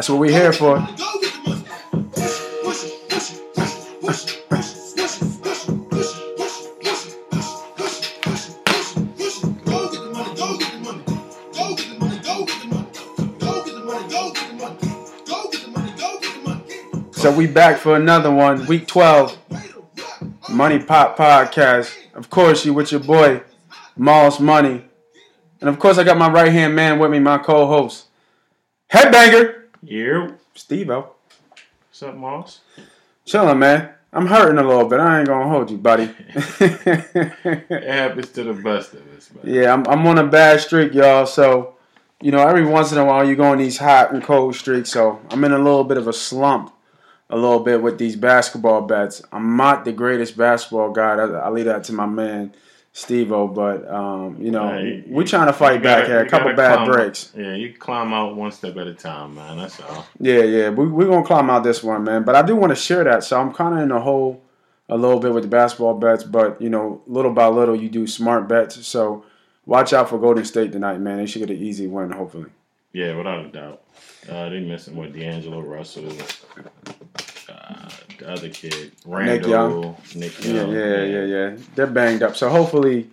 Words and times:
That's 0.00 0.08
what 0.08 0.18
we're 0.18 0.30
here 0.30 0.50
for. 0.50 0.78
So 17.12 17.30
we 17.30 17.46
back 17.46 17.76
for 17.76 17.96
another 17.96 18.30
one, 18.30 18.64
week 18.64 18.86
12, 18.86 19.36
Money 20.48 20.78
Pop 20.78 21.18
Podcast. 21.18 21.94
Of 22.14 22.30
course, 22.30 22.64
you 22.64 22.72
with 22.72 22.90
your 22.90 23.02
boy, 23.02 23.42
Moss 23.98 24.40
Money. 24.40 24.82
And 25.60 25.68
of 25.68 25.78
course, 25.78 25.98
I 25.98 26.04
got 26.04 26.16
my 26.16 26.30
right 26.30 26.50
hand 26.50 26.74
man 26.74 26.98
with 26.98 27.10
me, 27.10 27.18
my 27.18 27.36
co 27.36 27.66
host, 27.66 28.06
Headbanger, 28.90 29.59
You. 29.82 30.36
Steve 30.54 30.90
O. 30.90 31.12
What's 31.88 32.02
up, 32.02 32.14
Moss? 32.16 32.60
Chillin', 33.26 33.58
man. 33.58 33.90
I'm 34.12 34.26
hurting 34.26 34.58
a 34.58 34.66
little 34.66 34.88
bit. 34.88 34.98
I 35.00 35.20
ain't 35.20 35.28
gonna 35.28 35.48
hold 35.48 35.70
you, 35.70 35.78
buddy. 35.78 36.10
It 36.60 37.84
happens 37.88 38.30
to 38.30 38.44
the 38.44 38.52
best 38.52 38.94
of 38.94 39.06
us, 39.16 39.30
man. 39.32 39.54
yeah, 39.54 39.72
I'm, 39.72 39.86
I'm 39.86 40.06
on 40.06 40.18
a 40.18 40.26
bad 40.26 40.60
streak, 40.60 40.92
y'all. 40.94 41.26
So, 41.26 41.76
you 42.20 42.32
know, 42.32 42.46
every 42.46 42.64
once 42.64 42.90
in 42.92 42.98
a 42.98 43.04
while 43.04 43.26
you 43.26 43.36
go 43.36 43.44
on 43.44 43.58
these 43.58 43.78
hot 43.78 44.12
and 44.12 44.22
cold 44.22 44.56
streaks. 44.56 44.90
So, 44.90 45.20
I'm 45.30 45.44
in 45.44 45.52
a 45.52 45.58
little 45.58 45.84
bit 45.84 45.96
of 45.96 46.08
a 46.08 46.12
slump 46.12 46.74
a 47.30 47.36
little 47.36 47.60
bit 47.60 47.80
with 47.80 47.98
these 47.98 48.16
basketball 48.16 48.82
bets. 48.82 49.22
I'm 49.32 49.56
not 49.56 49.84
the 49.84 49.92
greatest 49.92 50.36
basketball 50.36 50.90
guy. 50.90 51.14
I, 51.14 51.26
I 51.26 51.48
leave 51.50 51.66
that 51.66 51.84
to 51.84 51.92
my 51.92 52.06
man, 52.06 52.52
Steve 52.92 53.30
O. 53.32 53.46
But, 53.48 53.88
um, 53.88 54.36
you 54.40 54.50
know, 54.50 55.00
we're 55.06 55.24
trying 55.26 55.46
to 55.46 55.52
fight 55.52 55.82
gotta- 55.82 56.00
back 56.02 56.06
here. 56.08 56.20
A 56.20 56.28
couple 56.28 56.52
bad 56.54 56.76
climb- 56.76 56.90
breaks. 56.90 57.32
Yeah, 57.36 57.54
you 57.54 57.72
climb 57.74 58.12
out 58.12 58.36
one 58.36 58.50
step 58.50 58.76
at 58.76 58.86
a 58.86 58.94
time, 58.94 59.34
man. 59.34 59.58
That's 59.58 59.80
all. 59.80 60.06
Yeah, 60.18 60.42
yeah, 60.42 60.68
we 60.70 60.86
we're 60.86 61.06
gonna 61.06 61.24
climb 61.26 61.50
out 61.50 61.62
this 61.64 61.82
one, 61.82 62.04
man. 62.04 62.24
But 62.24 62.34
I 62.34 62.42
do 62.42 62.56
want 62.56 62.70
to 62.70 62.76
share 62.76 63.04
that, 63.04 63.24
so 63.24 63.40
I'm 63.40 63.52
kind 63.52 63.74
of 63.76 63.80
in 63.82 63.90
a 63.92 64.00
hole 64.00 64.42
a 64.88 64.96
little 64.96 65.20
bit 65.20 65.32
with 65.32 65.44
the 65.44 65.48
basketball 65.48 65.94
bets. 65.94 66.24
But 66.24 66.60
you 66.60 66.68
know, 66.68 67.02
little 67.06 67.32
by 67.32 67.46
little, 67.46 67.76
you 67.76 67.88
do 67.88 68.06
smart 68.06 68.48
bets. 68.48 68.84
So 68.86 69.24
watch 69.66 69.92
out 69.92 70.08
for 70.08 70.18
Golden 70.18 70.44
State 70.44 70.72
tonight, 70.72 70.98
man. 71.00 71.18
They 71.18 71.26
should 71.26 71.40
get 71.46 71.50
an 71.50 71.62
easy 71.62 71.86
win, 71.86 72.10
hopefully. 72.10 72.46
Yeah, 72.92 73.14
without 73.16 73.44
a 73.44 73.48
doubt. 73.48 73.82
Uh, 74.28 74.48
they 74.48 74.58
missing 74.60 74.96
with 74.96 75.14
D'Angelo 75.14 75.60
Russell, 75.60 76.12
uh, 77.50 77.88
the 78.18 78.30
other 78.30 78.48
kid, 78.48 78.92
Randle, 79.04 79.50
Young. 79.50 79.96
Nick 80.14 80.44
Yeah, 80.44 80.52
Young. 80.52 80.72
yeah, 80.72 81.02
yeah, 81.04 81.24
yeah. 81.24 81.56
They're 81.74 81.86
banged 81.86 82.22
up, 82.22 82.36
so 82.36 82.48
hopefully. 82.48 83.08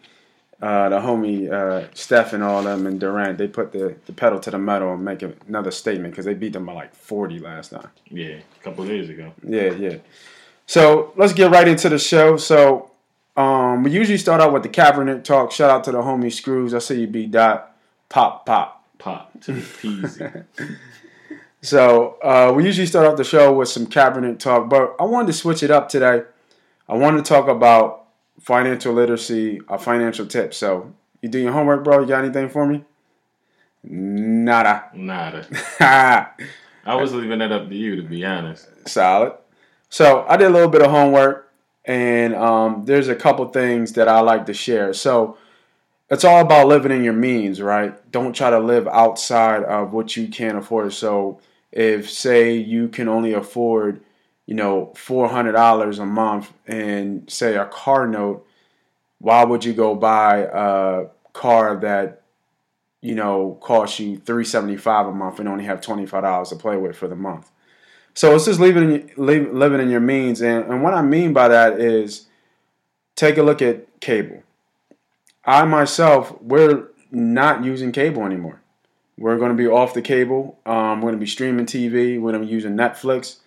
Uh, 0.60 0.90
the 0.90 1.00
homie 1.00 1.52
uh, 1.52 1.88
Steph 1.94 2.34
and 2.34 2.42
all 2.42 2.64
them 2.64 2.88
and 2.88 3.00
Durant, 3.00 3.38
they 3.38 3.48
put 3.48 3.72
the, 3.72 3.96
the 4.08 4.12
pedal 4.12 4.40
to 4.40 4.50
the 4.50 4.58
metal 4.58 4.92
and 4.92 5.06
make 5.06 5.22
another 5.48 5.70
statement 5.70 6.14
because 6.14 6.26
they 6.26 6.34
beat 6.34 6.54
them 6.54 6.66
by 6.66 6.74
like 6.74 6.96
40 6.96 7.38
last 7.38 7.70
time. 7.70 7.88
Yeah, 8.10 8.38
a 8.60 8.64
couple 8.64 8.84
days 8.88 9.08
ago. 9.08 9.34
Yeah, 9.44 9.74
yeah. 9.74 9.98
So 10.66 11.14
let's 11.16 11.34
get 11.34 11.52
right 11.52 11.68
into 11.68 11.90
the 11.90 12.00
show. 12.00 12.38
So 12.38 12.90
um, 13.36 13.84
we 13.84 13.92
usually 13.92 14.18
start 14.18 14.42
out 14.42 14.52
with 14.52 14.64
the 14.64 14.70
Kaepernick 14.70 15.24
talk. 15.24 15.52
Shout 15.52 15.70
out 15.70 15.84
to 15.84 15.92
the 15.92 16.00
homie 16.02 16.34
Screws. 16.34 16.74
I 16.74 16.80
see 16.80 17.02
you 17.02 17.08
be 17.08 17.28
dot 17.28 17.78
pop 18.10 18.48
pop. 18.48 18.84
Pop 18.98 19.40
to 19.42 19.54
the 19.54 19.62
peasy. 19.62 20.44
So 21.68 22.18
uh, 22.23 22.54
we 22.56 22.64
usually 22.64 22.88
start 22.88 23.08
off 23.08 23.18
the 23.18 23.26
show 23.26 23.52
with 23.52 23.68
some 23.68 23.88
cabinet 23.88 24.40
talk, 24.40 24.70
but 24.70 24.96
I 25.02 25.04
wanted 25.04 25.28
to 25.28 25.34
switch 25.34 25.64
it 25.64 25.70
up 25.70 25.90
today. 25.90 26.22
I 26.88 26.96
wanted 26.96 27.26
to 27.26 27.28
talk 27.28 27.50
about 27.50 28.06
financial 28.40 28.94
literacy, 28.94 29.59
a 29.68 29.78
financial 29.78 30.25
tip. 30.25 30.53
So 30.53 30.94
you 31.22 31.28
do 31.28 31.40
your 31.40 31.52
homework, 31.52 31.84
bro. 31.84 32.00
You 32.00 32.06
got 32.08 32.24
anything 32.24 32.47
for 32.47 32.66
me? 32.66 32.86
Nada. 33.84 34.86
Nada. 34.94 35.46
I 36.86 36.96
was 36.96 37.14
leaving 37.14 37.40
that 37.40 37.52
up 37.52 37.68
to 37.68 37.75
you, 37.75 37.97
to 37.97 38.02
be 38.02 38.24
honest. 38.24 38.70
solid. 38.88 39.34
So 39.90 40.25
I 40.30 40.38
did 40.38 40.47
a 40.47 40.52
little 40.52 40.70
bit 40.70 40.81
of 40.81 40.90
homework, 40.90 41.52
and 41.84 42.34
um, 42.34 42.86
there's 42.86 43.09
a 43.09 43.16
couple 43.16 43.46
things 43.50 43.91
that 43.94 44.08
I 44.08 44.22
like 44.22 44.46
to 44.46 44.53
share. 44.53 44.94
So 44.94 45.38
it's 46.09 46.24
all 46.24 46.40
about 46.40 46.68
living 46.68 46.94
in 46.94 47.03
your 47.03 47.12
means, 47.12 47.62
right? 47.62 48.09
Don't 48.09 48.34
try 48.34 48.52
to 48.52 48.59
live 48.59 48.88
outside 48.88 49.64
of 49.64 49.91
what 49.91 50.16
you 50.16 50.30
can 50.30 50.56
afford. 50.56 50.94
So 50.94 51.41
if 51.72 52.09
say 52.09 52.55
you 52.55 52.88
can 52.88 53.07
only 53.07 53.33
afford, 53.33 54.01
you 54.45 54.55
know, 54.55 54.94
four 54.95 55.28
hundred 55.28 55.53
dollars 55.53 56.00
a 56.00 56.05
month, 56.05 56.51
and 56.66 57.29
say 57.29 57.55
a 57.55 57.66
car 57.66 58.07
note, 58.07 58.47
why 59.19 59.44
would 59.44 59.66
you 59.66 59.73
go 59.73 59.95
buy 59.95 60.47
a 60.51 61.07
car 61.33 61.78
that 61.78 62.23
you 63.01 63.16
know 63.16 63.57
costs 63.61 64.00
you 64.00 64.17
three 64.17 64.45
seventy 64.45 64.78
five 64.78 65.07
a 65.07 65.11
month 65.11 65.39
and 65.39 65.50
only 65.50 65.66
have 65.66 65.81
twenty 65.81 66.05
five 66.05 66.23
dollars 66.23 66.50
to 66.50 66.55
play 66.55 66.78
with 66.78 66.95
for 66.95 67.07
the 67.07 67.16
month? 67.16 67.51
So 68.13 68.34
it's 68.34 68.45
just 68.45 68.59
living 68.59 68.91
in, 68.91 69.11
living 69.17 69.79
in 69.79 69.89
your 69.89 69.99
means, 69.99 70.41
and, 70.41 70.66
and 70.66 70.81
what 70.81 70.95
I 70.95 71.03
mean 71.03 71.34
by 71.34 71.49
that 71.49 71.79
is 71.79 72.28
take 73.16 73.38
a 73.38 73.44
look 73.44 73.61
at 73.61 73.99
cable. 73.99 74.41
I 75.45 75.63
myself, 75.66 76.41
we're 76.41 76.88
not 77.11 77.63
using 77.63 77.91
cable 77.91 78.23
anymore. 78.25 78.61
We're 79.17 79.38
going 79.38 79.51
to 79.51 79.57
be 79.57 79.67
off 79.67 79.94
the 79.94 80.01
cable. 80.01 80.59
Um, 80.66 81.01
we're 81.01 81.09
going 81.09 81.16
to 81.16 81.19
be 81.19 81.25
streaming 81.25 81.66
TV. 81.66 82.19
We're 82.19 82.31
going 82.31 82.41
to 82.41 82.47
be 82.47 82.53
using 82.53 82.75
Netflix 82.75 83.38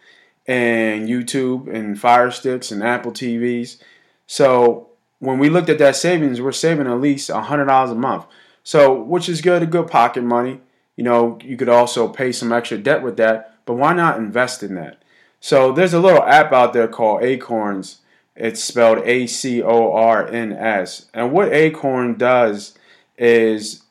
and 0.46 1.08
YouTube 1.08 1.72
and 1.72 1.98
Fire 1.98 2.30
Sticks 2.30 2.72
and 2.72 2.82
Apple 2.82 3.12
TVs. 3.12 3.80
So 4.26 4.88
when 5.20 5.38
we 5.38 5.48
looked 5.48 5.68
at 5.68 5.78
that 5.78 5.96
savings, 5.96 6.40
we're 6.40 6.52
saving 6.52 6.86
at 6.86 7.00
least 7.00 7.30
hundred 7.30 7.66
dollars 7.66 7.90
a 7.90 7.94
month. 7.94 8.26
So 8.64 9.00
which 9.00 9.28
is 9.28 9.40
good, 9.40 9.62
a 9.62 9.66
good 9.66 9.86
pocket 9.88 10.24
money. 10.24 10.60
You 10.96 11.04
know, 11.04 11.38
you 11.42 11.56
could 11.56 11.68
also 11.68 12.08
pay 12.08 12.32
some 12.32 12.52
extra 12.52 12.76
debt 12.78 13.02
with 13.02 13.16
that, 13.18 13.54
but 13.64 13.74
why 13.74 13.94
not 13.94 14.18
invest 14.18 14.62
in 14.62 14.74
that? 14.74 15.02
So 15.40 15.72
there's 15.72 15.94
a 15.94 16.00
little 16.00 16.22
app 16.22 16.52
out 16.52 16.72
there 16.72 16.88
called 16.88 17.22
Acorns. 17.22 18.00
It's 18.36 18.62
spelled 18.62 18.98
A 19.04 19.26
C 19.26 19.62
O 19.62 19.92
R 19.92 20.26
N 20.26 20.52
S. 20.52 21.06
And 21.14 21.32
what 21.32 21.52
Acorn 21.52 22.16
does 22.16 22.76
is 23.16 23.82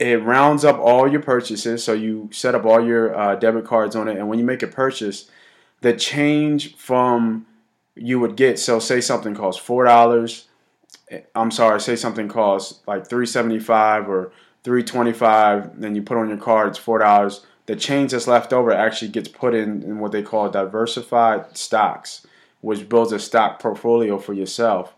it 0.00 0.24
rounds 0.24 0.64
up 0.64 0.78
all 0.78 1.06
your 1.06 1.20
purchases. 1.22 1.84
So 1.84 1.92
you 1.92 2.30
set 2.32 2.54
up 2.54 2.64
all 2.64 2.84
your 2.84 3.14
uh, 3.14 3.36
debit 3.36 3.66
cards 3.66 3.94
on 3.94 4.08
it, 4.08 4.16
and 4.16 4.28
when 4.28 4.38
you 4.38 4.44
make 4.44 4.62
a 4.62 4.66
purchase, 4.66 5.30
the 5.82 5.92
change 5.92 6.74
from 6.76 7.46
you 7.94 8.18
would 8.18 8.34
get. 8.34 8.58
So 8.58 8.78
say 8.80 9.00
something 9.00 9.34
costs 9.34 9.62
four 9.62 9.84
dollars. 9.84 10.48
I'm 11.34 11.50
sorry, 11.50 11.80
say 11.80 11.96
something 11.96 12.28
costs 12.28 12.80
like 12.86 13.06
three 13.06 13.26
seventy 13.26 13.58
five 13.58 14.08
or 14.08 14.32
three 14.64 14.82
twenty 14.82 15.12
five. 15.12 15.78
Then 15.78 15.94
you 15.94 16.02
put 16.02 16.16
on 16.16 16.28
your 16.28 16.38
card, 16.38 16.68
it's 16.68 16.78
four 16.78 16.98
dollars. 16.98 17.44
The 17.66 17.76
change 17.76 18.12
that's 18.12 18.26
left 18.26 18.52
over 18.52 18.72
actually 18.72 19.12
gets 19.12 19.28
put 19.28 19.54
in, 19.54 19.82
in 19.82 20.00
what 20.00 20.10
they 20.10 20.22
call 20.22 20.50
diversified 20.50 21.56
stocks, 21.56 22.26
which 22.62 22.88
builds 22.88 23.12
a 23.12 23.18
stock 23.18 23.60
portfolio 23.60 24.18
for 24.18 24.32
yourself. 24.32 24.94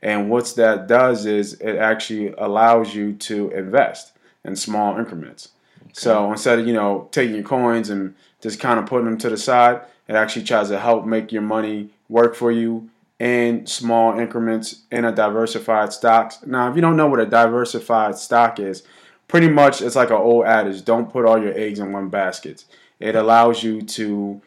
And 0.00 0.30
what 0.30 0.54
that 0.56 0.86
does 0.86 1.26
is 1.26 1.54
it 1.54 1.76
actually 1.76 2.28
allows 2.38 2.94
you 2.94 3.14
to 3.14 3.50
invest 3.50 4.12
in 4.44 4.56
small 4.56 4.98
increments. 4.98 5.50
So 5.92 6.30
instead 6.30 6.58
of 6.58 6.66
you 6.66 6.72
know 6.72 7.08
taking 7.12 7.34
your 7.34 7.44
coins 7.44 7.90
and 7.90 8.14
just 8.40 8.60
kind 8.60 8.78
of 8.78 8.86
putting 8.86 9.06
them 9.06 9.18
to 9.18 9.30
the 9.30 9.36
side, 9.36 9.82
it 10.08 10.14
actually 10.14 10.44
tries 10.44 10.68
to 10.68 10.78
help 10.78 11.04
make 11.06 11.32
your 11.32 11.42
money 11.42 11.90
work 12.08 12.34
for 12.34 12.50
you 12.50 12.90
in 13.18 13.66
small 13.66 14.18
increments 14.18 14.82
in 14.90 15.04
a 15.04 15.12
diversified 15.12 15.92
stocks. 15.92 16.38
Now, 16.44 16.68
if 16.68 16.76
you 16.76 16.82
don't 16.82 16.96
know 16.96 17.06
what 17.06 17.20
a 17.20 17.26
diversified 17.26 18.16
stock 18.16 18.58
is, 18.58 18.82
pretty 19.28 19.48
much 19.48 19.80
it's 19.80 19.96
like 19.96 20.10
an 20.10 20.16
old 20.16 20.46
adage: 20.46 20.84
don't 20.84 21.12
put 21.12 21.24
all 21.24 21.40
your 21.40 21.56
eggs 21.56 21.78
in 21.78 21.92
one 21.92 22.08
basket. 22.08 22.64
It 22.98 23.14
allows 23.14 23.62
you 23.62 23.82
to 23.82 24.40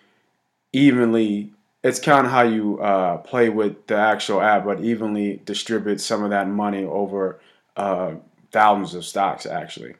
evenly. 0.74 1.52
It's 1.84 2.00
kind 2.00 2.26
of 2.26 2.32
how 2.32 2.41
you 2.41 2.80
uh, 2.80 3.18
play 3.18 3.50
with 3.50 3.86
the 3.88 3.96
actual 3.96 4.41
app, 4.41 4.66
but 4.66 4.82
evenly 4.82 5.41
distribute 5.46 6.02
some 6.02 6.24
of 6.24 6.32
that 6.32 6.50
money 6.50 6.84
over 6.84 7.40
uh, 7.78 8.16
thousands 8.55 8.96
of 8.96 9.03
stocks, 9.03 9.46
actually. 9.46 9.96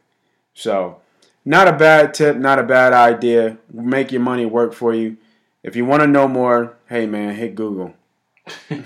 So, 0.54 1.02
not 1.44 1.68
a 1.68 1.74
bad 1.74 2.14
tip, 2.14 2.38
not 2.38 2.58
a 2.58 2.64
bad 2.64 2.94
idea. 2.94 3.58
Make 3.72 4.14
your 4.14 4.22
money 4.22 4.46
work 4.46 4.74
for 4.74 4.94
you. 4.94 5.18
If 5.62 5.76
you 5.76 5.84
want 5.84 6.04
to 6.04 6.08
know 6.08 6.30
more, 6.30 6.78
hey 6.88 7.06
man, 7.06 7.36
hit 7.36 7.54
Google. 7.56 7.94
I'm 8.70 8.78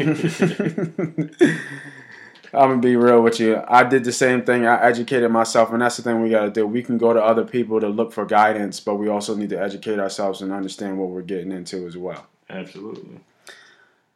gonna 2.51 2.77
be 2.80 2.95
real 2.95 3.21
with 3.21 3.39
you. 3.39 3.62
I 3.68 3.83
did 3.83 4.04
the 4.04 4.12
same 4.12 4.44
thing. 4.44 4.66
I 4.66 4.81
educated 4.81 5.30
myself, 5.30 5.71
and 5.71 5.83
that's 5.83 5.98
the 5.98 6.04
thing 6.04 6.19
we 6.24 6.31
gotta 6.31 6.50
do. 6.50 6.66
We 6.66 6.81
can 6.81 6.98
go 6.98 7.13
to 7.13 7.24
other 7.24 7.45
people 7.45 7.80
to 7.80 7.88
look 7.88 8.12
for 8.12 8.25
guidance, 8.25 8.80
but 8.80 8.95
we 8.95 9.07
also 9.07 9.36
need 9.36 9.50
to 9.50 9.62
educate 9.62 10.00
ourselves 10.00 10.42
and 10.42 10.51
understand 10.51 10.98
what 10.98 11.10
we're 11.10 11.21
getting 11.21 11.51
into 11.51 11.86
as 11.86 11.95
well. 11.95 12.25
Absolutely. 12.50 13.19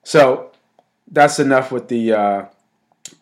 So 0.01 0.51
that's 1.11 1.37
enough 1.37 1.71
with 1.71 1.89
the 1.89 2.13
uh, 2.13 2.45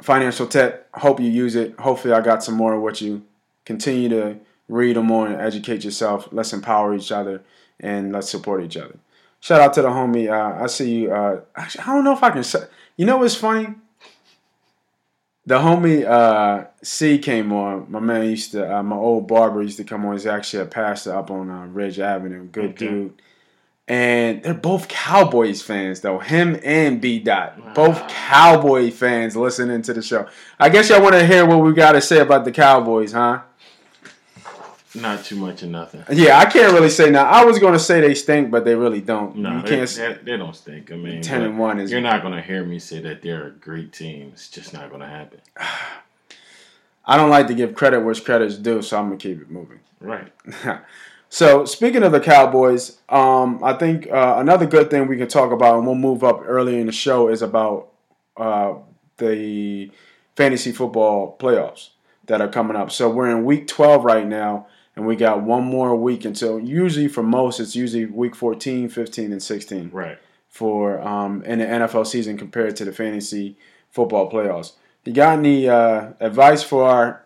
financial 0.01 0.47
tip. 0.47 0.87
Hope 0.93 1.19
you 1.19 1.29
use 1.29 1.55
it. 1.55 1.75
Hopefully, 1.79 2.13
I 2.13 2.21
got 2.21 2.43
some 2.43 2.55
more 2.55 2.73
of 2.73 2.81
what 2.81 3.01
you. 3.01 3.23
Continue 3.63 4.09
to 4.09 4.37
read 4.67 4.95
them 4.95 5.05
more 5.05 5.27
and 5.27 5.39
educate 5.39 5.83
yourself. 5.83 6.27
Let's 6.31 6.51
empower 6.51 6.95
each 6.95 7.11
other 7.11 7.43
and 7.79 8.11
let's 8.11 8.29
support 8.29 8.63
each 8.63 8.75
other. 8.75 8.97
Shout 9.39 9.61
out 9.61 9.73
to 9.75 9.81
the 9.83 9.89
homie. 9.89 10.29
Uh, 10.31 10.63
I 10.63 10.67
see 10.67 11.01
you. 11.01 11.13
Uh, 11.13 11.41
actually, 11.55 11.83
I 11.83 11.87
don't 11.87 12.03
know 12.03 12.13
if 12.13 12.23
I 12.23 12.31
can 12.31 12.43
say. 12.43 12.63
You 12.97 13.05
know 13.05 13.17
what's 13.17 13.35
funny? 13.35 13.67
the 15.45 15.55
homie 15.57 16.05
uh, 16.05 16.65
C 16.83 17.17
came 17.17 17.51
on. 17.51 17.89
My 17.91 17.99
man 17.99 18.29
used 18.29 18.51
to, 18.51 18.77
uh, 18.77 18.83
my 18.83 18.95
old 18.95 19.27
barber 19.27 19.61
used 19.61 19.77
to 19.77 19.83
come 19.83 20.05
on. 20.05 20.13
He's 20.13 20.25
actually 20.27 20.63
a 20.63 20.67
pastor 20.67 21.15
up 21.15 21.31
on 21.31 21.49
uh, 21.49 21.65
Ridge 21.67 21.99
Avenue. 21.99 22.45
Good 22.45 22.65
Okay. 22.71 22.87
dude. 22.87 23.21
And 23.91 24.41
they're 24.41 24.53
both 24.53 24.87
Cowboys 24.87 25.61
fans, 25.61 25.99
though. 25.99 26.19
Him 26.19 26.57
and 26.63 27.01
B 27.01 27.19
Dot, 27.19 27.75
both 27.75 28.07
Cowboy 28.07 28.89
fans 28.89 29.35
listening 29.35 29.81
to 29.81 29.93
the 29.93 30.01
show. 30.01 30.29
I 30.57 30.69
guess 30.69 30.87
y'all 30.87 31.01
want 31.01 31.15
to 31.15 31.27
hear 31.27 31.45
what 31.45 31.57
we 31.57 31.73
got 31.73 31.91
to 31.91 32.01
say 32.01 32.19
about 32.19 32.45
the 32.45 32.53
Cowboys, 32.53 33.11
huh? 33.11 33.41
Not 34.95 35.25
too 35.25 35.35
much 35.35 35.63
of 35.63 35.71
nothing. 35.71 36.05
Yeah, 36.09 36.39
I 36.39 36.45
can't 36.45 36.71
really 36.71 36.89
say 36.89 37.09
now. 37.09 37.25
I 37.25 37.43
was 37.43 37.59
going 37.59 37.73
to 37.73 37.79
say 37.79 37.99
they 37.99 38.15
stink, 38.15 38.49
but 38.49 38.63
they 38.63 38.75
really 38.75 39.01
don't. 39.01 39.35
No, 39.35 39.57
you 39.57 39.61
they, 39.63 39.85
can't. 39.85 39.89
they, 39.89 40.31
they 40.31 40.37
don't 40.37 40.55
stink. 40.55 40.89
I 40.89 40.95
mean, 40.95 41.21
ten 41.21 41.41
and 41.41 41.59
one 41.59 41.77
is. 41.77 41.91
you're 41.91 41.99
not 41.99 42.21
going 42.21 42.33
to 42.33 42.41
hear 42.41 42.63
me 42.63 42.79
say 42.79 43.01
that 43.01 43.21
they're 43.21 43.47
a 43.47 43.51
great 43.51 43.91
team. 43.91 44.29
It's 44.31 44.47
just 44.47 44.71
not 44.71 44.87
going 44.87 45.01
to 45.01 45.07
happen. 45.07 45.41
I 47.05 47.17
don't 47.17 47.29
like 47.29 47.47
to 47.47 47.53
give 47.53 47.75
credit 47.75 47.99
where 47.99 48.15
credit's 48.15 48.57
due, 48.57 48.81
so 48.83 48.97
I'm 48.97 49.07
gonna 49.07 49.17
keep 49.17 49.41
it 49.41 49.49
moving. 49.49 49.79
Right. 49.99 50.31
so 51.33 51.63
speaking 51.63 52.03
of 52.03 52.11
the 52.11 52.19
Cowboys, 52.19 52.97
um, 53.07 53.63
I 53.63 53.71
think 53.73 54.11
uh, 54.11 54.35
another 54.37 54.65
good 54.65 54.89
thing 54.91 55.07
we 55.07 55.15
can 55.15 55.29
talk 55.29 55.53
about, 55.53 55.77
and 55.77 55.85
we'll 55.87 55.95
move 55.95 56.25
up 56.25 56.41
early 56.45 56.77
in 56.77 56.87
the 56.87 56.91
show, 56.91 57.29
is 57.29 57.41
about 57.41 57.87
uh, 58.35 58.73
the 59.17 59.89
fantasy 60.35 60.73
football 60.73 61.37
playoffs 61.39 61.91
that 62.25 62.41
are 62.41 62.49
coming 62.49 62.75
up. 62.75 62.91
So 62.91 63.09
we're 63.09 63.29
in 63.29 63.45
week 63.45 63.67
12 63.67 64.03
right 64.03 64.27
now, 64.27 64.67
and 64.97 65.07
we 65.07 65.15
got 65.15 65.41
one 65.41 65.63
more 65.63 65.95
week 65.95 66.25
until. 66.25 66.59
Usually, 66.59 67.07
for 67.07 67.23
most, 67.23 67.61
it's 67.61 67.77
usually 67.77 68.05
week 68.07 68.35
14, 68.35 68.89
15, 68.89 69.31
and 69.31 69.41
16 69.41 69.89
Right. 69.93 70.17
for 70.49 70.99
um, 71.01 71.43
in 71.45 71.59
the 71.59 71.65
NFL 71.65 72.07
season 72.07 72.37
compared 72.37 72.75
to 72.75 72.83
the 72.83 72.91
fantasy 72.91 73.55
football 73.89 74.29
playoffs. 74.29 74.73
You 75.05 75.13
got 75.13 75.39
any 75.39 75.69
uh, 75.69 76.09
advice 76.19 76.61
for 76.61 76.83
our, 76.83 77.23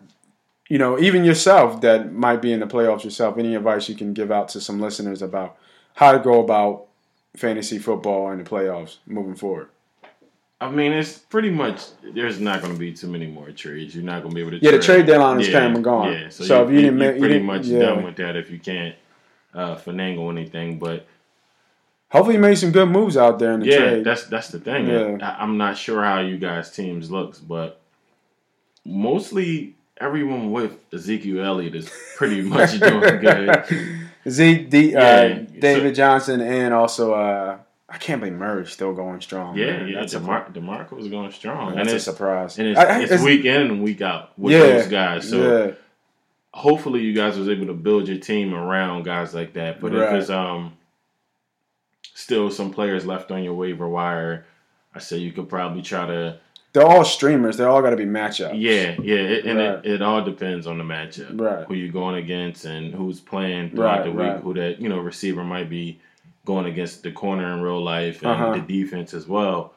you 0.75 0.79
know, 0.79 0.99
even 0.99 1.23
yourself 1.23 1.79
that 1.79 2.11
might 2.11 2.41
be 2.41 2.51
in 2.51 2.59
the 2.59 2.65
playoffs 2.67 3.05
yourself? 3.05 3.37
Any 3.37 3.55
advice 3.55 3.87
you 3.87 3.95
can 3.95 4.13
give 4.13 4.29
out 4.29 4.49
to 4.49 4.59
some 4.59 4.81
listeners 4.81 5.21
about 5.21 5.55
how 5.93 6.11
to 6.11 6.19
go 6.19 6.41
about 6.43 6.87
fantasy 7.37 7.79
football 7.79 8.29
in 8.31 8.39
the 8.39 8.43
playoffs 8.43 8.97
moving 9.05 9.35
forward? 9.35 9.69
I 10.59 10.69
mean, 10.69 10.91
it's 10.91 11.17
pretty 11.17 11.49
much. 11.49 11.81
There's 12.03 12.41
not 12.41 12.59
going 12.61 12.73
to 12.73 12.77
be 12.77 12.91
too 12.91 13.07
many 13.07 13.25
more 13.25 13.51
trades. 13.51 13.95
You're 13.95 14.03
not 14.03 14.21
going 14.21 14.31
to 14.31 14.35
be 14.35 14.41
able 14.41 14.51
to. 14.51 14.57
Yeah, 14.57 14.71
the 14.71 14.79
trade 14.79 15.05
deadline 15.05 15.39
is 15.39 15.47
kind 15.47 15.77
of 15.77 15.81
gone. 15.81 16.11
Yeah, 16.11 16.27
so, 16.27 16.43
So 16.43 16.63
you, 16.63 16.65
if 16.67 16.71
you 16.71 16.81
didn't 16.81 16.99
you're 16.99 17.07
make- 17.07 17.15
you 17.15 17.21
pretty 17.21 17.39
much 17.39 17.65
yeah. 17.67 17.79
done 17.79 18.03
with 18.03 18.17
that 18.17 18.35
if 18.35 18.51
you 18.51 18.59
can't 18.59 18.95
uh, 19.53 19.75
finagle 19.77 20.29
anything. 20.29 20.77
But 20.77 21.07
Hopefully, 22.09 22.35
you 22.35 22.41
made 22.41 22.55
some 22.55 22.73
good 22.73 22.89
moves 22.89 23.15
out 23.15 23.39
there 23.39 23.53
in 23.53 23.61
the 23.61 23.67
yeah, 23.67 23.77
trade. 23.77 24.03
that's 24.03 24.25
that's 24.25 24.49
the 24.49 24.59
thing. 24.59 24.87
Yeah. 24.87 25.17
I, 25.21 25.41
I'm 25.41 25.57
not 25.57 25.77
sure 25.77 26.03
how 26.03 26.19
you 26.19 26.37
guys' 26.37 26.69
teams 26.69 27.09
looks, 27.09 27.39
but 27.39 27.79
mostly 28.83 29.74
everyone 29.97 30.51
with 30.51 30.77
Ezekiel 30.93 31.43
Elliott 31.43 31.75
is 31.75 31.89
pretty 32.15 32.41
much 32.41 32.79
doing 32.79 33.19
good. 33.19 33.65
Zeke, 34.29 34.69
D, 34.69 34.95
uh, 34.95 34.99
Yeah, 35.01 35.39
David 35.59 35.95
Johnson, 35.95 36.41
and 36.41 36.73
also 36.73 37.13
uh, 37.13 37.57
I 37.87 37.97
can't 37.97 38.19
believe 38.21 38.35
Murray's 38.37 38.71
still 38.71 38.93
going 38.93 39.21
strong. 39.21 39.55
Yeah, 39.57 39.77
man. 39.77 39.87
yeah. 39.87 39.99
that's 39.99 40.13
a, 40.13 40.19
DeMar- 40.19 40.49
DeMarco 40.51 40.91
was 40.93 41.07
going 41.07 41.31
strong, 41.31 41.69
and 41.69 41.77
that's 41.79 41.91
a 41.91 41.95
it's 41.97 42.05
surprise. 42.05 42.57
and 42.57 42.67
it's, 42.69 42.79
I- 42.79 42.85
I- 42.85 42.99
it's 43.03 43.23
week 43.23 43.45
in 43.45 43.61
and 43.61 43.83
week 43.83 44.01
out 44.01 44.37
with 44.37 44.53
Yeah, 44.53 44.59
those 44.61 44.87
guys. 44.87 45.29
So 45.29 45.65
yeah. 45.67 45.71
hopefully 46.53 47.01
you 47.01 47.13
guys 47.13 47.37
was 47.37 47.47
able 47.49 47.67
to 47.67 47.73
build 47.73 48.07
your 48.07 48.17
team 48.17 48.53
around 48.53 49.03
guys 49.03 49.33
like 49.33 49.53
that. 49.53 49.79
But 49.79 49.91
Right. 49.93 50.03
if 50.03 50.09
there's 50.09 50.29
um 50.31 50.73
still 52.13 52.49
some 52.49 52.71
players 52.71 53.05
left 53.05 53.31
on 53.31 53.43
your 53.43 53.53
waiver 53.53 53.87
wire, 53.87 54.45
I 54.93 54.99
say 54.99 55.17
you 55.17 55.31
could 55.31 55.49
probably 55.49 55.81
try 55.81 56.07
to 56.07 56.39
They're 56.75 56.85
all 56.85 57.03
streamers. 57.05 57.57
They're 57.57 57.69
all 57.69 57.81
got 57.81 57.89
to 57.91 57.95
be 57.95 58.05
matchups. 58.05 58.51
yeah 58.53 58.95
yeah, 59.01 59.15
it, 59.15 59.45
and 59.45 59.57
Right. 59.59 59.85
it, 59.85 59.85
it 59.95 60.01
all 60.03 60.21
depends 60.23 60.67
on 60.67 60.77
the 60.77 60.83
matchup, 60.83 61.39
Right. 61.39 61.65
Who 61.65 61.73
you're 61.73 61.91
going 61.91 62.15
against 62.15 62.65
and 62.65 62.93
who's 62.93 63.19
playing 63.19 63.71
throughout 63.71 63.99
Right, 63.99 64.03
the 64.05 64.11
week, 64.11 64.19
right. 64.19 64.39
who 64.41 64.53
that 64.55 64.79
you 64.81 64.89
know 64.89 64.99
receiver 64.99 65.43
might 65.43 65.69
be 65.69 65.99
going 66.45 66.67
against 66.67 67.01
the 67.01 67.11
corner 67.11 67.51
in 67.53 67.61
real 67.61 67.81
life 67.83 68.21
and 68.21 68.31
Uh-huh. 68.31 68.53
the 68.53 68.59
defense 68.59 69.13
as 69.15 69.27
well. 69.27 69.73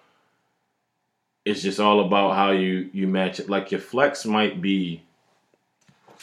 It's 1.46 1.62
just 1.62 1.80
all 1.80 2.00
about 2.04 2.34
how 2.34 2.50
you 2.50 2.90
you 2.92 3.06
match 3.08 3.40
it. 3.40 3.48
Like 3.48 3.70
your 3.70 3.80
flex 3.80 4.26
might 4.26 4.60
be 4.60 5.02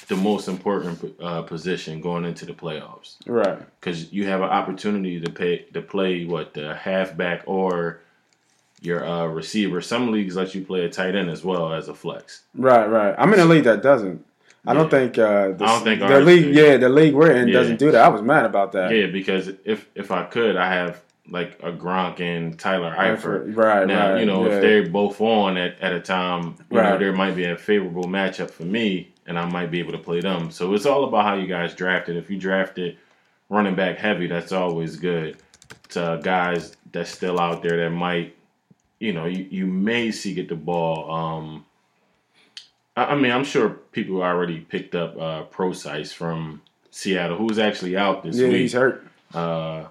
the 0.07 0.15
most 0.17 0.47
important 0.47 1.15
uh, 1.21 1.41
position 1.43 2.01
going 2.01 2.25
into 2.25 2.45
the 2.45 2.53
playoffs 2.53 3.15
Right. 3.25 3.57
because 3.79 4.11
you 4.13 4.27
have 4.27 4.41
an 4.41 4.49
opportunity 4.49 5.19
to 5.21 5.31
pay 5.31 5.59
to 5.73 5.81
play 5.81 6.25
what 6.25 6.53
the 6.53 6.75
halfback 6.75 7.43
or 7.47 8.01
your 8.81 9.05
uh, 9.05 9.25
receiver. 9.27 9.81
Some 9.81 10.11
leagues 10.11 10.35
let 10.35 10.53
you 10.55 10.63
play 10.63 10.85
a 10.85 10.89
tight 10.89 11.15
end 11.15 11.29
as 11.29 11.43
well 11.43 11.73
as 11.73 11.87
a 11.87 11.93
flex. 11.93 12.43
Right. 12.53 12.85
Right. 12.87 13.15
I'm 13.17 13.33
in 13.33 13.39
a 13.39 13.45
league 13.45 13.63
that 13.63 13.81
doesn't. 13.81 14.25
I 14.67 14.73
don't 14.73 14.89
think. 14.89 15.17
Uh, 15.17 15.49
the, 15.49 15.63
I 15.63 15.67
don't 15.67 15.83
think 15.83 15.99
the 15.99 16.19
league. 16.21 16.53
do. 16.53 16.61
Yeah, 16.61 16.77
the 16.77 16.89
league 16.89 17.13
we're 17.13 17.31
in 17.31 17.47
Yeah. 17.47 17.53
doesn't 17.53 17.77
do 17.77 17.91
that. 17.91 18.03
I 18.03 18.07
was 18.09 18.21
mad 18.21 18.45
about 18.45 18.71
that. 18.71 18.91
Yeah, 18.91 19.07
because 19.07 19.51
if 19.63 19.87
if 19.93 20.11
I 20.11 20.23
could, 20.23 20.55
I 20.55 20.73
have 20.73 21.01
like 21.29 21.59
a 21.63 21.71
Gronk 21.71 22.19
and 22.19 22.57
Tyler 22.57 22.93
Eifert. 22.95 23.55
Right. 23.55 23.87
Now, 23.87 24.13
right. 24.13 24.19
you 24.19 24.25
know, 24.25 24.45
yeah. 24.45 24.55
if 24.55 24.61
they're 24.61 24.89
both 24.89 25.21
on 25.21 25.57
at, 25.57 25.79
at 25.81 25.93
a 25.93 25.99
time, 25.99 26.55
you 26.69 26.77
know, 26.77 26.97
there 26.97 27.13
might 27.13 27.35
be 27.35 27.45
a 27.45 27.57
favorable 27.57 28.05
matchup 28.05 28.51
for 28.51 28.63
me, 28.63 29.11
and 29.25 29.37
I 29.37 29.45
might 29.45 29.71
be 29.71 29.79
able 29.79 29.93
to 29.93 29.97
play 29.97 30.21
them. 30.21 30.51
So 30.51 30.73
it's 30.73 30.85
all 30.85 31.03
about 31.05 31.25
how 31.25 31.35
you 31.35 31.47
guys 31.47 31.73
drafted. 31.73 32.17
If 32.17 32.29
you 32.29 32.37
drafted 32.37 32.97
running 33.49 33.75
back 33.75 33.97
heavy, 33.97 34.27
that's 34.27 34.51
always 34.51 34.97
good. 34.97 35.37
To 35.89 36.19
guys 36.23 36.75
that's 36.91 37.11
still 37.11 37.39
out 37.39 37.61
there 37.61 37.77
that 37.77 37.91
might, 37.91 38.34
you 39.05 39.13
know, 39.13 39.25
you, 39.25 39.47
you 39.51 39.67
may 39.67 40.11
see 40.11 40.33
get 40.33 40.49
the 40.49 40.55
ball. 40.55 41.11
Um, 41.11 41.65
I, 42.97 43.05
I 43.05 43.15
mean, 43.15 43.31
I'm 43.31 43.43
sure 43.43 43.69
people 43.69 44.23
already 44.23 44.59
picked 44.59 44.95
up 44.95 45.15
uh, 45.19 45.43
Prosise 45.43 46.11
from 46.11 46.61
Seattle, 46.89 47.37
who's 47.37 47.59
actually 47.59 47.95
out 47.95 48.23
this 48.23 48.37
yeah, 48.37 48.47
week. 48.47 48.57
he's 48.57 48.73
hurt. 48.73 49.05
Uh, 49.33 49.85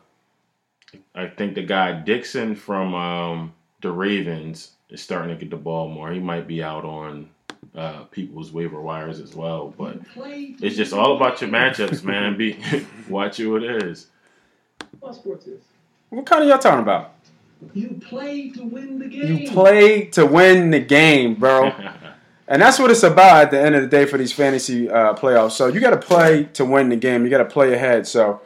I 1.15 1.27
think 1.29 1.55
the 1.55 1.63
guy 1.63 1.93
Dixon 1.93 2.57
from 2.57 2.95
um, 2.95 3.53
the 3.83 3.93
Ravens 3.93 4.73
is 4.91 5.01
starting 5.01 5.31
to 5.31 5.41
get 5.41 5.51
the 5.51 5.57
ball 5.57 5.89
more. 5.89 6.11
He 6.11 6.19
might 6.19 6.49
be 6.49 6.63
out 6.63 6.85
on 6.85 7.31
uh, 7.77 8.05
people's 8.05 8.53
waiver 8.53 8.81
wires 8.81 9.21
as 9.21 9.35
well, 9.35 9.73
but 9.77 9.99
it's 10.17 10.77
just 10.77 10.93
all 10.93 11.17
about 11.17 11.41
your 11.41 11.51
matchups, 11.51 12.03
man. 12.03 12.37
Be 12.37 12.59
watch 13.09 13.37
who 13.37 13.57
it 13.57 13.85
is. 13.85 14.09
What 14.99 15.15
sports 15.15 15.47
is? 15.47 15.63
What 16.11 16.27
kind 16.27 16.43
of 16.43 16.49
y'all 16.49 16.59
talking 16.59 16.83
about? 16.83 17.14
You 17.73 18.01
play 18.07 18.51
to 18.51 18.63
win 18.63 18.99
the 18.99 19.09
game. 19.09 19.39
You 19.39 19.51
play 19.51 20.07
to 20.07 20.27
win 20.27 20.71
the 20.71 20.81
game, 20.81 21.35
bro. 21.35 21.73
And 22.47 22.61
that's 22.61 22.79
what 22.79 22.91
it's 22.91 23.03
about 23.03 23.45
at 23.45 23.51
the 23.51 23.61
end 23.61 23.75
of 23.75 23.83
the 23.83 23.89
day 23.89 24.05
for 24.05 24.19
these 24.19 24.33
fantasy 24.33 24.89
uh, 24.91 25.15
playoffs. 25.15 25.53
So 25.53 25.69
you 25.69 25.81
got 25.81 25.91
to 25.91 25.97
play 25.97 26.45
to 26.53 26.65
win 26.65 26.91
the 26.91 26.97
game. 26.97 27.25
You 27.25 27.31
got 27.31 27.39
to 27.39 27.47
play 27.47 27.73
ahead. 27.73 28.07
So 28.07 28.43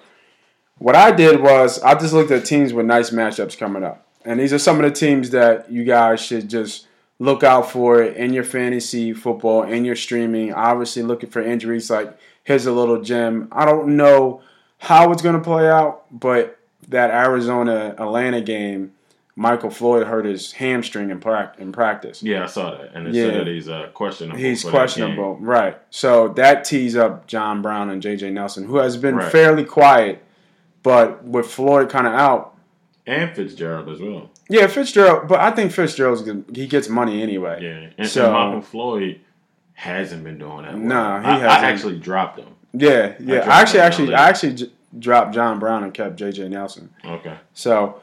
what 0.78 0.94
I 0.94 1.10
did 1.10 1.40
was 1.40 1.82
I 1.82 1.94
just 1.94 2.12
looked 2.12 2.30
at 2.30 2.44
teams 2.44 2.72
with 2.72 2.87
nice 2.87 3.10
matchups 3.10 3.58
coming 3.58 3.82
up, 3.82 4.06
and 4.25 4.38
these 4.38 4.52
are 4.52 4.58
some 4.58 4.76
of 4.76 4.84
the 4.84 4.92
teams 4.92 5.30
that 5.30 5.70
you 5.70 5.84
guys 5.84 6.20
should 6.20 6.48
just 6.48 6.87
look 7.18 7.42
out 7.42 7.70
for 7.70 8.00
in 8.00 8.32
your 8.32 8.44
fantasy 8.44 9.12
football, 9.12 9.64
in 9.64 9.84
your 9.84 9.96
streaming. 9.96 10.52
Obviously, 10.54 11.02
looking 11.02 11.30
for 11.30 11.42
injuries. 11.42 11.90
Like 11.90 12.16
here's 12.44 12.66
a 12.66 12.72
little 12.72 13.02
gem. 13.02 13.48
I 13.50 13.64
don't 13.64 13.96
know 13.96 14.42
how 14.78 15.10
it's 15.10 15.22
going 15.22 15.37
to 15.37 15.42
play 15.42 15.68
out, 15.68 16.04
but 16.16 16.58
that 16.87 17.10
Arizona 17.10 17.96
Atlanta 17.98 18.40
game, 18.40 18.92
Michael 19.38 19.71
Floyd 19.71 20.09
hurt 20.09 20.25
his 20.25 20.50
hamstring 20.50 21.11
in, 21.11 21.21
prac- 21.21 21.61
in 21.61 21.71
practice. 21.71 22.25
yeah, 22.25 22.42
I 22.42 22.47
saw 22.47 22.73
that, 22.73 22.90
and 22.95 23.07
it 23.07 23.14
Yeah. 23.14 23.26
said 23.26 23.35
that 23.40 23.47
he's 23.47 23.68
uh, 23.68 23.87
questionable. 23.95 24.37
He's 24.37 24.64
questionable, 24.64 25.37
right? 25.37 25.78
So 25.90 26.28
that 26.30 26.64
tees 26.64 26.97
up 26.97 27.28
John 27.28 27.62
Brown 27.62 27.88
and 27.88 28.02
J.J. 28.02 28.30
Nelson, 28.30 28.64
who 28.64 28.78
has 28.78 28.97
been 28.97 29.14
Right. 29.14 29.30
fairly 29.30 29.64
quiet, 29.64 30.25
but 30.83 31.25
with 31.25 31.47
Floyd 31.47 31.88
kind 31.88 32.09
of 32.09 32.14
out, 32.14 32.57
and 33.07 33.30
Fitzgerald 33.35 33.88
as 33.88 34.00
well. 34.00 34.30
yeah, 34.50 34.66
Fitzgerald. 34.66 35.28
But 35.28 35.38
I 35.38 35.52
think 35.52 35.71
Fitzgerald's 35.71 36.28
he 36.54 36.66
gets 36.66 36.88
money 36.88 37.23
anyway. 37.23 37.61
Yeah, 37.62 37.90
and, 37.97 38.09
So- 38.09 38.25
and 38.25 38.33
Malcolm 38.35 38.62
Floyd 38.62 39.21
hasn't 39.75 40.25
been 40.25 40.38
doing 40.38 40.62
that. 40.62 40.73
Well. 40.75 40.83
Nah, 40.83 41.21
he 41.21 41.26
I, 41.26 41.30
I 41.30 41.38
hasn't. 41.38 41.64
actually 41.64 41.99
dropped 42.00 42.40
him. 42.40 42.49
Yeah, 42.73 43.14
yeah. 43.21 43.37
dropped 43.37 43.49
I 43.49 43.61
actually, 43.61 43.80
actually. 43.80 44.14
I 44.14 44.28
actually 44.28 44.54
j- 44.54 44.73
dropped 44.99 45.33
John 45.33 45.59
Brown 45.61 45.85
and 45.85 45.95
kept 45.95 46.16
J.J. 46.16 46.49
Nelson. 46.49 46.90
Okay, 47.04 47.35
So, 47.54 48.00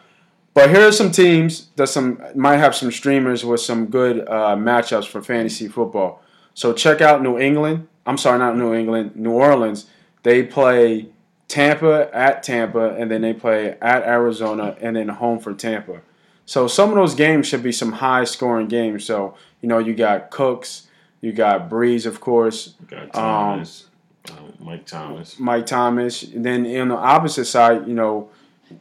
but 0.55 0.69
here 0.69 0.88
are 0.88 0.91
some 0.91 1.12
teams 1.12 1.67
that 1.75 1.88
some 1.88 2.24
might 2.33 2.57
have 2.57 2.74
some 2.74 2.89
streamers 2.89 3.43
with 3.45 3.59
some 3.59 3.88
good 3.88 4.21
uh, 4.21 4.55
matchups 4.55 5.05
for 5.05 5.21
fantasy 5.21 5.67
football. 5.67 6.24
So 6.53 6.71
check 6.71 7.01
out 7.01 7.21
New 7.21 7.38
England. 7.38 7.89
I'm 8.05 8.17
sorry, 8.17 8.39
not 8.39 8.55
New 8.55 8.74
England, 8.74 9.17
New 9.17 9.33
Orleans. 9.33 9.85
They 10.24 10.43
play 10.43 11.09
Tampa 11.50 12.09
at 12.13 12.41
Tampa, 12.41 12.95
and 12.95 13.12
then 13.12 13.21
they 13.21 13.33
play 13.33 13.77
at 13.81 14.03
Arizona, 14.03 14.77
and 14.79 14.95
then 14.95 15.09
home 15.09 15.39
for 15.39 15.53
Tampa. 15.53 16.01
So 16.45 16.67
some 16.67 16.89
of 16.89 16.95
those 16.95 17.15
games 17.15 17.47
should 17.47 17.62
be 17.62 17.74
some 17.74 17.91
high 17.91 18.24
scoring 18.24 18.67
games. 18.67 19.03
So 19.03 19.35
you 19.62 19.67
know 19.67 19.79
you 19.79 19.93
got 19.93 20.31
Cooks, 20.31 20.88
you 21.19 21.33
got 21.33 21.69
Brees, 21.69 22.05
of 22.05 22.21
course, 22.21 22.75
got 22.88 23.12
Thomas, 23.12 23.88
uh, 24.29 24.33
Mike 24.59 24.85
Thomas. 24.85 25.38
Mike 25.38 25.65
Thomas. 25.65 26.24
And 26.24 26.45
then 26.45 26.65
on 26.79 26.88
the 26.88 26.95
opposite 26.95 27.45
side, 27.45 27.88
you 27.88 27.93
know, 27.93 28.29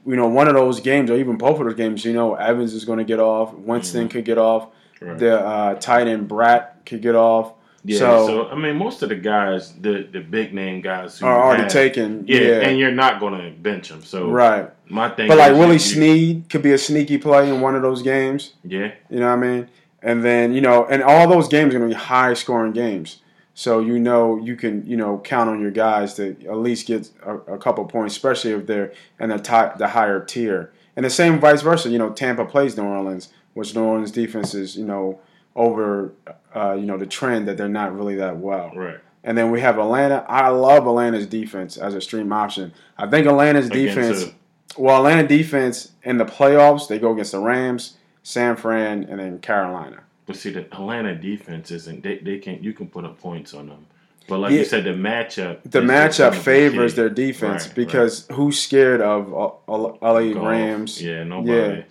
you 0.07 0.17
know, 0.17 0.27
one 0.29 0.49
of 0.49 0.55
those 0.55 0.81
games 0.81 1.11
or 1.11 1.17
even 1.17 1.37
both 1.37 1.59
of 1.61 1.67
those 1.67 1.75
games, 1.75 2.05
you 2.05 2.13
know, 2.13 2.35
Evans 2.35 2.73
is 2.75 2.85
going 2.85 2.99
to 2.99 3.05
get 3.05 3.21
off, 3.21 3.53
Winston 3.55 4.09
could 4.09 4.25
get 4.25 4.39
off, 4.39 4.69
Right. 5.01 5.19
The 5.19 5.39
uh, 5.39 5.75
tight 5.75 6.07
end 6.07 6.29
Brate 6.31 6.67
could 6.87 7.03
get 7.03 7.15
off. 7.15 7.53
Yeah, 7.85 7.99
So- 7.99 8.27
so, 8.27 8.49
I 8.49 8.55
mean, 8.55 8.77
most 8.77 9.03
of 9.03 9.11
the 9.11 9.17
guys, 9.17 9.73
the 9.79 10.07
the 10.11 10.21
big 10.21 10.55
name 10.55 10.81
guys 10.81 11.19
who 11.19 11.27
Are 11.27 11.43
already 11.45 11.65
have- 11.65 11.73
taken. 11.73 12.25
yeah, 12.27 12.41
Yeah. 12.41 12.53
and 12.67 12.79
you're 12.79 12.91
not 12.93 13.21
gonna 13.21 13.51
bench 13.51 13.91
them. 13.91 14.03
So 14.03 14.31
right. 14.31 14.71
my 14.89 15.11
thing, 15.11 15.29
But 15.29 15.37
like 15.37 15.53
Willie 15.53 15.79
Snead 15.79 16.49
could 16.49 16.63
be 16.63 16.73
a 16.73 16.79
sneaky 16.79 17.19
play 17.19 17.51
in 17.51 17.61
one 17.61 17.75
of 17.75 17.83
those 17.83 18.01
games. 18.01 18.55
yeah, 18.65 18.93
You 19.11 19.21
know 19.21 19.27
what 19.29 19.45
I 19.45 19.47
mean? 19.47 19.69
And 20.03 20.25
then, 20.25 20.55
you 20.55 20.61
know, 20.63 20.87
and 20.89 21.03
all 21.03 21.29
those 21.29 21.49
games 21.49 21.75
are 21.75 21.79
going 21.79 21.91
to 21.91 21.95
be 21.97 22.01
high 22.03 22.33
scoring 22.35 22.73
games. 22.73 23.21
So 23.55 23.79
you 23.79 23.99
know 24.01 24.37
you 24.37 24.57
can, 24.57 24.85
you 24.87 24.97
know, 24.97 25.19
count 25.19 25.49
on 25.49 25.61
your 25.61 25.71
guys 25.71 26.15
to 26.15 26.37
at 26.47 26.59
least 26.59 26.89
get 26.89 27.11
a, 27.25 27.37
a 27.37 27.59
couple 27.59 27.85
points, 27.85 28.15
especially 28.15 28.51
if 28.51 28.67
they're 28.67 28.93
in 29.21 29.31
the 29.31 29.39
top, 29.39 29.79
the 29.79 29.89
higher 29.89 30.23
tier. 30.25 30.73
And 30.97 31.05
the 31.05 31.11
same 31.11 31.39
vice 31.41 31.63
versa. 31.63 31.89
You 31.89 31.99
know, 31.99 32.11
Tampa 32.11 32.45
plays 32.45 32.77
New 32.77 32.85
Orleans, 32.85 33.29
which 33.55 33.75
New 33.75 33.83
Orleans 33.83 34.11
defense 34.11 34.55
is, 34.55 34.77
you 34.77 34.85
know, 34.85 35.21
over, 35.55 36.13
uh, 36.55 36.73
you 36.73 36.85
know, 36.87 36.99
the 36.99 37.07
trend 37.07 37.47
that 37.47 37.57
they're 37.57 37.69
not 37.69 37.97
really 37.97 38.17
that 38.17 38.37
well. 38.39 38.73
right. 38.75 38.99
And 39.27 39.39
then 39.39 39.51
we 39.51 39.61
have 39.63 39.79
Atlanta. 39.79 40.25
I 40.29 40.49
love 40.49 40.87
Atlanta's 40.87 41.27
defense 41.27 41.79
as 41.79 41.95
a 41.95 42.01
stream 42.01 42.31
option. 42.31 42.75
I 42.99 43.07
think 43.07 43.27
Atlanta's 43.27 43.67
Against 43.67 43.95
defense. 43.97 44.23
who? 44.25 44.83
Well, 44.83 44.99
Atlanta 44.99 45.27
defense 45.27 45.93
in 46.03 46.19
the 46.19 46.27
playoffs, 46.27 46.89
they 46.89 46.99
go 46.99 47.13
against 47.13 47.33
the 47.33 47.39
Rams, 47.39 47.97
San 48.23 48.57
Fran, 48.57 49.05
and 49.05 49.21
then 49.21 49.39
Carolina. 49.39 50.03
But 50.27 50.37
see, 50.37 50.51
the 50.51 50.61
Atlanta 50.61 51.15
defense 51.15 51.71
isn't. 51.71 52.03
They, 52.03 52.19
they 52.19 52.39
can 52.39 52.63
you 52.63 52.73
can 52.73 52.89
put 52.89 53.05
up 53.05 53.21
points 53.21 53.53
on 53.55 53.69
them. 53.69 53.87
But 54.27 54.39
like 54.39 54.53
Yeah. 54.53 54.61
you 54.61 54.65
said, 54.65 54.85
the 54.85 54.91
matchup. 54.91 55.59
The 55.71 55.81
matchup 55.81 56.35
favors 56.35 56.95
their 56.95 57.11
defense 57.11 57.67
Right, 57.67 57.75
because 57.77 58.27
who's 58.33 58.59
scared 58.61 59.03
of 59.03 59.29
LA 59.69 60.33
Rams? 60.41 61.03
Yeah, 61.03 61.25
nobody. 61.25 61.53
Yeah. 61.79 61.83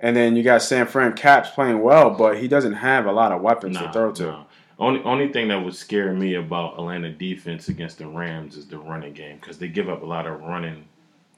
And 0.00 0.16
then 0.16 0.36
you 0.36 0.42
got 0.42 0.62
San 0.62 0.86
Fran 0.86 1.12
Kap's 1.14 1.50
playing 1.50 1.80
well, 1.80 2.10
but 2.10 2.38
he 2.38 2.48
doesn't 2.48 2.74
have 2.74 3.06
a 3.06 3.12
lot 3.12 3.32
of 3.32 3.40
weapons 3.40 3.78
to 3.78 3.90
throw 3.92 4.12
to. 4.12 4.22
nah. 4.26 4.42
Only 4.78 5.00
only 5.04 5.28
thing 5.32 5.48
that 5.48 5.64
would 5.64 5.74
scare 5.74 6.12
me 6.12 6.34
about 6.34 6.74
Atlanta 6.74 7.10
defense 7.10 7.68
against 7.68 7.96
the 7.98 8.06
Rams 8.06 8.56
is 8.58 8.66
the 8.66 8.76
running 8.78 9.14
game 9.14 9.38
because 9.40 9.56
they 9.58 9.68
give 9.68 9.88
up 9.88 10.02
a 10.02 10.06
lot 10.06 10.26
of 10.26 10.42
running. 10.42 10.84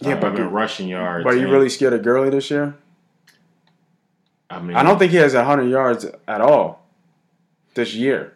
Yeah, 0.00 0.14
uh, 0.14 0.20
but- 0.20 0.32
I 0.32 0.36
mean, 0.36 0.46
rushing 0.46 0.88
yards. 0.88 1.22
But 1.24 1.34
are 1.34 1.36
you 1.36 1.48
really 1.48 1.68
scared 1.68 1.92
of 1.92 2.02
Gurley 2.02 2.30
this 2.30 2.50
year? 2.50 2.74
I 4.50 4.60
mean, 4.60 4.76
I 4.76 4.82
don't 4.82 4.98
think 4.98 5.10
he 5.12 5.18
has 5.18 5.34
100 5.34 5.64
yards 5.68 6.06
at 6.26 6.40
all 6.40 6.86
this 7.74 7.94
year. 7.94 8.34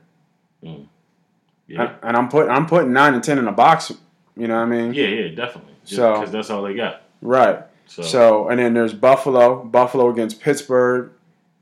Yeah, 1.67 1.95
And 2.03 2.17
I'm 2.17 2.29
putting 2.29 2.51
I'm 2.51 2.67
putting 2.67 2.93
nine 2.93 3.15
and 3.15 3.25
ten 3.25 3.39
in 3.39 3.49
a 3.49 3.53
box. 3.53 3.93
You 4.37 4.47
know 4.49 4.57
what 4.57 4.63
I 4.63 4.67
mean? 4.67 4.95
yeah, 4.95 5.07
yeah, 5.07 5.35
definitely. 5.35 5.73
Just 5.85 5.97
So- 5.97 6.15
because 6.15 6.31
that's 6.33 6.51
all 6.51 6.63
they 6.63 6.75
got. 6.75 7.03
Right. 7.23 7.61
So, 7.87 8.03
So 8.03 8.49
and 8.49 8.59
then 8.59 8.75
there's 8.75 8.95
Buffalo, 8.95 9.63
Buffalo 9.65 10.09
against 10.11 10.41
Pittsburgh, 10.41 11.11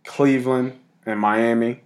Cleveland, 0.05 0.79
and 1.07 1.19
Miami. 1.21 1.81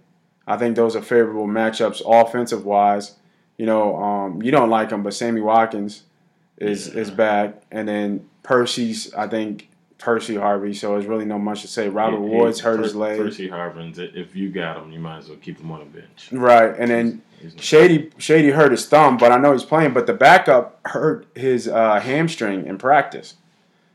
I 0.47 0.57
think 0.57 0.75
those 0.75 0.95
are 0.95 1.01
favorable 1.01 1.47
matchups 1.47 2.01
offensive 2.05 2.65
wise. 2.65 3.15
You 3.57 3.65
know, 3.65 3.95
um, 3.97 4.41
you 4.41 4.51
don't 4.51 4.69
like 4.69 4.91
him, 4.91 5.01
but 5.03 5.13
Sammy 5.13 5.41
Watkins 5.41 6.03
is 6.57 6.87
Yeah. 6.93 7.01
is 7.01 7.11
back, 7.11 7.61
and 7.71 7.87
then 7.87 8.27
Percy's. 8.43 9.13
I 9.15 9.27
think 9.27 9.69
Percy 9.97 10.35
Harvey. 10.35 10.73
So 10.73 10.91
there's 10.93 11.05
really 11.05 11.25
no 11.25 11.39
much 11.39 11.61
to 11.61 11.67
say. 11.67 11.89
Robert 11.89 12.19
Woods 12.19 12.59
hurt 12.59 12.79
his 12.81 12.95
leg, 12.95 13.17
Percy 13.17 13.49
Harvins, 13.49 13.97
if 13.97 14.35
you 14.35 14.49
got 14.49 14.77
him, 14.77 14.91
you 14.91 14.99
might 14.99 15.19
as 15.19 15.29
well 15.29 15.37
keep 15.37 15.59
him 15.59 15.71
on 15.71 15.79
the 15.79 15.85
bench. 15.85 16.29
right? 16.31 16.73
And 16.77 16.89
then 16.91 17.21
He's- 17.39 17.53
Shady 17.57 18.11
Shady 18.17 18.51
hurt 18.51 18.71
his 18.71 18.87
thumb, 18.87 19.17
but 19.17 19.31
I 19.31 19.37
know 19.37 19.51
he's 19.53 19.63
playing. 19.63 19.93
But 19.93 20.07
the 20.07 20.13
backup 20.13 20.79
hurt 20.85 21.27
his 21.35 21.67
uh, 21.67 21.99
hamstring 21.99 22.65
in 22.65 22.77
practice. 22.77 23.35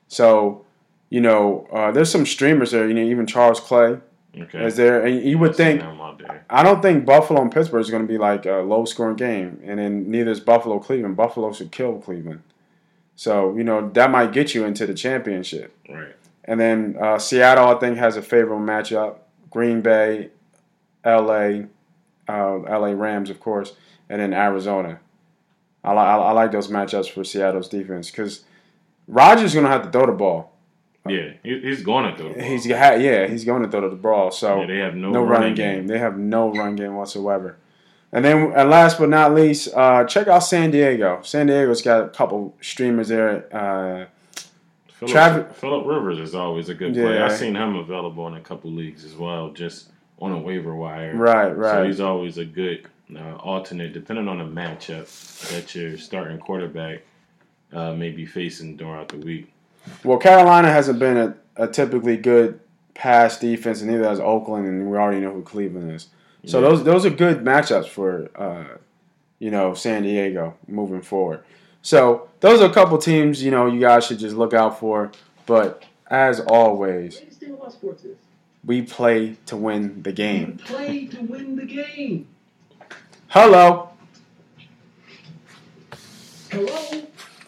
So, 0.09 0.65
you 1.09 1.21
know, 1.21 1.67
uh, 1.73 1.91
there's 1.93 2.11
some 2.11 2.27
streamers 2.27 2.71
there. 2.71 2.87
You 2.89 2.95
know, 2.95 3.03
even 3.03 3.27
Charles 3.27 3.61
Clay 3.61 3.99
okay. 4.39 4.65
is 4.65 4.77
there, 4.77 5.05
and 5.05 5.23
you 5.23 5.39
would 5.39 5.55
think. 5.57 5.83
him 5.83 6.01
out 6.01 6.19
there. 6.19 6.45
I 6.51 6.63
don't 6.63 6.83
think 6.83 7.05
Buffalo 7.05 7.41
and 7.43 7.51
Pittsburgh 7.53 7.81
is 7.81 7.91
going 7.91 8.03
to 8.03 8.09
be 8.09 8.19
like 8.19 8.47
a 8.47 8.57
low 8.59 8.85
scoring 8.85 9.17
game, 9.17 9.61
and 9.65 9.79
then 9.79 10.11
neither 10.11 10.31
is 10.31 10.41
Buffalo 10.41 10.79
Cleveland. 10.79 11.17
Buffalo 11.17 11.53
should 11.53 11.71
kill 11.73 11.99
Cleveland. 11.99 12.43
So 13.21 13.55
you 13.55 13.65
know 13.65 13.91
that 13.91 14.11
might 14.11 14.33
get 14.33 14.55
you 14.55 14.65
into 14.65 14.87
the 14.87 14.95
championship. 14.95 15.77
Right. 15.87 16.17
And 16.45 16.59
then 16.59 16.97
uh, 16.99 17.19
Seattle, 17.19 17.69
I 17.69 17.79
think, 17.79 17.99
has 17.99 18.17
a 18.17 18.23
favorable 18.23 18.65
matchup. 18.65 19.17
Green 19.51 19.83
Bay, 19.83 20.31
L.A., 21.05 21.67
uh, 22.27 22.63
L.A. 22.63 22.97
Rams, 22.97 23.29
of 23.29 23.39
course, 23.39 23.75
and 24.09 24.23
then 24.23 24.33
Arizona. 24.33 25.01
I, 25.85 25.93
li- 25.93 25.99
I, 25.99 26.33
like 26.33 26.51
those 26.51 26.69
matchups 26.69 27.11
for 27.11 27.23
Seattle's 27.23 27.69
defense 27.69 28.11
because 28.11 28.45
Rodgers 29.07 29.53
going 29.53 29.67
to 29.67 29.71
have 29.71 29.83
to 29.83 29.91
throw 29.91 30.07
the 30.07 30.13
ball. 30.13 30.57
Yeah, 31.07 31.33
he's 31.43 31.83
going 31.83 32.11
to 32.11 32.17
throw. 32.17 32.29
the 32.29 32.35
ball. 32.37 32.43
He's 32.43 32.71
ha- 32.71 32.95
yeah, 32.95 33.27
he's 33.27 33.45
going 33.45 33.65
to 33.65 33.69
throw 33.69 33.91
the 33.91 33.97
ball. 33.97 34.31
So 34.31 34.63
yeah, 34.63 34.67
they 34.67 34.79
have 34.79 34.95
no, 34.95 35.11
no, 35.11 35.21
running, 35.21 35.31
running 35.31 35.55
game. 35.57 35.87
They 35.89 35.99
have 35.99 36.17
no 36.17 36.55
run 36.55 36.75
game 36.75 36.95
whatsoever. 36.95 37.59
And 38.13 38.25
then, 38.25 38.53
and 38.53 38.71
last 38.71 38.99
but 38.99 39.09
not 39.09 39.35
least, 39.35 39.69
uh, 39.75 40.05
check 40.05 40.27
out 40.27 40.41
San 40.41 40.71
Diego. 40.73 41.21
San 41.23 41.47
Diego's 41.47 41.81
got 41.83 42.05
a 42.05 42.09
couple 42.09 42.57
streamers 42.61 43.09
there. 43.09 43.47
Uh, 43.55 44.07
Phillip, 44.89 45.13
Travis- 45.13 45.57
Phillip 45.59 45.87
Rivers 45.87 46.19
is 46.19 46.35
always 46.35 46.69
a 46.69 46.75
good 46.75 46.93
player. 46.93 47.15
Yeah. 47.15 47.27
I've 47.27 47.37
seen 47.37 47.55
him 47.55 47.77
available 47.77 48.27
in 48.27 48.35
a 48.35 48.41
couple 48.41 48.71
leagues 48.73 49.05
as 49.05 49.15
well, 49.15 49.51
just 49.51 49.91
on 50.21 50.33
a 50.33 50.39
waiver 50.39 50.75
wire. 50.75 51.15
right, 51.15 51.57
right. 51.57 51.73
So 51.73 51.85
he's 51.87 52.01
always 52.01 52.37
a 52.37 52.45
good 52.45 52.87
uh, 53.17 53.37
alternate, 53.37 53.93
depending 53.93 54.29
on 54.29 54.39
the 54.39 54.45
matchup 54.45 55.07
that 55.51 55.75
your 55.75 55.97
starting 55.97 56.39
quarterback 56.39 57.03
uh, 57.73 57.93
may 57.93 58.11
be 58.11 58.27
facing 58.27 58.77
throughout 58.77 59.09
the 59.09 59.19
week. 59.19 59.53
Well, 60.05 60.19
Carolina 60.19 60.71
hasn't 60.71 60.99
been 60.99 61.17
a, 61.17 61.37
a 61.57 61.67
typically 61.69 62.17
good 62.17 62.61
pass 62.95 63.39
defense, 63.39 63.81
and 63.81 63.91
neither 63.91 64.05
has 64.05 64.21
Oakland, 64.21 64.67
and 64.67 64.91
we 64.91 64.99
already 64.99 65.21
know 65.21 65.33
who 65.33 65.43
Cleveland 65.43 65.93
is. 65.93 66.09
So 66.47 66.61
Yeah. 66.61 66.69
those 66.69 66.85
those 66.85 67.07
are 67.07 67.11
good 67.11 67.45
matchups 67.45 67.89
for 67.89 68.31
uh, 68.35 68.77
you 69.39 69.51
know 69.51 69.75
San 69.75 70.03
Diego 70.03 70.55
moving 70.67 71.03
forward. 71.03 71.43
So 71.83 72.29
those 72.41 72.61
are 72.61 72.71
a 72.71 72.73
couple 72.75 72.97
teams 72.99 73.43
you 73.43 73.51
know 73.51 73.67
you 73.67 73.81
guys 73.81 74.07
should 74.07 74.19
just 74.19 74.37
look 74.37 74.55
out 74.55 74.79
for. 74.79 75.11
But 75.47 75.85
as 76.09 76.41
always, 76.41 77.17
Greatest 77.17 77.41
thing 77.41 77.55
about 77.55 77.73
sports 77.73 78.05
is 78.05 78.17
we 78.65 78.83
play 78.83 79.37
to 79.47 79.57
win 79.57 80.03
the 80.03 80.11
you 80.11 80.17
game. 80.17 80.59
play 80.59 81.07
to 81.07 81.21
win 81.23 81.57
the 81.57 81.65
game. 81.67 82.27
Hello. 83.29 83.91
Hello? 86.51 87.03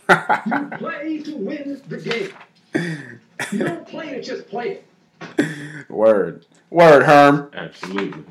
You 0.46 0.66
play 0.78 1.22
to 1.22 1.36
win 1.36 1.80
the 1.88 1.96
game. 1.96 2.30
You 3.52 3.58
don't 3.64 3.86
play 3.88 4.08
it, 4.16 4.22
just 4.22 4.46
play 4.48 4.82
it. 5.28 5.88
Word. 5.88 6.44
Word, 6.70 7.04
Herm. 7.04 7.50
Absolutely. 7.54 8.24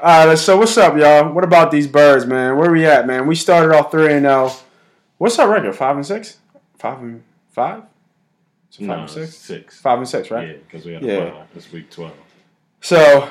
All 0.00 0.26
right, 0.28 0.38
so 0.38 0.56
what's 0.56 0.76
up, 0.78 0.96
y'all? 0.96 1.32
What 1.32 1.42
about 1.44 1.70
these 1.70 1.88
birds, 1.88 2.24
man? 2.24 2.56
Where 2.56 2.70
we 2.70 2.86
at, 2.86 3.06
man? 3.06 3.26
We 3.26 3.34
started 3.34 3.74
off 3.74 3.90
three 3.90 4.12
and 4.12 4.22
zero. 4.24 4.52
What's 5.16 5.38
our 5.38 5.48
record? 5.50 5.74
Five 5.74 5.96
and 5.96 6.06
six? 6.06 6.38
Five 6.78 7.00
and 7.00 7.24
five? 7.50 7.82
It 8.70 8.76
five 8.76 8.86
No, 8.86 8.94
and 9.00 9.10
six? 9.10 9.34
six. 9.36 9.80
Five 9.80 9.98
and 9.98 10.08
six, 10.08 10.30
right? 10.30 10.48
Yeah, 10.48 10.54
because 10.54 10.84
we 10.86 10.92
had 10.92 11.02
Yeah. 11.02 11.14
a 11.16 11.32
five. 11.32 11.46
This 11.54 11.72
week 11.72 11.90
12. 11.90 12.12
So, 12.80 13.28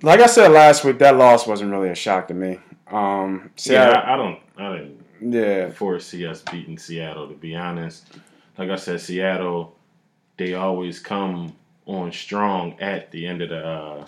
like 0.00 0.20
I 0.20 0.26
said 0.26 0.52
last 0.52 0.84
week, 0.84 0.98
that 1.00 1.16
loss 1.16 1.46
wasn't 1.46 1.70
really 1.70 1.90
a 1.90 1.94
shock 1.94 2.28
to 2.28 2.34
me. 2.34 2.58
Um, 2.90 3.50
Yeah, 3.64 3.90
I, 3.90 4.14
I 4.14 4.16
don't. 4.16 4.38
I 4.56 4.76
didn't 4.78 5.04
yeah, 5.20 5.70
foresee 5.70 6.26
us 6.26 6.40
beating 6.50 6.78
Seattle. 6.78 7.28
To 7.28 7.34
be 7.34 7.54
honest, 7.54 8.06
like 8.56 8.70
I 8.70 8.76
said, 8.76 9.00
Seattle, 9.02 9.76
they 10.38 10.54
always 10.54 10.98
come 10.98 11.54
on 11.84 12.10
strong 12.10 12.80
at 12.80 13.10
the 13.10 13.26
end 13.26 13.42
of 13.42 13.50
the 13.50 13.62
uh, 13.66 14.04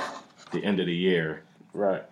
the 0.53 0.65
end 0.65 0.81
of 0.81 0.87
the 0.87 0.95
year. 0.97 1.43
Right. 1.73 2.03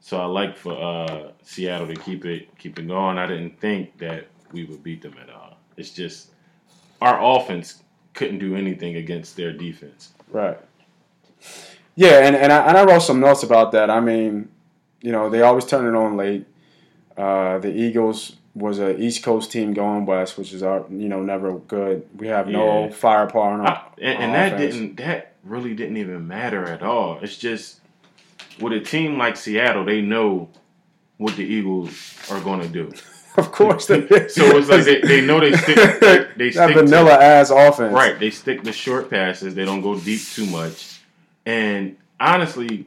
So 0.00 0.18
I 0.20 0.26
like 0.26 0.56
for 0.58 0.72
uh, 0.74 1.32
Seattle 1.42 1.86
to 1.86 1.94
keep 1.96 2.24
it 2.26 2.56
keep 2.58 2.78
it 2.78 2.86
going. 2.86 3.16
I 3.18 3.26
didn't 3.26 3.58
think 3.58 3.96
that 3.98 4.26
we 4.52 4.64
would 4.64 4.82
beat 4.82 5.00
them 5.02 5.14
at 5.22 5.30
all. 5.30 5.56
It's 5.76 5.90
just 5.90 6.30
our 7.00 7.18
offense 7.38 7.82
couldn't 8.12 8.38
do 8.38 8.54
anything 8.54 8.96
against 8.96 9.36
their 9.36 9.52
defense. 9.52 10.12
Right. 10.30 10.58
Yeah, 11.96 12.26
and, 12.26 12.34
and, 12.34 12.52
I, 12.52 12.66
and 12.68 12.76
I 12.76 12.84
wrote 12.84 13.00
some 13.02 13.20
notes 13.20 13.42
about 13.44 13.72
that. 13.72 13.88
I 13.88 14.00
mean, 14.00 14.48
you 15.00 15.12
know, 15.12 15.30
they 15.30 15.42
always 15.42 15.64
turn 15.64 15.86
it 15.86 15.96
on 15.96 16.16
late. 16.16 16.44
Uh, 17.16 17.58
the 17.58 17.72
Eagles 17.72 18.36
was 18.54 18.78
a 18.80 18.98
East 19.00 19.22
Coast 19.22 19.52
team 19.52 19.72
going 19.74 20.04
west, 20.06 20.36
which 20.36 20.52
is 20.52 20.62
our 20.62 20.84
you 20.90 21.08
know 21.08 21.22
never 21.22 21.52
good. 21.58 22.06
We 22.16 22.26
have 22.28 22.48
no 22.48 22.84
Yeah. 22.86 22.90
firepower 22.90 23.52
on 23.52 23.60
our, 23.60 23.66
I- 23.68 23.82
and 24.00 24.18
and 24.24 24.34
that 24.34 24.52
offense. 24.54 24.74
didn't 24.74 24.96
that 24.96 25.34
really 25.44 25.74
didn't 25.74 25.96
even 25.96 26.26
matter 26.26 26.64
at 26.66 26.82
all. 26.82 27.18
It's 27.22 27.36
just 27.36 27.80
with 28.60 28.72
a 28.72 28.80
team 28.80 29.18
like 29.18 29.36
Seattle, 29.36 29.84
they 29.84 30.00
know 30.00 30.48
what 31.18 31.36
the 31.36 31.44
Eagles 31.44 32.14
are 32.30 32.40
going 32.40 32.60
to 32.60 32.68
do. 32.68 32.92
Of 33.36 33.50
course, 33.50 33.86
they 33.88 34.06
So 34.28 34.56
it's 34.56 34.68
like 34.68 34.84
they, 34.84 35.00
they 35.00 35.20
know 35.26 35.40
they 35.40 35.56
stick 35.56 35.74
they, 35.98 36.26
they 36.36 36.50
that 36.50 36.70
stick 36.70 36.76
vanilla 36.76 37.10
to, 37.18 37.20
ass 37.24 37.50
offense. 37.50 37.92
right. 37.92 38.16
They 38.16 38.30
stick 38.30 38.62
to 38.62 38.70
short 38.72 39.10
passes. 39.10 39.56
They 39.56 39.64
don't 39.64 39.80
go 39.80 39.98
deep 39.98 40.20
too 40.22 40.46
much. 40.46 41.00
And 41.44 41.96
honestly, 42.20 42.86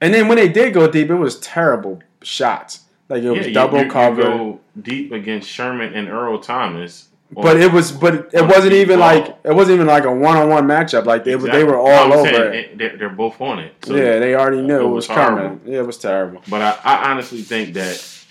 And 0.00 0.14
then 0.14 0.28
when 0.28 0.36
they 0.38 0.48
did 0.48 0.72
go 0.72 0.90
deep, 0.90 1.10
it 1.10 1.14
was 1.14 1.38
terrible 1.40 2.02
shots. 2.22 2.84
Like 3.10 3.22
it 3.22 3.28
was 3.28 3.40
yeah, 3.40 3.46
you- 3.48 3.52
double 3.52 3.78
you, 3.80 3.84
you 3.84 3.90
cover. 3.90 4.22
go 4.22 4.60
deep 4.80 5.12
against 5.12 5.50
Sherman 5.50 5.92
and 5.92 6.08
Earl 6.08 6.38
Thomas. 6.38 7.08
But 7.34 7.56
it 7.56 7.72
was, 7.72 7.92
but 7.92 8.34
it 8.34 8.42
wasn't 8.42 8.74
even 8.74 8.98
ball. 8.98 9.08
like 9.08 9.38
it 9.44 9.54
wasn't 9.54 9.76
even 9.76 9.86
like 9.86 10.04
a 10.04 10.12
one 10.12 10.36
on 10.36 10.48
one 10.50 10.66
matchup. 10.66 11.06
Like 11.06 11.24
they, 11.24 11.34
were 11.36 11.48
they 11.50 11.64
were 11.64 11.78
all 11.78 12.08
No, 12.08 12.18
over 12.20 12.28
saying 12.28 12.54
it. 12.54 12.78
They're, 12.78 12.96
they're 12.96 13.08
both 13.08 13.40
on 13.40 13.58
it. 13.58 13.74
So, 13.84 13.96
yeah, 13.96 14.18
they 14.18 14.34
already 14.34 14.60
knew 14.60 14.80
it 14.80 14.88
was 14.88 15.06
coming. 15.06 15.60
Yeah, 15.64 15.78
it 15.78 15.86
was 15.86 15.96
terrible. 15.96 16.42
But 16.48 16.60
I, 16.60 16.78
I 16.84 17.10
honestly 17.10 17.42
think 17.42 17.74
that 17.74 18.24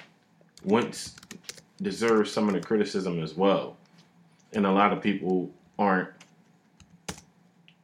Wentz 0.64 1.16
deserves 1.82 2.32
some 2.32 2.48
of 2.48 2.54
the 2.54 2.62
criticism 2.62 3.22
as 3.24 3.34
well. 3.34 3.78
And 4.54 4.66
a 4.66 4.72
lot 4.72 4.94
of 4.94 5.02
people 5.02 5.50
aren't 5.80 6.10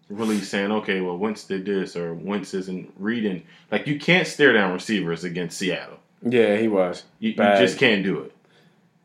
really 0.10 0.40
saying, 0.40 0.72
okay, 0.72 1.02
well, 1.02 1.18
Wentz 1.18 1.46
did 1.46 1.66
this 1.66 1.96
or 1.96 2.14
Wentz 2.14 2.54
isn't 2.54 2.94
reading. 2.98 3.44
Like, 3.72 3.88
you 3.88 4.00
can't 4.00 4.28
stare 4.28 4.54
down 4.54 4.74
receivers 4.74 5.24
against 5.24 5.58
Seattle. 5.58 6.00
Yeah, 6.22 6.58
he 6.58 6.68
was. 6.68 7.04
You, 7.20 7.32
you 7.32 7.36
just 7.36 7.78
can't 7.78 8.04
do 8.04 8.20
it. 8.22 8.34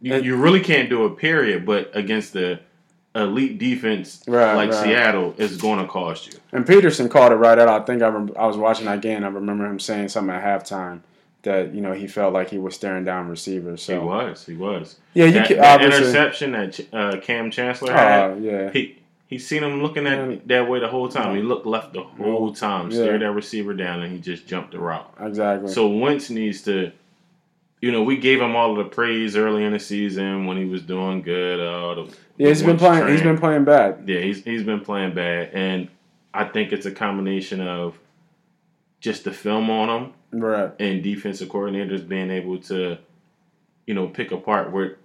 You, 0.02 0.16
you 0.20 0.36
really 0.36 0.60
can't 0.60 0.90
do 0.90 1.06
it, 1.06 1.16
period. 1.16 1.64
But 1.64 1.90
against 1.94 2.32
the 2.34 2.60
elite 3.14 3.58
defense 3.58 4.22
Right, 4.26 4.54
like 4.54 4.70
right. 4.70 4.84
Seattle, 4.84 5.34
it's 5.38 5.56
going 5.56 5.78
to 5.80 5.86
cost 5.86 6.32
you. 6.32 6.38
And 6.52 6.64
Pederson 6.66 7.10
called 7.10 7.32
it 7.32 7.36
right 7.36 7.58
out. 7.58 7.68
I 7.68 7.84
think 7.84 8.02
I, 8.02 8.08
rem- 8.08 8.32
I 8.38 8.46
was 8.46 8.56
watching 8.56 8.86
that 8.86 9.00
game. 9.02 9.22
I 9.24 9.28
remember 9.28 9.64
him 9.66 9.78
saying 9.78 10.08
something 10.08 10.34
at 10.34 10.42
halftime 10.42 11.00
that 11.42 11.74
you 11.74 11.80
know 11.80 11.92
he 11.92 12.06
felt 12.06 12.32
like 12.32 12.48
he 12.50 12.58
was 12.58 12.74
staring 12.74 13.04
down 13.04 13.28
receivers. 13.28 13.82
So 13.82 14.00
He 14.00 14.06
was. 14.06 14.46
He 14.46 14.54
was. 14.54 14.96
yeah, 15.14 15.26
you 15.26 15.32
that, 15.32 15.48
can 15.48 15.56
that 15.58 15.82
interception 15.82 16.52
that 16.52 16.80
uh, 16.92 17.16
Kam 17.20 17.50
Chancellor 17.50 17.92
had. 17.92 18.30
Oh 18.30 18.38
yeah, 18.38 18.70
He 18.70 18.98
he 19.26 19.38
seen 19.38 19.62
him 19.64 19.82
looking 19.82 20.06
at 20.06 20.46
that 20.48 20.68
way 20.68 20.78
the 20.80 20.88
whole 20.88 21.08
time. 21.08 21.34
He 21.36 21.42
looked 21.42 21.66
left 21.66 21.94
the 21.94 22.02
whole 22.02 22.54
time, 22.54 22.90
Yeah. 22.90 22.96
stared 22.98 23.22
that 23.22 23.32
receiver 23.32 23.74
down, 23.74 24.02
and 24.02 24.12
he 24.12 24.20
just 24.20 24.46
jumped 24.46 24.70
the 24.72 24.78
route. 24.78 25.12
exactly. 25.20 25.72
So 25.72 25.88
Wentz 25.88 26.28
needs 26.30 26.62
to, 26.62 26.92
you 27.82 27.90
know, 27.92 28.02
we 28.04 28.16
gave 28.16 28.40
him 28.40 28.54
all 28.56 28.70
of 28.70 28.78
the 28.78 28.94
praise 28.94 29.36
early 29.36 29.64
in 29.64 29.72
the 29.72 29.78
season 29.78 30.46
when 30.46 30.56
he 30.56 30.64
was 30.64 30.82
doing 30.82 31.20
good. 31.20 31.60
Uh, 31.60 31.94
the, 31.96 32.16
yeah, 32.38 32.48
he's 32.48 32.62
been 32.62 32.78
playing. 32.78 33.08
He's 33.08 33.22
been 33.22 33.36
playing 33.38 33.64
bad. 33.64 34.04
Yeah, 34.06 34.20
he's 34.20 34.42
he's 34.44 34.62
been 34.62 34.80
playing 34.80 35.14
bad, 35.14 35.50
and 35.52 35.88
I 36.32 36.44
think 36.44 36.72
it's 36.72 36.86
a 36.86 36.92
combination 36.92 37.60
of 37.60 37.98
just 39.00 39.24
the 39.24 39.32
film 39.32 39.68
on 39.68 39.88
him 39.90 40.12
Right. 40.40 40.70
and 40.78 41.02
defensive 41.02 41.48
coordinators 41.48 42.06
being 42.08 42.30
able 42.30 42.58
to, 42.60 42.98
you 43.86 43.94
know, 43.94 44.06
pick 44.06 44.30
apart 44.30 44.70
where 44.70 44.96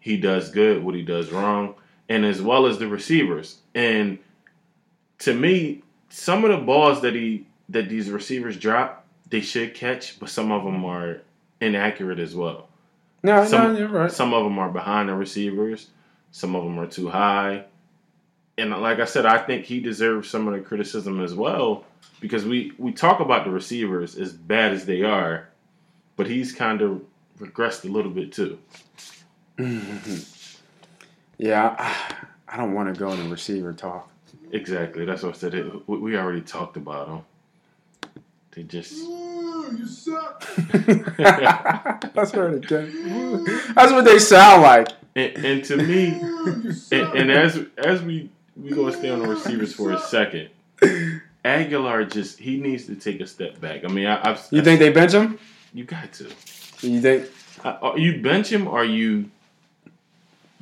he 0.00 0.16
does 0.16 0.50
good, 0.50 0.82
what 0.84 0.96
he 0.96 1.02
does 1.02 1.30
wrong, 1.30 1.76
and 2.08 2.24
as 2.26 2.42
well 2.42 2.66
as 2.66 2.78
the 2.78 2.88
receivers. 2.88 3.60
And 3.76 4.18
to 5.20 5.32
me, 5.32 5.82
some 6.08 6.44
of 6.44 6.50
the 6.50 6.58
balls 6.66 7.00
that 7.02 7.14
he 7.14 7.46
that 7.68 7.88
these 7.88 8.10
receivers 8.10 8.58
drop, 8.58 9.06
they 9.30 9.40
should 9.40 9.72
catch, 9.74 10.18
but 10.18 10.28
some 10.28 10.50
of 10.50 10.64
them 10.64 10.84
are 10.84 11.22
inaccurate 11.60 12.18
as 12.18 12.34
well. 12.34 12.68
No, 13.22 13.44
Some- 13.44 13.72
no, 13.74 13.78
you're 13.78 13.88
right. 13.88 14.12
Some 14.12 14.34
of 14.34 14.44
them 14.44 14.58
are 14.58 14.70
behind 14.70 15.08
the 15.08 15.14
receivers, 15.14 15.88
some 16.30 16.54
of 16.54 16.64
them 16.64 16.78
are 16.78 16.86
too 16.86 17.08
high. 17.08 17.64
And 18.56 18.70
like 18.70 19.00
I 19.00 19.04
said, 19.04 19.26
I 19.26 19.38
think 19.38 19.64
he 19.64 19.80
deserves 19.80 20.28
some 20.30 20.46
of 20.46 20.54
the 20.54 20.60
criticism 20.60 21.20
as 21.20 21.34
well 21.34 21.84
because 22.20 22.44
we 22.44 22.72
we 22.78 22.92
talk 22.92 23.18
about 23.20 23.44
the 23.44 23.50
receivers 23.50 24.16
as 24.16 24.32
bad 24.32 24.72
as 24.72 24.84
they 24.86 25.02
are, 25.02 25.48
but 26.16 26.26
he's 26.28 26.52
kind 26.52 26.80
of 26.80 27.02
regressed 27.40 27.84
a 27.84 27.92
little 27.92 28.12
bit 28.12 28.30
too. 28.32 28.58
yeah, 31.38 31.94
I, 32.48 32.56
don't 32.56 32.74
want 32.74 32.94
to 32.94 32.98
go 32.98 33.10
into 33.12 33.28
receiver 33.28 33.72
talk. 33.72 34.08
Exactly. 34.52 35.04
That's 35.04 35.22
what 35.22 35.34
I 35.34 35.38
said. 35.38 35.72
We- 35.86 35.98
we 35.98 36.16
already 36.16 36.40
talked 36.42 36.76
about 36.76 37.08
them. 37.08 38.12
They 38.52 38.62
just 38.62 38.94
you 39.72 39.86
suck. 39.86 40.44
That's 41.16 42.32
what 42.32 42.54
it. 42.54 42.68
That's 43.74 43.92
what 43.92 44.04
they 44.04 44.18
sound 44.18 44.62
like. 44.62 44.88
and, 45.16 45.44
and 45.44 45.64
to 45.64 45.76
me, 45.76 46.08
and, 46.92 47.18
and 47.18 47.30
as 47.30 47.60
as 47.78 48.02
we 48.02 48.30
we 48.56 48.70
gonna 48.70 48.92
stay 48.92 49.10
on 49.10 49.20
the 49.20 49.28
receivers 49.28 49.74
for 49.74 49.92
a 49.92 49.98
second. 49.98 50.48
Agholor 51.44 52.10
just 52.10 52.38
he 52.38 52.58
needs 52.58 52.86
to 52.86 52.94
take 52.96 53.20
a 53.20 53.26
step 53.26 53.60
back. 53.60 53.84
I 53.84 53.88
mean, 53.88 54.06
I, 54.06 54.30
I've 54.30 54.46
You 54.50 54.62
think 54.62 54.78
they 54.80 54.90
bench 54.90 55.12
him? 55.12 55.38
you 55.74 55.84
got 55.84 56.12
to. 56.14 56.24
You 56.80 57.00
think? 57.00 57.30
Uh, 57.64 57.76
Are 57.82 57.98
you 57.98 58.22
bench 58.22 58.50
him 58.50 58.66
or 58.66 58.84
you 58.84 59.30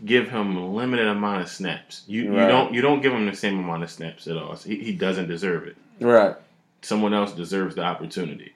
give 0.05 0.29
him 0.29 0.57
a 0.57 0.67
limited 0.69 1.07
amount 1.07 1.43
of 1.43 1.49
snaps? 1.49 2.03
You 2.07 2.25
you 2.25 2.47
don't 2.49 2.75
you 2.75 2.81
don't 2.83 3.01
give 3.01 3.12
him 3.12 3.27
the 3.27 3.37
same 3.37 3.59
amount 3.61 3.83
of 3.85 3.91
snaps 3.91 4.27
at 4.27 4.37
all. 4.37 4.57
So 4.57 4.71
he, 4.71 4.77
he 4.79 4.93
doesn't 4.93 5.29
deserve 5.29 5.67
it. 5.69 5.77
Right. 6.01 6.35
Someone 6.83 7.15
else 7.15 7.33
deserves 7.33 7.77
the 7.77 7.83
opportunity. 7.83 8.53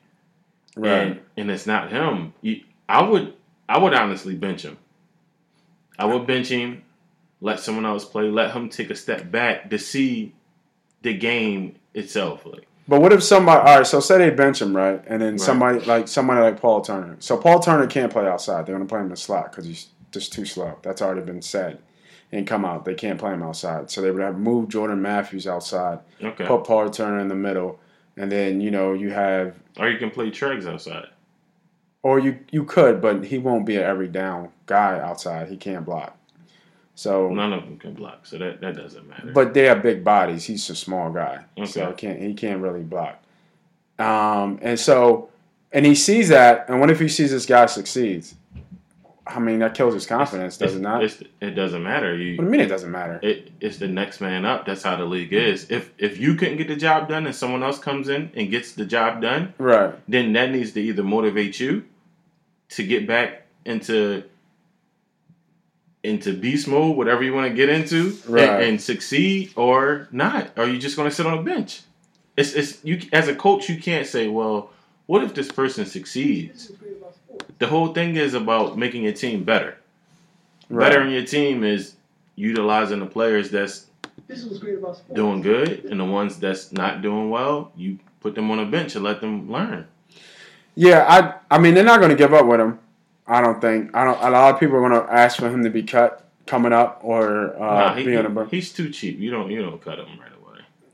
Right. 0.77 0.91
And 0.93 1.21
and 1.37 1.51
it's 1.51 1.67
not 1.67 1.91
him. 1.91 2.35
You, 2.43 2.61
I 2.89 3.03
would 3.03 3.35
I 3.69 3.79
would 3.79 3.95
honestly 3.95 4.35
bench 4.35 4.63
him. 4.63 4.79
I 5.99 6.05
would 6.05 6.27
bench 6.27 6.49
him, 6.49 6.83
let 7.41 7.59
someone 7.61 7.87
else 7.87 8.05
play, 8.05 8.25
let 8.29 8.53
him 8.53 8.69
take 8.69 8.91
a 8.91 8.95
step 8.95 9.31
back 9.31 9.71
to 9.71 9.79
see 9.79 10.35
the 11.03 11.15
game 11.15 11.77
itself. 11.95 12.45
Like 12.45 12.67
But 12.87 13.01
what 13.01 13.13
if 13.13 13.23
somebody? 13.23 13.61
All 13.61 13.79
right, 13.79 13.87
so 13.87 14.01
say 14.01 14.19
they 14.19 14.31
bench 14.31 14.61
him, 14.61 14.77
right, 14.77 15.03
and 15.07 15.23
then 15.23 15.33
Right. 15.33 15.41
somebody 15.41 15.81
like 15.81 16.09
somebody 16.09 16.41
like 16.41 16.61
Paul 16.61 16.83
Turner. 16.83 17.17
So 17.21 17.37
Paul 17.39 17.61
Turner 17.61 17.87
can't 17.87 18.13
play 18.13 18.27
outside. 18.27 18.67
They're 18.67 18.77
going 18.77 18.87
to 18.87 18.91
play 18.91 19.01
him 19.01 19.07
in 19.07 19.11
the 19.13 19.17
slot 19.17 19.51
because 19.51 19.65
he's 19.65 19.89
just 20.13 20.33
too 20.33 20.45
slow. 20.45 20.79
That's 20.83 21.01
already 21.01 21.23
been 21.23 21.43
said. 21.43 21.79
And 22.33 22.47
come 22.47 22.65
out, 22.65 22.85
they 22.85 22.95
can't 22.95 23.19
play 23.21 23.33
him 23.33 23.43
outside. 23.43 23.89
So 23.91 24.03
they 24.03 24.11
would 24.11 24.21
have 24.21 24.37
moved 24.37 24.73
Jordan 24.73 25.01
Matthews 25.01 25.47
outside, 25.47 26.01
okay, 26.23 26.45
put 26.45 26.65
Paul 26.65 26.91
Turner 26.91 27.21
in 27.21 27.29
the 27.29 27.37
middle, 27.37 27.79
and 28.17 28.31
then 28.33 28.61
you 28.61 28.71
know 28.71 28.93
you 28.93 29.11
have, 29.11 29.55
or 29.79 29.89
you 29.89 29.99
can 29.99 30.11
play 30.11 30.31
Treggs 30.31 30.67
outside. 30.67 31.07
or 32.03 32.19
you 32.19 32.39
you 32.51 32.65
could, 32.65 33.01
but 33.01 33.25
he 33.25 33.39
won't 33.39 33.67
be 33.67 33.77
an 33.77 33.83
every 33.83 34.09
down 34.09 34.51
guy 34.67 34.99
outside. 35.01 35.49
He 35.49 35.57
can't 35.57 35.85
block. 35.85 36.17
So, 36.99 37.29
None 37.29 37.53
of 37.53 37.65
them 37.65 37.79
can 37.79 37.93
block, 37.93 38.25
so 38.25 38.39
that 38.39 38.61
that 38.63 38.75
doesn't 38.77 39.07
matter. 39.07 39.31
but 39.33 39.53
they 39.53 39.65
have 39.65 39.83
big 39.83 40.03
bodies. 40.03 40.45
He's 40.45 40.69
a 40.71 40.75
small 40.75 41.11
guy, 41.13 41.45
so 41.67 41.89
he 41.91 41.95
can't 41.95 42.19
he 42.21 42.33
can't 42.35 42.63
really 42.63 42.83
block. 42.83 43.23
Um, 43.99 44.59
and 44.63 44.81
so, 44.81 45.29
and 45.73 45.85
he 45.85 45.95
sees 45.95 46.29
that, 46.31 46.69
and 46.69 46.81
what 46.81 46.91
if 46.91 46.99
he 47.01 47.09
sees 47.09 47.31
this 47.33 47.45
guy 47.47 47.67
succeeds? 47.67 48.35
I 49.29 49.41
mean, 49.41 49.59
that 49.59 49.75
kills 49.75 49.93
his 49.95 50.07
confidence, 50.07 50.57
does 50.57 50.77
It's- 50.77 50.79
it 50.79 50.83
not? 50.83 51.03
It's, 51.05 51.21
it 51.41 51.51
doesn't 51.51 51.83
matter. 51.83 52.11
what 52.13 52.17
do 52.19 52.23
You 52.23 52.35
you 52.35 52.43
mean 52.43 52.61
it 52.61 52.69
doesn't 52.69 52.93
matter? 52.93 53.19
it, 53.23 53.51
it's 53.61 53.79
the 53.79 53.89
next 53.89 54.21
man 54.21 54.45
up. 54.45 54.67
That's 54.67 54.85
how 54.85 54.95
the 54.97 55.05
league 55.05 55.33
is. 55.33 55.69
If 55.71 55.91
if 55.99 56.19
you 56.19 56.35
couldn't 56.37 56.59
get 56.59 56.69
the 56.69 56.77
job 56.77 57.09
done 57.09 57.27
and 57.27 57.35
someone 57.35 57.63
else 57.65 57.79
comes 57.79 58.09
in 58.09 58.31
and 58.37 58.51
gets 58.51 58.73
the 58.73 58.85
job 58.87 59.21
done, 59.23 59.53
Right. 59.59 59.95
then 60.09 60.33
that 60.35 60.53
needs 60.53 60.73
to 60.73 60.81
either 60.81 61.03
motivate 61.03 61.59
you 61.59 61.85
to 62.71 62.87
get 62.87 63.07
back 63.09 63.47
into 63.65 64.23
into 66.05 66.33
beast 66.33 66.69
mode, 66.69 66.97
whatever 66.97 67.25
you 67.25 67.35
want 67.35 67.49
to 67.49 67.55
get 67.55 67.69
into, 67.69 68.17
and- 68.27 68.29
Right. 68.29 68.63
and, 68.63 68.81
succeed, 68.81 69.51
or 69.57 70.07
not. 70.13 70.51
Or 70.57 70.67
you 70.69 70.79
just 70.79 70.97
going 70.97 71.09
to 71.09 71.15
sit 71.15 71.27
on 71.27 71.39
a 71.39 71.43
bench. 71.43 71.83
It's 72.37 72.53
it's 72.55 72.85
you 72.85 73.01
as 73.13 73.27
a 73.29 73.35
coach, 73.35 73.69
you 73.69 73.81
can't 73.81 74.07
say, 74.07 74.29
well, 74.29 74.71
what 75.07 75.25
if 75.25 75.35
this 75.35 75.51
person 75.51 75.85
succeeds? 75.87 76.71
The 77.59 77.67
whole 77.67 77.93
thing 77.95 78.17
is 78.17 78.35
about 78.35 78.77
making 78.77 79.03
your 79.03 79.13
team 79.13 79.45
better. 79.45 79.77
Right. 80.69 80.89
Better 80.91 81.03
in 81.03 81.11
your 81.13 81.25
team 81.25 81.65
is 81.65 81.95
utilizing 82.35 83.01
the 83.01 83.07
players 83.07 83.51
that's 83.51 83.87
This 84.27 84.45
is 84.45 84.59
great 84.59 84.79
about 84.79 84.97
sports. 84.97 85.15
doing 85.15 85.41
good, 85.41 85.85
and 85.87 85.99
the 86.01 86.05
ones 86.05 86.39
that's 86.39 86.73
not 86.73 87.01
doing 87.03 87.31
well, 87.31 87.73
you 87.77 87.99
put 88.21 88.35
them 88.35 88.51
on 88.51 88.59
a 88.59 88.67
bench 88.67 88.95
and 88.95 89.05
let 89.05 89.21
them 89.21 89.51
learn. 89.51 89.87
Yeah, 90.75 91.07
I 91.09 91.55
I 91.55 91.59
mean 91.59 91.75
they're 91.75 91.85
not 91.85 92.01
going 92.01 92.11
to 92.11 92.17
give 92.17 92.35
up 92.35 92.47
with 92.47 92.61
him. 92.61 92.79
I 93.27 93.41
don't 93.41 93.61
think. 93.61 93.95
I 93.97 94.05
don't. 94.05 94.19
A 94.23 94.31
lot 94.31 94.53
of 94.55 94.61
people 94.61 94.77
are 94.77 94.89
going 94.89 95.01
to 95.07 95.13
ask 95.13 95.39
for 95.39 95.49
him 95.49 95.63
to 95.65 95.71
be 95.71 95.83
cut 95.83 96.25
coming 96.47 96.73
up 96.73 97.01
or 97.03 97.57
uh, 97.57 97.59
Nah, 97.59 97.95
he- 97.95 98.05
be 98.05 98.17
on 98.17 98.25
the 98.25 98.29
he- 98.29 98.35
bench. 98.35 98.51
he's 98.51 98.73
too 98.73 98.91
cheap. 98.91 99.19
You 99.19 99.31
don't 99.31 99.51
you 99.51 99.63
don't 99.63 99.81
cut 99.83 99.99
him 99.99 100.07
right 100.21 100.29
away. 100.33 100.36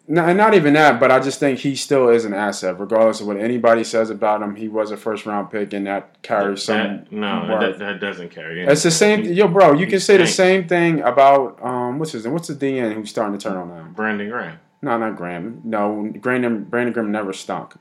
No, 0.09 0.25
and 0.25 0.37
not 0.37 0.55
even 0.55 0.75
that, 0.75 0.99
but 0.99 1.13
I 1.13 1.21
just 1.21 1.39
think 1.39 1.61
he 1.61 1.77
still 1.77 2.09
is 2.09 2.25
an 2.25 2.35
asset, 2.35 2.79
regardless 2.81 3.21
of 3.21 3.29
what 3.29 3.37
anybody 3.37 3.85
says 3.85 4.11
about 4.11 4.43
him. 4.43 4.57
He 4.57 4.67
was 4.69 4.91
a 4.91 4.97
first 4.97 5.27
round 5.27 5.51
pick, 5.51 5.73
and 5.73 5.87
that 5.87 6.21
carries 6.23 6.65
some. 6.65 7.07
No, 7.13 7.47
that, 7.61 7.79
that 7.79 8.01
doesn't 8.01 8.31
carry. 8.31 8.63
It's 8.67 8.83
the 8.83 8.91
same, 8.91 9.21
anything. 9.21 9.37
yo, 9.37 9.47
bro. 9.49 9.73
You 9.75 9.87
can 9.87 9.95
He 9.95 9.99
say 10.01 10.17
the 10.17 10.27
same 10.27 10.67
thing 10.67 11.01
about 11.03 11.63
um, 11.63 12.01
what's 12.01 12.13
his 12.13 12.25
name? 12.25 12.35
What's 12.35 12.49
the 12.49 12.55
DN 12.55 12.95
who's 12.95 13.11
starting 13.11 13.39
to 13.39 13.43
turn 13.49 13.57
on 13.57 13.69
now? 13.69 13.85
Brandon 13.95 14.29
Graham. 14.29 14.59
No, 14.83 14.99
not 14.99 15.17
Graham. 15.17 15.61
No, 15.65 16.13
Brandon 16.21 16.65
Brandon 16.65 16.93
Graham 16.93 17.13
never 17.13 17.33
stunk. 17.33 17.75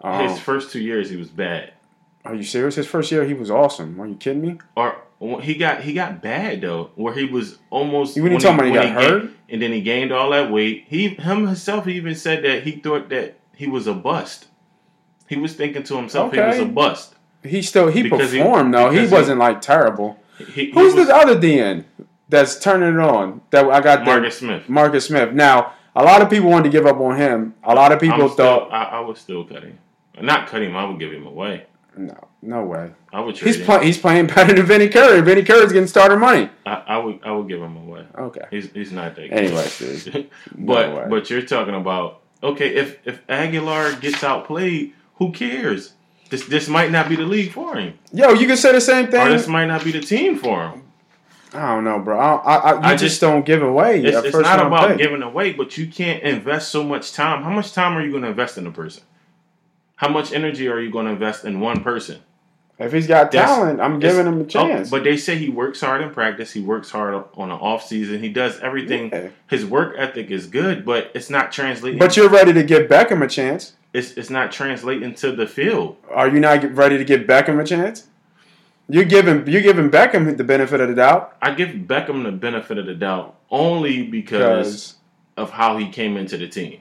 Um, 0.00 0.26
His 0.28 0.38
first 0.38 0.72
two 0.72 0.80
years, 0.80 1.10
he 1.10 1.16
was 1.16 1.28
bad. 1.28 1.72
are 2.24 2.34
you 2.34 2.44
serious? 2.44 2.76
His 2.76 2.86
first 2.86 3.12
year, 3.12 3.24
he 3.26 3.34
was 3.34 3.50
awesome. 3.50 4.00
Are 4.00 4.06
you 4.06 4.14
kidding 4.14 4.40
me? 4.40 4.58
Or 4.74 4.96
he 5.20 5.54
got 5.54 5.82
he 5.82 5.92
got 5.92 6.22
bad 6.22 6.60
though, 6.60 6.90
where 6.94 7.14
he 7.14 7.24
was 7.24 7.58
almost. 7.70 8.16
You 8.16 8.22
when 8.22 8.38
talking 8.38 8.54
about 8.54 8.66
he 8.66 8.72
got 8.74 8.82
gained- 8.84 8.94
hurt? 8.94 9.30
and 9.48 9.62
then 9.62 9.72
he 9.72 9.80
gained 9.80 10.12
all 10.12 10.30
that 10.30 10.50
weight. 10.50 10.84
He 10.88 11.08
him 11.08 11.46
himself 11.46 11.86
he 11.86 11.94
even 11.94 12.14
said 12.14 12.44
that 12.44 12.62
he 12.62 12.72
thought 12.72 13.08
that 13.08 13.38
he 13.54 13.66
was 13.66 13.86
a 13.86 13.94
bust. 13.94 14.46
He 15.28 15.36
was 15.36 15.54
thinking 15.54 15.82
to 15.84 15.96
himself 15.96 16.32
he 16.32 16.40
was 16.40 16.58
a 16.58 16.64
bust. 16.64 17.14
He 17.42 17.62
still 17.62 17.88
he 17.88 18.02
Because 18.04 18.30
performed 18.32 18.74
though. 18.74 18.90
He 18.90 19.00
he- 19.00 19.06
wasn't 19.08 19.38
like 19.38 19.60
terrible. 19.60 20.18
He, 20.38 20.44
he 20.66 20.70
Who's 20.70 20.94
was 20.94 21.08
the 21.08 21.16
other 21.16 21.34
DN 21.38 21.84
that's 22.28 22.58
turning 22.60 22.94
it 22.94 23.00
on? 23.00 23.40
That 23.50 23.66
I 23.66 23.80
got 23.80 24.04
there. 24.04 24.20
Marcus 24.20 24.38
Smith. 24.38 24.68
Marcus 24.68 25.06
Smith. 25.06 25.32
Now, 25.32 25.72
a 25.96 26.04
lot 26.04 26.22
of 26.22 26.30
people 26.30 26.48
wanted 26.48 26.64
to 26.64 26.70
give 26.70 26.86
up 26.86 27.00
on 27.00 27.16
him. 27.16 27.54
A 27.64 27.74
lot 27.74 27.90
of 27.90 27.98
people 27.98 28.14
I'm 28.22 28.28
thought, 28.28 28.32
still, 28.34 28.68
I, 28.70 28.82
I 28.84 29.00
would 29.00 29.16
still 29.16 29.42
cut 29.44 29.64
him. 29.64 29.78
Not 30.20 30.46
cut 30.46 30.62
him. 30.62 30.76
I 30.76 30.84
would 30.84 31.00
give 31.00 31.12
him 31.12 31.26
away. 31.26 31.66
No, 31.98 32.28
no 32.42 32.64
way. 32.64 32.92
I 33.12 33.18
would 33.20 33.34
trade 33.34 33.56
He's 33.56 33.64
playing. 33.64 33.82
He's 33.82 33.98
playing 33.98 34.28
better 34.28 34.54
than 34.54 34.66
Vinny 34.66 34.88
Curry. 34.88 35.20
Vinny 35.20 35.42
Curry's 35.42 35.72
getting 35.72 35.88
starter 35.88 36.16
money. 36.16 36.48
I, 36.64 36.74
I 36.86 36.98
would 36.98 37.18
I 37.24 37.32
would 37.32 37.48
give 37.48 37.60
him 37.60 37.76
away. 37.76 38.06
Okay. 38.16 38.44
He's 38.52 38.70
he's 38.70 38.92
not 38.92 39.16
that 39.16 39.28
good. 39.28 39.32
Anyway, 39.32 39.62
Steve. 39.66 40.30
but 40.56 40.88
No 40.90 41.06
but 41.10 41.28
you're 41.28 41.42
talking 41.42 41.74
about 41.74 42.20
okay, 42.40 42.68
if 42.76 43.04
if 43.04 43.26
Agholor 43.26 44.00
gets 44.00 44.22
outplayed, 44.22 44.94
who 45.16 45.32
cares? 45.32 45.94
This 46.30 46.46
this 46.46 46.68
might 46.68 46.92
not 46.92 47.08
be 47.08 47.16
the 47.16 47.24
league 47.26 47.50
for 47.50 47.74
him. 47.74 47.98
Yo, 48.12 48.30
you 48.32 48.46
can 48.46 48.56
say 48.56 48.70
the 48.70 48.80
same 48.80 49.06
Or 49.06 49.10
thing. 49.10 49.28
this 49.30 49.48
might 49.48 49.66
not 49.66 49.82
be 49.82 49.90
the 49.90 50.00
team 50.00 50.38
for 50.38 50.68
him. 50.68 50.82
I 51.52 51.74
don't 51.74 51.82
know, 51.84 51.98
bro. 51.98 52.18
I, 52.18 52.56
I, 52.56 52.88
I, 52.90 52.92
just, 52.92 53.04
just- 53.04 53.20
don't 53.22 53.44
give 53.44 53.62
away. 53.62 54.02
It's, 54.04 54.16
it's 54.26 54.36
not 54.36 54.64
about 54.64 54.88
pick. 54.90 54.98
giving 54.98 55.22
away, 55.22 55.54
but 55.54 55.78
you 55.78 55.86
can't 55.88 56.22
invest 56.22 56.70
so 56.70 56.84
much 56.84 57.12
time. 57.14 57.42
How 57.42 57.48
much 57.50 57.72
time 57.72 57.96
are 57.96 58.04
you 58.04 58.10
going 58.10 58.22
to 58.22 58.28
invest 58.28 58.58
in 58.58 58.66
a 58.66 58.70
person? 58.70 59.02
How 59.98 60.08
much 60.08 60.32
energy 60.32 60.68
are 60.68 60.80
you 60.80 60.92
going 60.92 61.06
to 61.06 61.12
invest 61.12 61.44
in 61.44 61.58
one 61.58 61.82
person? 61.82 62.20
If 62.78 62.92
he's 62.92 63.08
got 63.08 63.32
That's- 63.32 63.50
talent, 63.50 63.80
I'm 63.80 63.98
giving 63.98 64.26
him 64.26 64.40
a 64.40 64.44
oh, 64.44 64.46
chance. 64.46 64.88
but 64.88 65.02
they 65.02 65.16
say 65.16 65.36
he 65.36 65.48
works 65.48 65.80
hard 65.80 66.00
in 66.02 66.10
practice. 66.10 66.52
He 66.52 66.60
works 66.60 66.90
hard 66.90 67.24
on 67.34 67.48
the 67.48 67.56
off 67.56 67.84
season. 67.84 68.22
He 68.22 68.28
does 68.28 68.60
everything. 68.60 69.10
Yeah. 69.10 69.30
His 69.48 69.66
work 69.66 69.96
ethic 69.98 70.30
is 70.30 70.46
good, 70.46 70.84
but 70.84 71.10
it's 71.14 71.28
not 71.28 71.50
translating. 71.50 71.98
But 71.98 72.16
you're 72.16 72.28
ready 72.28 72.52
to 72.52 72.62
give 72.62 72.88
Beckham 72.88 73.24
a 73.24 73.28
chance. 73.28 73.72
it's 73.92 74.12
it's 74.12 74.30
not 74.30 74.52
translating 74.52 75.16
to 75.16 75.32
the 75.32 75.48
field. 75.48 75.96
Are 76.08 76.28
you 76.28 76.38
not 76.38 76.62
ready 76.72 76.96
to 76.96 77.04
give 77.04 77.22
Beckham 77.22 77.60
a 77.60 77.64
chance? 77.64 78.06
You're 78.88 79.04
giving 79.04 79.48
you're 79.48 79.62
giving 79.62 79.90
Beckham 79.90 80.36
the 80.36 80.44
benefit 80.44 80.80
of 80.80 80.88
the 80.88 80.94
doubt 80.94 81.36
I 81.42 81.54
give 81.54 81.70
Beckham 81.70 82.22
the 82.22 82.32
benefit 82.32 82.78
of 82.78 82.86
the 82.86 82.94
doubt 82.94 83.34
only 83.50 84.04
because 84.04 84.94
of 85.36 85.50
how 85.50 85.76
he 85.76 85.88
came 85.90 86.16
into 86.16 86.36
the 86.36 86.46
team. 86.46 86.80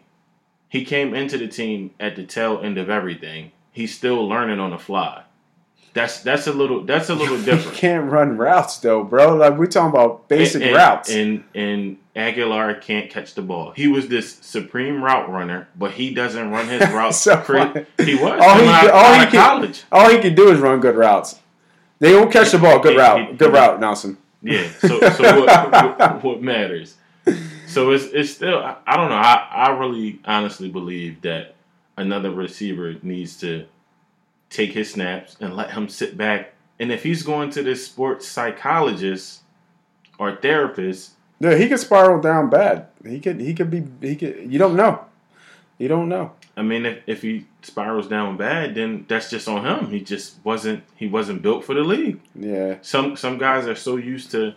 He 0.69 0.83
came 0.83 1.13
into 1.13 1.37
the 1.37 1.47
team 1.47 1.91
at 1.99 2.15
the 2.15 2.23
tail 2.25 2.59
end 2.61 2.77
of 2.77 2.89
everything. 2.89 3.51
He's 3.71 3.95
still 3.95 4.27
learning 4.27 4.59
on 4.59 4.71
the 4.71 4.77
fly. 4.77 5.23
That's 5.93 6.21
that's 6.21 6.45
a 6.45 6.51
little 6.53 6.83
that's 6.83 7.09
a 7.09 7.15
little 7.15 7.37
different. 7.43 7.75
can't 7.77 8.11
run 8.11 8.37
routes 8.37 8.77
though, 8.79 9.03
bro. 9.03 9.35
Like 9.35 9.57
we're 9.57 9.65
talking 9.67 9.89
about 9.89 10.27
basic 10.27 10.61
and, 10.61 10.75
routes. 10.75 11.09
And 11.09 11.43
and 11.55 11.97
Agholor 12.15 12.79
can't 12.81 13.09
catch 13.09 13.33
the 13.33 13.41
ball. 13.41 13.71
He 13.71 13.87
was 13.87 14.07
this 14.07 14.35
supreme 14.41 15.03
route 15.03 15.29
runner, 15.29 15.67
but 15.75 15.91
he 15.91 16.13
doesn't 16.13 16.51
run 16.51 16.67
his 16.67 16.81
routes. 16.91 17.17
So 17.17 17.37
funny. 17.37 17.85
he 18.03 18.15
was 18.15 18.39
All 18.41 18.57
he- 18.59 18.67
out, 18.67 18.91
all 18.91 19.13
he 19.13 19.25
can- 19.25 19.31
college. 19.31 19.83
All 19.91 20.09
he 20.09 20.19
can 20.19 20.35
do 20.35 20.49
is 20.51 20.59
run 20.59 20.79
good 20.81 20.95
routes. 20.95 21.39
They 21.99 22.13
won't 22.13 22.31
catch 22.31 22.51
the 22.51 22.59
ball. 22.59 22.79
Good 22.79 22.93
He- 22.93 22.99
route. 22.99 23.29
he- 23.31 23.35
Good 23.37 23.49
he- 23.51 23.55
route, 23.57 23.79
Nelson. 23.79 24.17
Yeah. 24.43 24.67
So 24.79 24.99
so 24.99 25.39
what, 25.45 25.71
what, 25.99 26.23
what 26.23 26.41
matters? 26.43 26.95
So 27.77 27.91
it's 27.91 28.05
it's 28.05 28.31
still 28.31 28.57
I, 28.57 28.77
I 28.87 28.97
don't 28.97 29.09
know. 29.09 29.17
I, 29.17 29.47
I 29.51 29.69
really 29.77 30.19
honestly 30.25 30.67
believe 30.67 31.21
that 31.21 31.53
another 31.95 32.31
receiver 32.31 32.95
needs 33.03 33.37
to 33.41 33.67
take 34.49 34.71
his 34.71 34.89
snaps 34.89 35.37
and 35.39 35.55
let 35.55 35.69
him 35.69 35.87
sit 35.87 36.17
back. 36.17 36.55
And 36.79 36.91
if 36.91 37.03
he's 37.03 37.21
going 37.21 37.51
to 37.51 37.61
this 37.61 37.85
sports 37.85 38.27
psychologist 38.27 39.43
or 40.17 40.35
therapist, 40.37 41.11
Yeah, 41.39 41.53
he 41.55 41.69
could 41.69 41.79
spiral 41.79 42.19
down 42.19 42.49
bad. 42.49 42.87
He 43.05 43.19
could. 43.19 43.39
He 43.39 43.53
could 43.53 43.69
be. 43.69 43.85
He 44.01 44.15
could. 44.15 44.51
You 44.51 44.57
don't 44.57 44.75
know. 44.75 45.05
You 45.77 45.87
don't 45.87 46.09
know. 46.09 46.31
I 46.55 46.63
mean, 46.63 46.83
if, 46.83 47.03
if 47.05 47.21
he 47.21 47.45
spirals 47.61 48.07
down 48.07 48.37
bad, 48.37 48.73
then 48.73 49.05
that's 49.07 49.29
just 49.29 49.47
on 49.47 49.63
him. 49.63 49.91
He 49.91 49.99
just 49.99 50.43
wasn't 50.43 50.83
he 50.95 51.07
wasn't 51.07 51.43
built 51.43 51.63
for 51.63 51.75
the 51.75 51.83
league. 51.83 52.21
Yeah. 52.33 52.77
Some 52.81 53.15
some 53.15 53.37
guys 53.37 53.67
are 53.67 53.75
so 53.75 53.97
used 53.97 54.31
to 54.31 54.55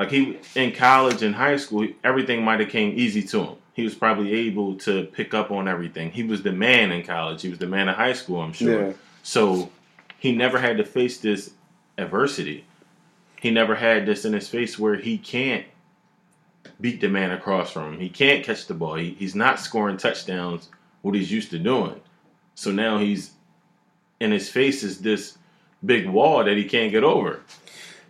like 0.00 0.10
he 0.10 0.38
in 0.54 0.72
college 0.72 1.22
and 1.22 1.34
high 1.34 1.58
school, 1.58 1.86
everything 2.02 2.42
might 2.42 2.58
have 2.58 2.70
came 2.70 2.98
easy 2.98 3.22
to 3.24 3.44
him. 3.44 3.56
He 3.74 3.84
was 3.84 3.94
probably 3.94 4.32
able 4.32 4.76
to 4.76 5.04
pick 5.04 5.34
up 5.34 5.50
on 5.50 5.68
everything. 5.68 6.10
He 6.10 6.22
was 6.22 6.42
the 6.42 6.52
man 6.52 6.90
in 6.90 7.02
college. 7.02 7.42
He 7.42 7.50
was 7.50 7.58
the 7.58 7.66
man 7.66 7.86
in 7.86 7.94
high 7.94 8.14
school, 8.14 8.40
I'm 8.40 8.54
sure. 8.54 8.88
Yeah. 8.88 8.92
So 9.22 9.70
he 10.18 10.32
never 10.32 10.58
had 10.58 10.78
to 10.78 10.86
face 10.86 11.18
this 11.18 11.50
adversity. 11.98 12.64
He 13.42 13.50
never 13.50 13.74
had 13.74 14.06
this 14.06 14.24
in 14.24 14.32
his 14.32 14.48
face 14.48 14.78
where 14.78 14.96
he 14.96 15.18
can't 15.18 15.66
beat 16.80 17.02
the 17.02 17.08
man 17.08 17.32
across 17.32 17.70
from 17.70 17.92
him. 17.92 18.00
He 18.00 18.08
can't 18.08 18.42
catch 18.42 18.68
the 18.68 18.74
ball. 18.74 18.94
He, 18.94 19.10
he's 19.10 19.34
not 19.34 19.60
scoring 19.60 19.98
touchdowns 19.98 20.70
what 21.02 21.14
he's 21.14 21.30
used 21.30 21.50
to 21.50 21.58
doing. 21.58 22.00
So 22.54 22.72
now 22.72 22.96
he's 22.96 23.32
in 24.18 24.32
his 24.32 24.48
face 24.48 24.82
is 24.82 25.00
this 25.00 25.36
big 25.84 26.08
wall 26.08 26.42
that 26.42 26.56
he 26.56 26.64
can't 26.64 26.90
get 26.90 27.04
over. 27.04 27.40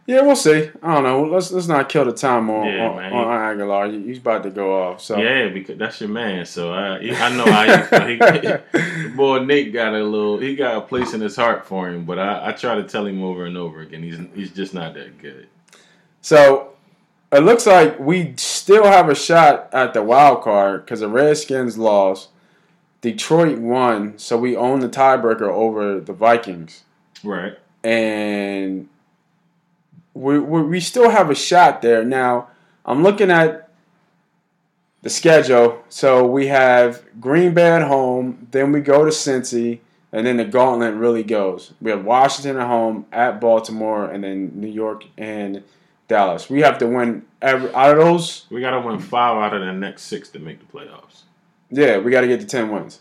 Yeah, 0.06 0.22
we'll 0.22 0.34
see. 0.34 0.70
I 0.82 0.94
don't 0.94 1.04
know. 1.04 1.22
Let's 1.24 1.52
let's 1.52 1.68
not 1.68 1.88
kill 1.88 2.04
the 2.04 2.12
time 2.12 2.50
on 2.50 2.66
Yeah, 2.66 2.88
on, 2.88 3.12
on 3.12 3.56
Agholor. 3.58 4.04
He's 4.04 4.18
about 4.18 4.42
to 4.42 4.50
go 4.50 4.82
off. 4.82 5.00
So 5.00 5.18
Yeah, 5.18 5.48
because 5.48 5.78
that's 5.78 6.00
your 6.00 6.08
man. 6.10 6.44
So 6.46 6.72
I 6.72 6.96
I 6.98 7.36
know 7.36 7.44
how 7.44 7.62
you 8.08 8.18
feel. 8.18 8.62
He, 8.82 9.08
boy 9.16 9.44
Nate 9.44 9.72
got 9.72 9.94
a 9.94 10.02
little 10.02 10.38
he 10.38 10.56
got 10.56 10.76
a 10.76 10.80
place 10.80 11.12
in 11.14 11.20
his 11.20 11.36
heart 11.36 11.64
for 11.66 11.88
him, 11.88 12.04
but 12.06 12.18
I, 12.18 12.48
I 12.48 12.52
try 12.52 12.74
to 12.74 12.82
tell 12.84 13.06
him 13.06 13.22
over 13.22 13.44
and 13.46 13.56
over 13.56 13.80
again 13.82 14.02
he's 14.02 14.18
he's 14.34 14.50
just 14.52 14.74
not 14.74 14.94
that 14.94 15.18
good. 15.18 15.46
So 16.22 16.72
it 17.30 17.40
looks 17.40 17.66
like 17.66 18.00
we 18.00 18.34
still 18.36 18.84
have 18.84 19.08
a 19.08 19.14
shot 19.14 19.68
at 19.72 19.94
the 19.94 20.02
wild 20.02 20.42
card 20.42 20.84
because 20.84 21.00
the 21.00 21.08
Redskins 21.08 21.78
lost. 21.78 22.30
Detroit 23.02 23.58
won, 23.58 24.18
so 24.18 24.36
we 24.36 24.54
own 24.54 24.80
the 24.80 24.88
tiebreaker 24.88 25.48
over 25.48 26.00
the 26.00 26.12
Vikings, 26.12 26.84
Right. 27.24 27.54
and 27.82 28.90
we 30.14 30.38
we, 30.38 30.62
we 30.62 30.80
still 30.80 31.10
have 31.10 31.30
a 31.30 31.34
shot 31.34 31.82
there. 31.82 32.04
Now 32.04 32.48
I'm 32.84 33.02
looking 33.02 33.30
at 33.30 33.70
the 35.02 35.10
schedule. 35.10 35.82
So 35.88 36.26
we 36.26 36.48
have 36.48 37.04
Green 37.20 37.54
Bay 37.54 37.70
at 37.70 37.82
home, 37.82 38.48
then 38.50 38.72
we 38.72 38.80
go 38.80 39.04
to 39.04 39.10
Cincy, 39.10 39.80
and 40.12 40.26
then 40.26 40.36
the 40.36 40.44
gauntlet 40.44 40.94
really 40.94 41.22
goes. 41.22 41.72
We 41.80 41.90
have 41.90 42.04
Washington 42.04 42.60
at 42.60 42.66
home, 42.66 43.06
at 43.12 43.40
Baltimore, 43.40 44.10
and 44.10 44.24
then 44.24 44.52
New 44.54 44.68
York 44.68 45.04
and 45.16 45.62
Dallas. 46.08 46.50
We 46.50 46.60
have 46.60 46.78
to 46.78 46.86
win 46.86 47.24
every 47.40 47.72
out 47.74 47.96
of 47.96 48.04
those. 48.04 48.46
We 48.50 48.60
gotta 48.60 48.80
win 48.80 48.98
five 48.98 49.36
out 49.36 49.54
of 49.54 49.60
the 49.60 49.72
next 49.72 50.02
six 50.02 50.28
to 50.30 50.38
make 50.38 50.58
the 50.58 50.78
playoffs. 50.78 51.22
Yeah, 51.70 51.98
we 51.98 52.10
got 52.10 52.22
to 52.22 52.26
get 52.26 52.40
to 52.40 52.46
ten 52.46 52.70
wins. 52.70 53.00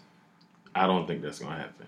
I 0.76 0.86
don't 0.86 1.08
think 1.08 1.24
that's 1.24 1.40
gonna 1.40 1.58
happen. 1.58 1.88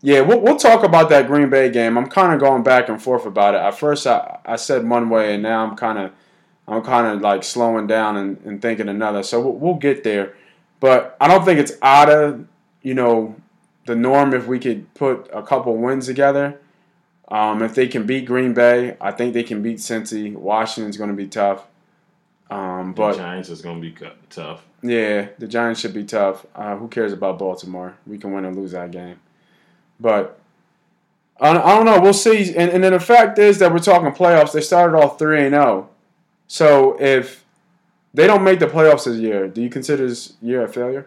Yeah, 0.00 0.20
we'll, 0.20 0.40
we'll 0.40 0.56
talk 0.56 0.84
about 0.84 1.08
that 1.08 1.26
Green 1.26 1.50
Bay 1.50 1.70
game. 1.70 1.98
I'm 1.98 2.08
kind 2.08 2.32
of 2.32 2.38
going 2.40 2.62
back 2.62 2.88
and 2.88 3.02
forth 3.02 3.26
about 3.26 3.54
it. 3.54 3.58
At 3.58 3.76
first, 3.76 4.06
I, 4.06 4.38
I 4.44 4.56
said 4.56 4.88
one 4.88 5.10
way, 5.10 5.34
and 5.34 5.42
now 5.42 5.64
I'm 5.66 5.76
kind 5.76 5.98
of 5.98 6.12
I'm 6.68 6.82
kind 6.82 7.06
of 7.06 7.20
like 7.20 7.42
slowing 7.42 7.86
down 7.86 8.16
and, 8.16 8.38
and 8.44 8.62
thinking 8.62 8.88
another. 8.88 9.22
So 9.22 9.40
we'll, 9.40 9.54
we'll 9.54 9.74
get 9.74 10.04
there, 10.04 10.34
but 10.80 11.16
I 11.20 11.26
don't 11.26 11.44
think 11.44 11.58
it's 11.58 11.72
out 11.82 12.08
of 12.10 12.46
you 12.82 12.94
know 12.94 13.34
the 13.86 13.96
norm 13.96 14.34
if 14.34 14.46
we 14.46 14.58
could 14.60 14.92
put 14.94 15.28
a 15.32 15.42
couple 15.42 15.76
wins 15.76 16.06
together. 16.06 16.60
Um, 17.30 17.62
if 17.62 17.74
they 17.74 17.88
can 17.88 18.06
beat 18.06 18.24
Green 18.24 18.54
Bay, 18.54 18.96
I 19.00 19.10
think 19.10 19.34
they 19.34 19.42
can 19.42 19.62
beat 19.62 19.78
Cincy. 19.78 20.32
Washington's 20.34 20.96
going 20.96 21.10
to 21.10 21.16
be 21.16 21.26
tough, 21.26 21.66
um, 22.50 22.94
The 22.94 23.02
but 23.02 23.16
Giants 23.16 23.48
is 23.50 23.60
gonna 23.60 23.80
be 23.80 23.94
tough. 24.30 24.64
yeah, 24.82 25.28
the 25.38 25.46
Giants 25.46 25.80
should 25.80 25.92
be 25.92 26.04
tough. 26.04 26.46
Uh, 26.54 26.76
who 26.76 26.88
cares 26.88 27.12
about 27.12 27.38
Baltimore? 27.38 27.96
We 28.06 28.16
can 28.16 28.32
win 28.32 28.46
or 28.46 28.52
lose 28.52 28.72
that 28.72 28.92
game. 28.92 29.18
But 30.00 30.38
I, 31.40 31.50
I 31.50 31.76
don't 31.76 31.84
know. 31.84 32.00
We'll 32.00 32.12
see. 32.12 32.54
And, 32.54 32.70
and 32.70 32.82
then 32.84 32.92
the 32.92 33.00
fact 33.00 33.38
is 33.38 33.58
that 33.58 33.72
we're 33.72 33.78
talking 33.78 34.10
playoffs. 34.12 34.52
They 34.52 34.60
started 34.60 34.96
off 34.96 35.18
3 35.18 35.46
and 35.46 35.54
0. 35.54 35.88
So 36.46 37.00
if 37.00 37.44
they 38.14 38.26
don't 38.26 38.42
make 38.44 38.58
the 38.58 38.66
playoffs 38.66 39.04
this 39.04 39.16
year, 39.18 39.48
do 39.48 39.60
you 39.62 39.68
consider 39.70 40.06
this 40.08 40.34
year 40.40 40.62
a 40.64 40.68
failure? 40.68 41.06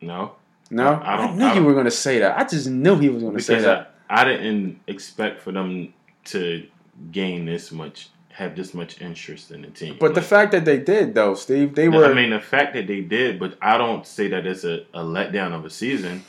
No, 0.00 0.32
No? 0.70 1.00
I 1.02 1.16
don't- 1.16 1.36
knew 1.36 1.44
I 1.44 1.48
you 1.50 1.54
don't- 1.56 1.64
were 1.64 1.72
going 1.74 1.84
to 1.86 1.90
say 1.90 2.18
that. 2.20 2.38
I 2.38 2.44
just 2.44 2.68
knew 2.68 2.96
he 2.98 3.08
was 3.08 3.22
going 3.22 3.36
to 3.36 3.42
say 3.42 3.60
that. 3.60 3.94
I, 4.08 4.22
I 4.22 4.24
didn't 4.24 4.80
expect 4.86 5.40
for 5.40 5.52
them 5.52 5.92
to 6.26 6.66
gain 7.10 7.44
this 7.46 7.72
much, 7.72 8.08
have 8.30 8.54
this 8.56 8.74
much 8.74 9.00
interest 9.00 9.50
in 9.50 9.62
the 9.62 9.68
team. 9.68 9.96
But 9.98 10.14
the 10.14 10.22
fact 10.22 10.52
that 10.52 10.64
they 10.64 10.78
did, 10.78 11.14
though, 11.14 11.34
Steve, 11.34 11.74
they 11.74 11.88
No, 11.88 11.98
were. 11.98 12.06
I 12.06 12.14
mean, 12.14 12.30
the 12.30 12.40
fact 12.40 12.74
that 12.74 12.86
they 12.86 13.00
did, 13.00 13.38
but 13.40 13.56
I 13.62 13.78
don't 13.78 14.06
say 14.06 14.28
that 14.28 14.46
it's 14.46 14.64
a, 14.64 14.84
a 14.94 15.00
letdown 15.02 15.52
of 15.52 15.64
a 15.64 15.70
season 15.70 16.24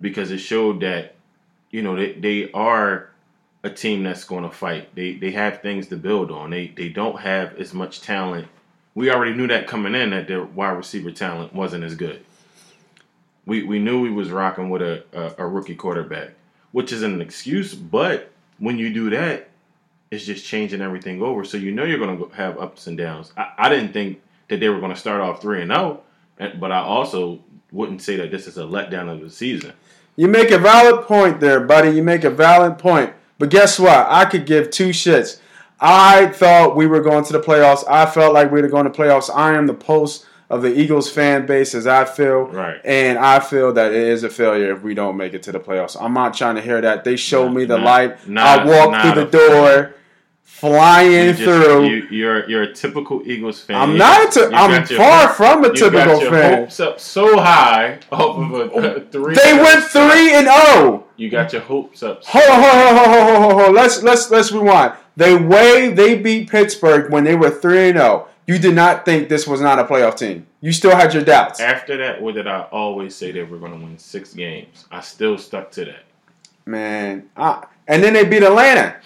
because 0.00 0.30
it 0.30 0.38
showed 0.38 0.80
that, 0.80 1.14
you 1.70 1.82
know, 1.82 1.96
they, 1.96 2.12
they 2.12 2.50
are 2.52 3.10
a 3.62 3.70
team 3.70 4.02
that's 4.02 4.24
going 4.24 4.44
to 4.44 4.50
fight. 4.50 4.94
They 4.94 5.14
they 5.14 5.32
have 5.32 5.60
things 5.60 5.88
to 5.88 5.96
build 5.96 6.30
on. 6.30 6.50
They 6.50 6.68
they 6.68 6.88
don't 6.88 7.20
have 7.20 7.56
as 7.58 7.74
much 7.74 8.00
talent. 8.00 8.48
We 8.94 9.10
already 9.10 9.34
knew 9.34 9.46
that 9.48 9.66
coming 9.66 9.94
in 9.94 10.10
that 10.10 10.28
their 10.28 10.42
wide 10.42 10.70
receiver 10.70 11.10
talent 11.10 11.54
wasn't 11.54 11.84
as 11.84 11.94
good. 11.94 12.24
We 13.46 13.62
we 13.62 13.78
knew 13.78 14.00
we 14.00 14.10
was 14.10 14.30
rocking 14.30 14.70
with 14.70 14.82
a, 14.82 15.04
a, 15.12 15.44
a 15.44 15.46
rookie 15.46 15.74
quarterback, 15.74 16.30
which 16.72 16.92
isn't 16.92 17.12
an 17.12 17.20
excuse, 17.20 17.74
but 17.74 18.30
when 18.58 18.78
you 18.78 18.92
do 18.92 19.10
that, 19.10 19.48
it's 20.10 20.24
just 20.24 20.44
changing 20.44 20.80
everything 20.80 21.22
over. 21.22 21.44
So 21.44 21.56
you 21.56 21.72
know 21.72 21.84
you're 21.84 21.98
going 21.98 22.18
to 22.18 22.28
have 22.34 22.58
ups 22.58 22.86
and 22.86 22.96
downs. 22.96 23.32
I, 23.36 23.52
I 23.58 23.68
didn't 23.68 23.92
think 23.92 24.20
that 24.48 24.60
they 24.60 24.68
were 24.68 24.80
going 24.80 24.92
to 24.92 24.98
start 24.98 25.20
off 25.20 25.40
three 25.40 25.62
and 25.62 25.72
oh, 25.72 26.02
zero, 26.38 26.56
but 26.58 26.72
I 26.72 26.78
also 26.78 27.40
wouldn't 27.72 28.02
say 28.02 28.16
that 28.16 28.30
this 28.30 28.46
is 28.46 28.58
a 28.58 28.62
letdown 28.62 29.08
of 29.08 29.20
the 29.20 29.30
season. 29.30 29.72
You 30.20 30.28
make 30.28 30.50
a 30.50 30.58
valid 30.58 31.06
point 31.06 31.40
there, 31.40 31.60
buddy. 31.60 31.96
You 31.96 32.02
make 32.02 32.24
a 32.24 32.30
valid 32.30 32.76
point. 32.76 33.14
But 33.38 33.48
guess 33.48 33.78
what? 33.78 34.06
I 34.10 34.26
could 34.26 34.44
give 34.44 34.70
two 34.70 34.90
shits. 34.90 35.40
I 35.80 36.26
thought 36.26 36.76
we 36.76 36.86
were 36.86 37.00
going 37.00 37.24
to 37.24 37.32
the 37.32 37.40
playoffs. 37.40 37.84
I 37.88 38.04
felt 38.04 38.34
like 38.34 38.52
we 38.52 38.60
were 38.60 38.68
going 38.68 38.84
to 38.84 38.90
playoffs. 38.90 39.34
I 39.34 39.54
am 39.54 39.66
the 39.66 39.72
post 39.72 40.26
of 40.50 40.60
the 40.60 40.78
Eagles 40.78 41.10
fan 41.10 41.46
base 41.46 41.74
as 41.74 41.86
I 41.86 42.04
feel. 42.04 42.48
Right. 42.48 42.82
And 42.84 43.16
I 43.18 43.40
feel 43.40 43.72
that 43.72 43.92
it 43.92 44.08
is 44.08 44.22
a 44.22 44.28
failure 44.28 44.70
if 44.70 44.82
we 44.82 44.92
don't 44.92 45.16
make 45.16 45.32
it 45.32 45.42
to 45.44 45.52
the 45.52 45.60
playoffs. 45.60 45.96
I'm 45.98 46.12
not 46.12 46.34
trying 46.34 46.56
to 46.56 46.60
hear 46.60 46.82
that. 46.82 47.02
They 47.04 47.16
showed 47.16 47.54
me 47.54 47.64
the 47.64 47.78
light. 47.78 48.18
I 48.36 48.62
walked 48.62 49.02
through 49.02 49.24
the 49.24 49.30
door, 49.30 49.94
flying 50.42 51.12
You 51.28 51.32
just- 51.32 51.42
through. 51.42 51.84
You, 51.86 52.06
you're 52.10 52.48
you're 52.50 52.62
a 52.62 52.72
typical 52.72 53.22
Eagles 53.24 53.60
fan. 53.60 53.76
I'm 53.76 53.96
not. 53.96 54.36
A 54.36 54.48
t- 54.48 54.54
I'm 54.54 54.70
your 54.70 54.98
far 54.98 55.28
from 55.32 55.64
a 55.64 55.68
you 55.68 55.74
typical 55.74 56.04
got 56.14 56.22
your 56.22 56.30
fan. 56.30 56.58
hopes 56.60 56.80
up 56.80 57.00
so 57.00 57.38
high 57.40 57.98
off 58.12 58.36
of 58.36 58.52
a, 58.52 58.70
oh, 58.72 58.94
a 58.96 59.00
three. 59.00 59.34
They 59.34 59.54
went 59.54 59.84
three 59.84 60.32
and 60.34 60.46
zero. 60.46 61.04
You 61.16 61.30
got 61.30 61.52
your 61.52 61.62
hopes 61.62 62.02
up. 62.02 62.18
On, 62.34 62.42
hold 62.42 62.50
on, 62.50 62.62
hold 62.62 63.08
on, 63.08 63.10
hold 63.10 63.36
on, 63.52 63.60
hold. 63.64 63.74
Let's 63.74 64.02
let's 64.02 64.30
let's 64.30 64.52
rewind. 64.52 64.92
The 65.16 65.36
way 65.36 65.90
they 65.92 66.16
beat 66.16 66.48
Pittsburgh 66.50 67.10
when 67.12 67.24
they 67.24 67.34
were 67.36 67.50
three 67.50 67.88
and 67.90 67.98
zero, 67.98 68.28
you 68.46 68.58
did 68.58 68.74
not 68.74 69.04
think 69.04 69.28
this 69.28 69.46
was 69.46 69.60
not 69.60 69.78
a 69.78 69.84
playoff 69.84 70.16
team. 70.18 70.46
You 70.62 70.72
still 70.72 70.94
had 70.94 71.14
your 71.14 71.24
doubts. 71.24 71.58
After 71.60 71.96
that, 71.96 72.20
what 72.20 72.34
did 72.34 72.46
I 72.46 72.60
always 72.70 73.14
say 73.14 73.32
they 73.32 73.42
were 73.42 73.56
going 73.58 73.72
to 73.72 73.78
win 73.78 73.98
six 73.98 74.34
games? 74.34 74.84
I 74.90 75.00
still 75.00 75.38
stuck 75.38 75.70
to 75.72 75.86
that. 75.86 76.02
Man, 76.66 77.30
I, 77.36 77.66
and 77.88 78.02
then 78.04 78.12
they 78.12 78.24
beat 78.24 78.42
Atlanta. 78.42 78.96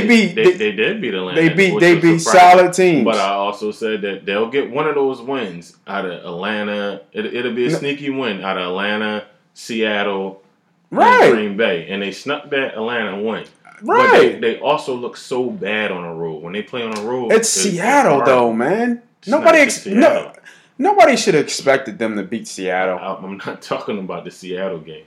They 0.00 0.06
beat. 0.06 0.34
They, 0.34 0.44
They, 0.44 0.52
they 0.56 0.72
did 0.72 1.00
beat 1.00 1.14
Atlanta. 1.14 1.40
they 1.40 1.48
beat. 1.50 1.78
They 1.80 1.98
beat 2.00 2.18
solid 2.20 2.72
teams. 2.72 3.04
But 3.04 3.16
I 3.16 3.30
also 3.34 3.70
said 3.70 4.02
that 4.02 4.24
they'll 4.26 4.50
get 4.50 4.70
one 4.70 4.86
of 4.88 4.94
those 4.94 5.20
wins 5.20 5.76
out 5.86 6.04
of 6.04 6.12
Atlanta. 6.24 7.02
It, 7.12 7.26
it'll 7.26 7.54
be 7.54 7.66
a 7.66 7.70
No. 7.70 7.78
sneaky 7.78 8.10
win 8.10 8.42
out 8.42 8.56
of 8.58 8.66
Atlanta, 8.68 9.26
Seattle, 9.54 10.42
and 10.90 10.98
right, 10.98 11.30
Green 11.32 11.56
Bay, 11.56 11.86
and 11.88 12.02
they 12.02 12.12
snuck 12.12 12.50
that 12.50 12.74
Atlanta 12.74 13.20
win. 13.22 13.44
But 13.84 13.86
right. 13.96 14.40
they, 14.40 14.54
they 14.54 14.60
also 14.60 14.94
look 14.94 15.16
so 15.16 15.50
bad 15.50 15.90
on 15.90 16.04
a 16.04 16.14
road. 16.14 16.42
When 16.42 16.52
they 16.52 16.62
play 16.62 16.82
on 16.82 16.96
a 16.96 17.02
road, 17.02 17.32
it's 17.32 17.48
Seattle 17.48 18.16
hard. 18.16 18.26
though, 18.28 18.52
man. 18.52 19.02
It's 19.18 19.28
Nobody. 19.28 19.58
Ex- 19.58 19.86
no, 19.86 20.32
nobody 20.78 21.16
should 21.16 21.34
have 21.34 21.44
expected 21.44 21.98
them 21.98 22.16
to 22.16 22.22
beat 22.22 22.46
Seattle. 22.46 22.98
I'm 22.98 23.38
not 23.38 23.60
talking 23.72 23.98
about 23.98 24.24
the 24.24 24.30
Seattle 24.30 24.78
game. 24.78 25.04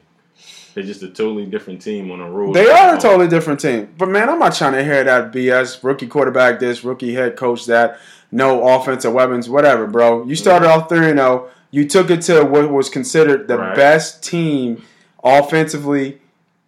They're 0.75 0.83
just 0.83 1.01
a 1.03 1.07
totally 1.07 1.45
different 1.45 1.81
team 1.81 2.11
on 2.11 2.19
the 2.19 2.25
road. 2.25 2.53
They 2.53 2.69
are 2.69 2.89
a 2.89 2.95
um, 2.95 2.99
totally 2.99 3.29
different 3.29 3.61
team. 3.61 3.93
But 3.97 4.09
man, 4.09 4.29
I'm 4.29 4.37
not 4.39 4.53
trying 4.55 4.73
to 4.73 4.83
hear 4.83 5.05
that 5.05 5.31
BS. 5.31 5.81
Rookie 5.85 6.05
quarterback 6.05 6.59
this, 6.59 6.83
rookie 6.83 7.13
head 7.13 7.37
coach 7.37 7.65
that, 7.67 7.97
no 8.29 8.67
offensive 8.67 9.13
weapons, 9.13 9.47
whatever, 9.49 9.87
bro. 9.87 10.25
You 10.25 10.35
started 10.35 10.67
off 10.67 10.89
3 10.89 10.99
0. 10.99 11.49
You 11.71 11.87
took 11.87 12.09
it 12.09 12.21
to 12.23 12.43
what 12.43 12.69
was 12.69 12.89
considered 12.89 13.47
the 13.47 13.57
Right. 13.57 13.73
best 13.73 14.21
team 14.21 14.83
offensively 15.23 16.19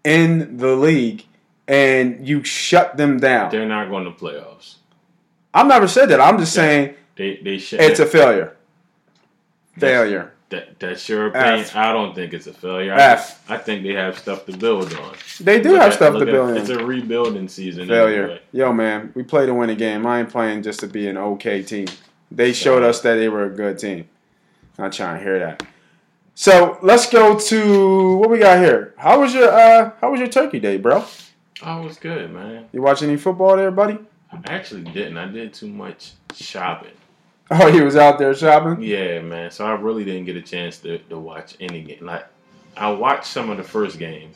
in 0.06 0.56
the 0.56 0.74
league, 0.78 1.26
and 1.68 2.26
you 2.26 2.46
shut 2.46 2.96
them 2.96 3.20
down. 3.20 3.52
They're 3.52 3.68
not 3.68 3.90
going 3.90 4.06
to 4.06 4.12
playoffs. 4.12 4.76
I've 5.54 5.68
never 5.68 5.88
said 5.90 6.06
that. 6.10 6.22
I'm 6.22 6.38
just 6.38 6.54
saying 6.54 6.96
They 7.18 7.42
they 7.44 7.58
should. 7.58 7.82
it's 7.82 8.00
a 8.00 8.06
failure. 8.06 8.56
Failure. 9.78 10.32
That, 10.50 10.80
that's 10.80 11.10
your 11.10 11.28
opinion. 11.28 11.60
F. 11.60 11.76
I 11.76 11.92
don't 11.92 12.16
think 12.16 12.34
it's 12.34 12.48
a 12.48 12.54
failure. 12.54 12.94
I, 12.94 13.02
F. 13.02 13.44
I 13.50 13.58
think 13.58 13.84
they 13.84 13.94
have 13.94 14.18
stuff 14.18 14.46
to 14.46 14.56
build 14.56 14.94
on. 14.94 15.14
They 15.42 15.60
do 15.60 15.72
Look 15.74 15.82
have 15.82 15.90
at- 15.92 15.96
stuff 15.96 16.18
to 16.20 16.26
build 16.26 16.56
It's 16.56 16.70
a 16.70 16.86
rebuilding 16.86 17.50
season. 17.50 17.88
Failure. 17.90 18.24
anyway. 18.24 18.42
Yo, 18.54 18.72
man, 18.72 19.12
we 19.14 19.24
play 19.24 19.46
to 19.46 19.54
win 19.54 19.70
a 19.70 19.76
game. 19.76 20.06
I 20.08 20.22
ain't 20.22 20.30
playing 20.30 20.64
just 20.64 20.80
to 20.80 20.88
be 20.88 21.08
an 21.10 21.18
okay 21.18 21.64
team. 21.64 21.88
They 22.32 22.54
showed 22.54 22.82
us 22.84 23.02
that 23.02 23.16
they 23.16 23.28
were 23.28 23.44
a 23.46 23.50
good 23.50 23.78
team. 23.78 24.08
Not 24.80 24.94
trying 24.94 25.18
to 25.18 25.24
hear 25.24 25.40
that. 25.40 25.64
So 26.36 26.78
let's 26.82 27.10
go 27.10 27.38
to 27.38 28.18
what 28.18 28.30
we 28.30 28.38
got 28.40 28.60
here. 28.64 28.94
How 28.98 29.20
was 29.20 29.34
your 29.34 29.50
uh 29.52 29.92
how 30.00 30.12
was 30.12 30.20
your 30.20 30.30
turkey 30.30 30.60
day, 30.60 30.78
bro? 30.78 31.04
Oh, 31.64 31.82
it 31.82 31.86
was 31.86 31.98
good, 31.98 32.32
man. 32.32 32.68
You 32.72 32.82
watch 32.84 33.02
any 33.02 33.18
football 33.18 33.58
there, 33.58 33.72
buddy? 33.72 33.98
I 34.32 34.40
actually 34.46 34.84
didn't. 34.84 35.18
I 35.18 35.26
did 35.28 35.54
too 35.54 35.68
much 35.68 36.12
shopping. 36.36 36.92
Oh, 37.52 37.72
he 37.72 37.80
was 37.82 37.96
out 37.96 38.20
there 38.20 38.34
shopping? 38.36 38.82
Yeah, 38.84 39.22
man. 39.22 39.52
So 39.52 39.66
I 39.66 39.72
really 39.72 40.04
didn't 40.04 40.26
get 40.26 40.36
a 40.36 40.42
chance 40.42 40.80
to, 40.80 40.98
to 40.98 41.18
watch 41.18 41.56
any 41.62 41.82
game. 41.82 42.06
Like 42.06 42.26
I 42.76 42.90
watched 42.92 43.26
some 43.28 43.50
of 43.50 43.56
the 43.58 43.64
first 43.64 43.98
game, 44.00 44.32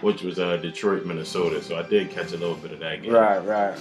which 0.00 0.22
was 0.22 0.38
uh, 0.40 0.56
Detroit, 0.56 1.06
Minnesota. 1.06 1.62
So 1.62 1.76
I 1.78 1.82
did 1.82 2.10
catch 2.10 2.28
a 2.32 2.36
little 2.36 2.56
bit 2.56 2.72
of 2.72 2.80
that 2.80 3.02
game. 3.02 3.12
Right, 3.12 3.38
right. 3.38 3.78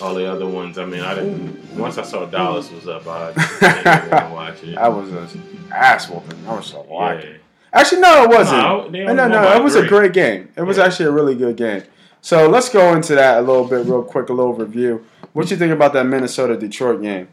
All 0.00 0.14
the 0.14 0.30
other 0.30 0.46
ones, 0.46 0.78
I 0.78 0.84
mean, 0.84 1.00
I 1.00 1.14
didn't. 1.14 1.76
Once 1.76 1.98
I 1.98 2.02
saw 2.02 2.26
Dallas 2.26 2.70
was 2.70 2.86
up, 2.86 3.06
I 3.08 3.32
didn't 3.60 4.30
watch 4.32 4.62
it. 4.62 4.76
That 4.76 4.88
was 4.94 5.10
an 5.10 5.68
ass 5.72 6.08
whooping. 6.08 6.46
I 6.46 6.54
was 6.54 6.66
so 6.66 6.82
like 6.82 7.24
yeah. 7.24 7.30
Actually, 7.72 8.02
no, 8.02 8.22
it 8.22 8.28
wasn't. 8.30 8.58
No, 8.58 8.88
No, 8.88 9.12
no, 9.14 9.28
no. 9.28 9.56
It 9.56 9.62
was 9.62 9.74
a 9.74 9.86
great 9.86 10.12
game. 10.12 10.48
It 10.56 10.62
was 10.62 10.76
Yeah. 10.76 10.84
actually 10.84 11.06
a 11.06 11.10
really 11.12 11.34
good 11.34 11.56
game. 11.56 11.82
So 12.20 12.48
let's 12.48 12.68
go 12.68 12.94
into 12.94 13.14
that 13.16 13.38
a 13.38 13.40
little 13.40 13.64
bit, 13.64 13.84
real 13.86 14.02
quick, 14.02 14.28
a 14.28 14.32
little 14.32 14.54
review. 14.54 15.04
What 15.32 15.50
you 15.50 15.56
think 15.56 15.72
about 15.72 15.92
that 15.94 16.04
Minnesota 16.06 16.56
Detroit 16.56 17.02
game? 17.02 17.28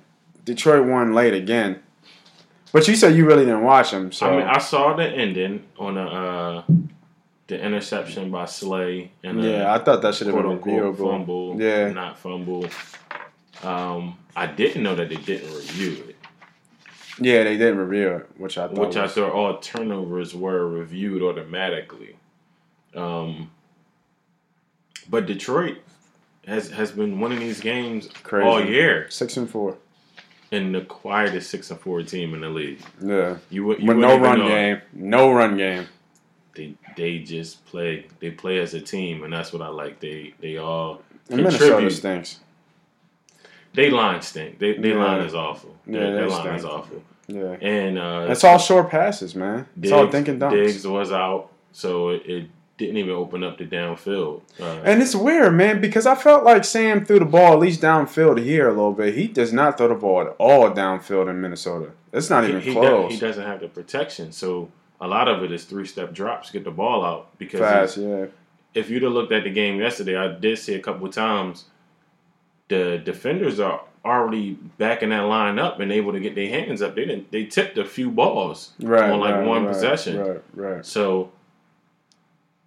Detroit 0.45 0.85
won 0.87 1.13
late 1.13 1.33
again, 1.33 1.81
but 2.71 2.87
you 2.87 2.95
said 2.95 3.15
you 3.15 3.25
really 3.25 3.45
didn't 3.45 3.63
watch 3.63 3.91
them. 3.91 4.11
So 4.11 4.27
I 4.27 4.37
mean, 4.37 4.45
I 4.47 4.57
saw 4.59 4.95
the 4.95 5.05
ending 5.07 5.63
on 5.77 5.95
the 5.95 6.01
uh, 6.01 6.63
the 7.47 7.61
interception 7.61 8.31
by 8.31 8.45
Slay 8.45 9.11
and 9.23 9.43
yeah, 9.43 9.73
I 9.73 9.79
thought 9.79 10.01
that 10.01 10.15
should 10.15 10.27
have 10.27 10.35
been 10.35 10.45
a 10.45 10.61
field 10.61 10.97
goal. 10.97 11.11
fumble, 11.11 11.61
Yeah. 11.61 11.89
not 11.91 12.17
fumble. 12.17 12.65
Um, 13.63 14.17
I 14.35 14.47
didn't 14.47 14.83
know 14.83 14.95
that 14.95 15.09
they 15.09 15.15
didn't 15.15 15.53
review 15.53 16.03
it, 16.09 16.15
Yeah, 17.19 17.43
they 17.43 17.55
didn't 17.57 17.77
review 17.77 18.09
it, 18.15 18.29
which 18.37 18.57
I 18.57 18.67
thought. 18.67 18.77
which 18.77 18.95
I 18.97 19.07
thought 19.07 19.31
all 19.31 19.57
turnovers 19.59 20.33
were 20.35 20.67
reviewed 20.67 21.21
automatically. 21.21 22.15
Um, 22.95 23.51
but 25.09 25.25
Detroit 25.25 25.77
has 26.47 26.69
has 26.71 26.91
been 26.91 27.19
winning 27.19 27.39
these 27.39 27.59
games 27.61 28.07
Crazy. 28.23 28.47
all 28.47 28.63
year, 28.63 29.09
six 29.09 29.37
and 29.37 29.49
four. 29.49 29.77
And 30.53 30.73
the 30.75 30.81
quietest 30.81 31.49
six 31.49 31.71
and 31.71 31.79
four 31.79 32.01
team 32.03 32.33
in 32.33 32.41
the 32.41 32.49
league. 32.49 32.79
Yeah, 33.01 33.37
You, 33.49 33.75
you 33.77 33.87
with 33.87 33.97
no 33.97 34.17
run 34.19 34.39
know. 34.39 34.47
game, 34.47 34.81
no 34.93 35.31
run 35.33 35.57
game. 35.57 35.87
they 36.55 36.75
they 36.95 37.19
just 37.19 37.65
play 37.65 38.05
they 38.19 38.31
play 38.31 38.59
as 38.59 38.73
a 38.73 38.81
team 38.81 39.23
and 39.23 39.33
that's 39.33 39.51
what 39.53 39.61
I 39.61 39.69
like. 39.69 39.99
They 39.99 40.33
they 40.39 40.57
all 40.57 41.01
And 41.29 41.37
Minnesota 41.37 41.65
contribute. 41.71 41.91
stinks. 41.91 42.39
They 43.73 43.89
line 43.89 44.21
stink. 44.21 44.59
They 44.59 44.73
they 44.77 44.89
Yeah. 44.89 45.03
line 45.03 45.21
is 45.21 45.33
awful. 45.33 45.75
Yeah, 45.87 45.99
their, 45.99 46.11
they 46.11 46.15
their 46.17 46.27
line 46.29 46.41
stink. 46.41 46.57
is 46.59 46.65
awful. 46.65 47.03
Yeah, 47.27 47.55
And 47.61 47.97
uh 47.97 48.27
it's 48.29 48.43
all 48.43 48.59
short 48.59 48.89
passes, 48.89 49.33
man. 49.35 49.65
It's 49.81 49.91
all 49.91 50.07
dink 50.07 50.27
and 50.27 50.39
dunks. 50.41 50.51
Diggs 50.51 50.85
was 50.87 51.11
out, 51.11 51.49
so 51.71 52.09
it, 52.09 52.21
it 52.25 52.49
didn't 52.77 52.97
even 52.97 53.11
open 53.11 53.43
up 53.43 53.57
the 53.57 53.65
downfield. 53.65 54.41
Uh, 54.59 54.81
And 54.83 55.01
it's 55.01 55.13
weird, 55.15 55.53
man, 55.53 55.79
because 55.79 56.05
I 56.07 56.15
felt 56.15 56.43
like 56.43 56.63
Sam 56.65 57.05
threw 57.05 57.19
the 57.19 57.25
ball 57.25 57.53
at 57.53 57.59
least 57.59 57.81
downfield 57.81 58.41
here 58.43 58.67
a 58.67 58.71
little 58.71 58.93
bit. 58.93 59.13
He 59.13 59.27
does 59.27 59.53
not 59.53 59.77
throw 59.77 59.87
the 59.89 59.95
ball 59.95 60.21
at 60.21 60.35
all 60.39 60.71
downfield 60.71 61.29
in 61.29 61.39
Minnesota. 61.39 61.91
It's 62.11 62.29
not 62.29 62.43
he, 62.43 62.49
even 62.49 62.61
he, 62.61 62.71
close. 62.73 63.11
he 63.13 63.19
doesn't 63.19 63.43
have 63.45 63.59
the 63.59 63.67
protection, 63.67 64.31
so 64.31 64.69
a 64.99 65.07
lot 65.07 65.27
of 65.27 65.43
it 65.43 65.51
is 65.51 65.65
three 65.65 65.85
step 65.85 66.13
drops, 66.13 66.49
get 66.51 66.63
the 66.63 66.71
ball 66.71 67.05
out. 67.05 67.37
Because 67.37 67.59
Fast, 67.59 67.97
yeah. 67.97 68.25
if 68.73 68.89
you'd 68.89 69.03
have 69.03 69.11
looked 69.11 69.31
at 69.31 69.43
the 69.43 69.51
game 69.51 69.79
yesterday, 69.79 70.15
I 70.17 70.27
did 70.29 70.57
see 70.57 70.73
a 70.75 70.79
couple 70.79 71.05
of 71.07 71.13
times 71.13 71.65
the 72.69 72.97
defenders 73.03 73.59
are 73.59 73.81
already 74.05 74.53
backing 74.77 75.09
that 75.09 75.21
line 75.21 75.59
up 75.59 75.79
and 75.79 75.91
able 75.91 76.11
to 76.11 76.19
get 76.19 76.35
their 76.35 76.49
hands 76.49 76.81
up. 76.81 76.95
They 76.95 77.05
didn't. 77.05 77.31
They 77.31 77.45
tipped 77.45 77.77
a 77.77 77.85
few 77.85 78.09
balls 78.11 78.73
Right. 78.81 79.09
on 79.09 79.19
like 79.19 79.35
right, 79.35 79.45
one 79.47 79.65
right, 79.65 79.73
possession. 79.73 80.17
Right, 80.19 80.43
right. 80.55 80.85
So 80.85 81.31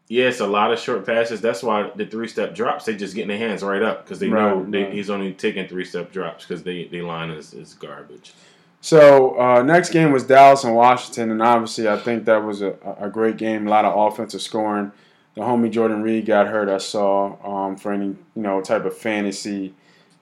yeah, 0.09 0.27
it's 0.27 0.41
a 0.41 0.47
lot 0.47 0.73
of 0.73 0.79
short 0.79 1.05
passes. 1.05 1.41
That's 1.41 1.63
why 1.63 1.91
the 1.97 2.07
three 2.07 2.29
step 2.29 2.55
drops 2.55 2.85
they 2.85 2.97
just 2.97 3.15
getting 3.15 3.29
their 3.29 3.39
hands 3.39 3.63
right 3.63 3.83
up 3.83 4.05
because 4.05 4.21
they 4.21 4.29
know 4.29 4.65
they, 4.69 4.85
right. 4.85 4.93
he's 4.93 5.11
only 5.11 5.33
taking 5.33 5.67
three 5.67 5.85
step 5.85 6.13
drops 6.13 6.45
because 6.45 6.63
they 6.63 6.85
they 6.85 7.03
line 7.03 7.31
is, 7.31 7.53
is 7.53 7.75
garbage. 7.75 8.33
So 8.81 9.39
uh, 9.41 9.63
next 9.63 9.91
game 9.91 10.13
was 10.13 10.25
Dallas 10.25 10.63
and 10.63 10.75
Washington, 10.77 11.33
and 11.33 11.43
obviously 11.43 11.89
I 11.89 11.99
think 11.99 12.25
that 12.27 12.45
was 12.45 12.63
a, 12.63 12.77
a 13.01 13.09
great 13.09 13.37
game. 13.37 13.67
A 13.67 13.71
lot 13.71 13.85
of 13.85 13.97
offensive 13.99 14.43
scoring. 14.43 14.93
The 15.35 15.41
homie 15.41 15.73
Jordan 15.73 16.03
Reed 16.03 16.25
got 16.25 16.47
hurt. 16.47 16.69
I 16.69 16.79
saw 16.79 17.37
um, 17.45 17.77
for 17.77 17.93
any 17.93 18.07
you 18.07 18.43
know 18.43 18.61
type 18.61 18.85
of 18.85 18.97
fantasy 18.97 19.75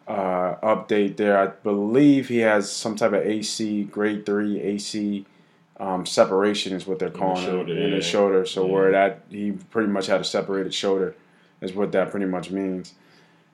uh, 0.09 0.55
update 0.63 1.19
there. 1.19 1.39
I 1.39 1.49
believe 1.49 2.29
he 2.29 2.39
has 2.39 2.73
some 2.73 2.97
type 2.97 3.13
of 3.13 3.23
AC 3.23 3.85
grade 3.85 4.25
three 4.25 4.61
AC 4.61 5.27
um, 5.81 6.07
separation 6.07 6.73
is 6.75 6.87
what 6.87 6.99
they're 6.99 7.11
the 7.11 7.19
calling 7.19 7.45
shoulder, 7.45 7.73
it 7.73 7.79
in 7.79 7.91
yeah. 7.91 7.97
his 7.97 8.05
shoulder. 8.05 8.47
So 8.47 8.67
Yeah. 8.67 8.73
where 8.73 8.93
that 8.93 9.21
he 9.31 9.53
pretty 9.53 9.89
much 9.89 10.07
had 10.07 10.21
a 10.21 10.25
separated 10.25 10.73
shoulder 10.73 11.15
is 11.61 11.73
what 11.73 11.93
that 11.93 12.11
pretty 12.11 12.27
much 12.27 12.51
means. 12.51 12.95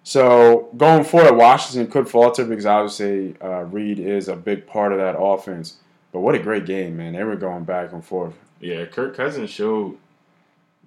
So 0.02 0.68
going 0.76 1.04
forward, 1.04 1.37
Washington 1.37 1.90
could 1.90 2.09
falter 2.09 2.44
because 2.44 2.66
obviously 2.66 3.37
uh, 3.42 3.64
Reed 3.64 3.98
is 3.98 4.28
a 4.28 4.37
big 4.37 4.66
part 4.66 4.92
of 4.92 4.98
that 4.98 5.18
offense. 5.18 5.76
But 6.12 6.20
what 6.20 6.35
a 6.35 6.38
great 6.38 6.66
game, 6.66 6.96
man! 6.96 7.12
They 7.12 7.22
were 7.22 7.37
going 7.37 7.64
back 7.64 7.92
and 7.92 8.04
forth. 8.04 8.35
Yeah, 8.61 8.85
Kirk 8.87 9.16
Cousins 9.16 9.50
showed 9.50 9.96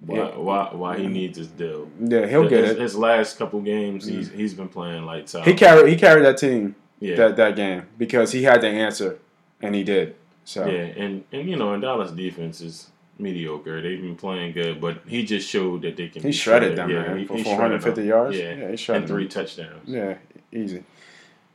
why 0.00 0.16
Yeah. 0.16 0.36
why, 0.36 0.68
why 0.72 0.98
he 0.98 1.06
needs 1.06 1.38
his 1.38 1.48
deal. 1.48 1.88
Yeah, 1.98 2.26
he'll 2.26 2.48
get 2.48 2.64
his, 2.64 2.70
it. 2.72 2.78
His 2.78 2.96
last 2.96 3.38
couple 3.38 3.60
games, 3.62 4.04
he's 4.04 4.30
he's 4.30 4.52
been 4.52 4.68
playing 4.68 5.04
like 5.06 5.34
out. 5.34 5.46
He 5.46 5.54
carried 5.54 5.88
he 5.88 5.96
carried 5.96 6.26
that 6.26 6.36
team 6.36 6.74
yeah, 7.00 7.16
that 7.16 7.36
that 7.36 7.56
game 7.56 7.84
because 7.96 8.32
he 8.32 8.42
had 8.42 8.60
the 8.60 8.68
answer, 8.68 9.18
and 9.62 9.74
he 9.74 9.82
did. 9.82 10.14
So 10.44 10.66
yeah, 10.66 10.80
and 10.82 11.24
and 11.32 11.48
you 11.48 11.56
know, 11.56 11.72
and 11.72 11.82
Dallas 11.82 12.10
defense 12.10 12.60
is 12.60 12.90
mediocre. 13.18 13.80
They've 13.80 14.00
been 14.00 14.16
playing 14.16 14.52
good, 14.52 14.80
but 14.80 14.98
he 15.06 15.24
just 15.24 15.48
showed 15.48 15.82
that 15.82 15.96
they 15.96 16.08
can. 16.08 16.22
he 16.22 16.28
be 16.28 16.32
shredded 16.32 16.76
them, 16.76 16.90
Yeah, 16.90 17.02
man, 17.02 17.18
he- 17.18 17.24
for 17.26 17.36
he 17.36 17.44
450 17.44 17.86
shredded 17.94 18.06
yards. 18.06 18.36
Yeah, 18.36 18.54
yeah, 18.54 18.70
he 18.70 18.76
shredded 18.76 19.02
and 19.04 19.08
them. 19.10 19.16
three 19.16 19.28
touchdowns. 19.28 19.88
Yeah, 19.88 20.16
easy. 20.52 20.84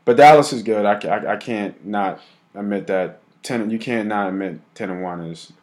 But 0.06 0.18
Dallas 0.18 0.52
is 0.54 0.64
good. 0.64 0.86
I, 0.86 0.94
I, 1.08 1.34
I 1.34 1.38
can't 1.38 1.86
not 1.86 2.20
admit 2.56 2.88
that 2.88 3.22
ten. 3.44 3.70
You 3.70 3.78
can't 3.78 4.08
not 4.08 4.28
admit 4.30 4.60
ten 4.74 4.90
and 4.90 5.04
one 5.04 5.22
is 5.22 5.54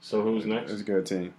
So 0.00 0.22
who's 0.22 0.46
next? 0.46 0.70
It's 0.72 0.80
a 0.80 0.84
good 0.84 1.04
team. 1.04 1.34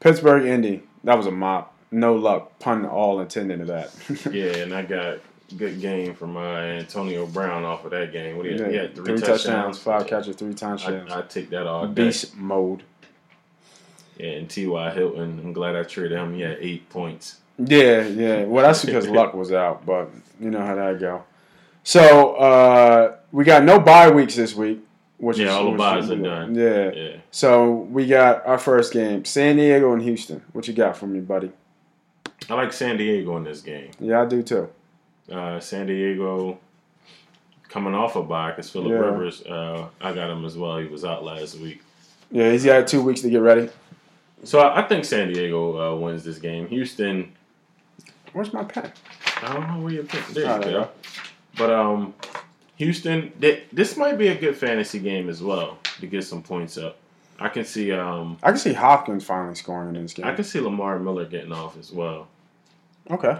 Pittsburgh, 0.00 0.44
Indy. 0.46 0.82
That 1.04 1.16
was 1.16 1.26
a 1.26 1.30
mop. 1.30 1.74
No 1.92 2.14
luck. 2.14 2.58
Pun 2.58 2.86
all 2.86 3.20
intended 3.20 3.58
to 3.60 3.64
that. 3.66 3.92
Yeah, 4.32 4.56
and 4.62 4.74
I 4.74 4.82
got 4.82 5.18
good 5.56 5.80
game 5.80 6.14
from 6.14 6.36
uh, 6.36 6.40
Antonio 6.40 7.26
Brown 7.26 7.64
off 7.64 7.84
of 7.84 7.90
that 7.90 8.12
game. 8.12 8.36
What 8.36 8.44
do 8.44 8.50
you 8.50 8.56
Yeah, 8.56 8.68
he 8.68 8.76
had 8.76 8.94
three, 8.94 9.18
touchdowns, 9.20 9.78
five 9.78 10.06
catches, 10.06 10.36
three 10.36 10.54
touchdowns. 10.54 11.10
I, 11.10 11.18
I 11.18 11.22
take 11.22 11.50
that 11.50 11.66
all 11.66 11.86
day. 11.86 12.04
Beast 12.04 12.36
mode. 12.36 12.82
Yeah, 14.18 14.32
and 14.32 14.50
T.Y. 14.50 14.90
Hilton, 14.90 15.40
I'm 15.42 15.52
glad 15.52 15.76
I 15.76 15.82
traded 15.82 16.18
him. 16.18 16.34
He 16.34 16.42
had 16.42 16.58
eight 16.60 16.88
points. 16.90 17.38
Yeah, 17.58 18.02
yeah. 18.06 18.44
Well, 18.44 18.64
that's 18.64 18.84
because 18.84 19.08
luck 19.08 19.34
was 19.34 19.52
out, 19.52 19.86
but 19.86 20.10
you 20.38 20.50
know 20.50 20.64
how 20.64 20.74
that 20.74 21.00
go. 21.00 21.24
So 21.84 22.34
uh, 22.36 23.16
we 23.32 23.44
got 23.44 23.64
no 23.64 23.78
bye 23.80 24.10
weeks 24.10 24.36
this 24.36 24.54
week. 24.54 24.80
Which 25.18 25.36
Yeah, 25.36 25.48
is, 25.48 25.52
all 25.52 25.76
the 25.76 25.98
is 25.98 26.10
are 26.10 26.16
done. 26.16 26.54
Yeah. 26.54 26.92
Yeah. 26.92 27.16
So 27.30 27.70
we 27.70 28.06
got 28.06 28.46
our 28.46 28.58
first 28.58 28.92
game: 28.92 29.24
San 29.26 29.56
Diego 29.56 29.92
and 29.92 30.00
Houston. 30.00 30.42
What 30.52 30.66
you 30.66 30.72
got 30.72 30.96
for 30.96 31.06
me, 31.06 31.20
buddy? 31.20 31.52
I 32.48 32.54
like 32.54 32.72
San 32.72 32.96
Diego 32.96 33.36
in 33.36 33.44
this 33.44 33.60
game. 33.60 33.90
Yeah, 34.00 34.22
I 34.22 34.24
do 34.24 34.42
too. 34.42 34.70
Uh, 35.30 35.60
San 35.60 35.86
Diego 35.86 36.58
coming 37.68 37.94
off 37.94 38.16
a 38.16 38.22
bye 38.22 38.50
because 38.50 38.68
Philip 38.70 38.88
Yeah. 38.90 38.96
Rivers, 38.96 39.42
uh, 39.46 39.88
I 40.00 40.12
got 40.12 40.30
him 40.30 40.44
as 40.44 40.56
well. 40.56 40.78
He 40.78 40.86
was 40.88 41.04
out 41.04 41.24
last 41.24 41.56
week. 41.58 41.82
Yeah, 42.32 42.50
he's 42.50 42.64
got 42.64 42.86
two 42.88 43.02
weeks 43.02 43.20
to 43.22 43.30
get 43.30 43.40
ready. 43.42 43.68
So 44.44 44.60
I, 44.60 44.80
I 44.82 44.88
think 44.88 45.04
San 45.04 45.32
Diego 45.32 45.78
uh, 45.94 45.96
wins 45.96 46.24
this 46.24 46.38
game. 46.38 46.66
Houston, 46.68 47.32
Where's 48.32 48.52
my 48.52 48.62
pen? 48.64 48.92
I 49.42 49.52
don't 49.52 49.68
know 49.68 49.80
where 49.84 49.92
you're 49.92 50.04
picking. 50.04 50.34
There 50.34 50.44
you 50.56 50.62
there 50.62 50.70
you 50.72 50.78
go. 50.78 50.88
But 51.58 51.70
um, 51.70 52.14
Houston, 52.76 53.32
th- 53.40 53.64
this 53.72 53.96
might 53.96 54.16
be 54.18 54.28
a 54.28 54.36
good 54.36 54.56
fantasy 54.56 55.00
game 55.00 55.28
as 55.28 55.42
well 55.42 55.78
to 56.00 56.06
get 56.06 56.22
some 56.24 56.42
points 56.42 56.78
up. 56.78 56.96
I 57.40 57.48
can 57.48 57.64
see 57.64 57.90
um, 57.92 58.36
I 58.42 58.50
can 58.50 58.58
see 58.58 58.72
Hopkins 58.72 59.24
finally 59.24 59.54
scoring 59.56 59.96
in 59.96 60.02
this 60.02 60.12
game. 60.12 60.26
I 60.26 60.34
can 60.34 60.44
see 60.44 60.60
Lamar 60.60 60.98
Miller 60.98 61.24
getting 61.24 61.52
off 61.52 61.76
as 61.78 61.90
well. 61.90 62.28
okay. 63.10 63.38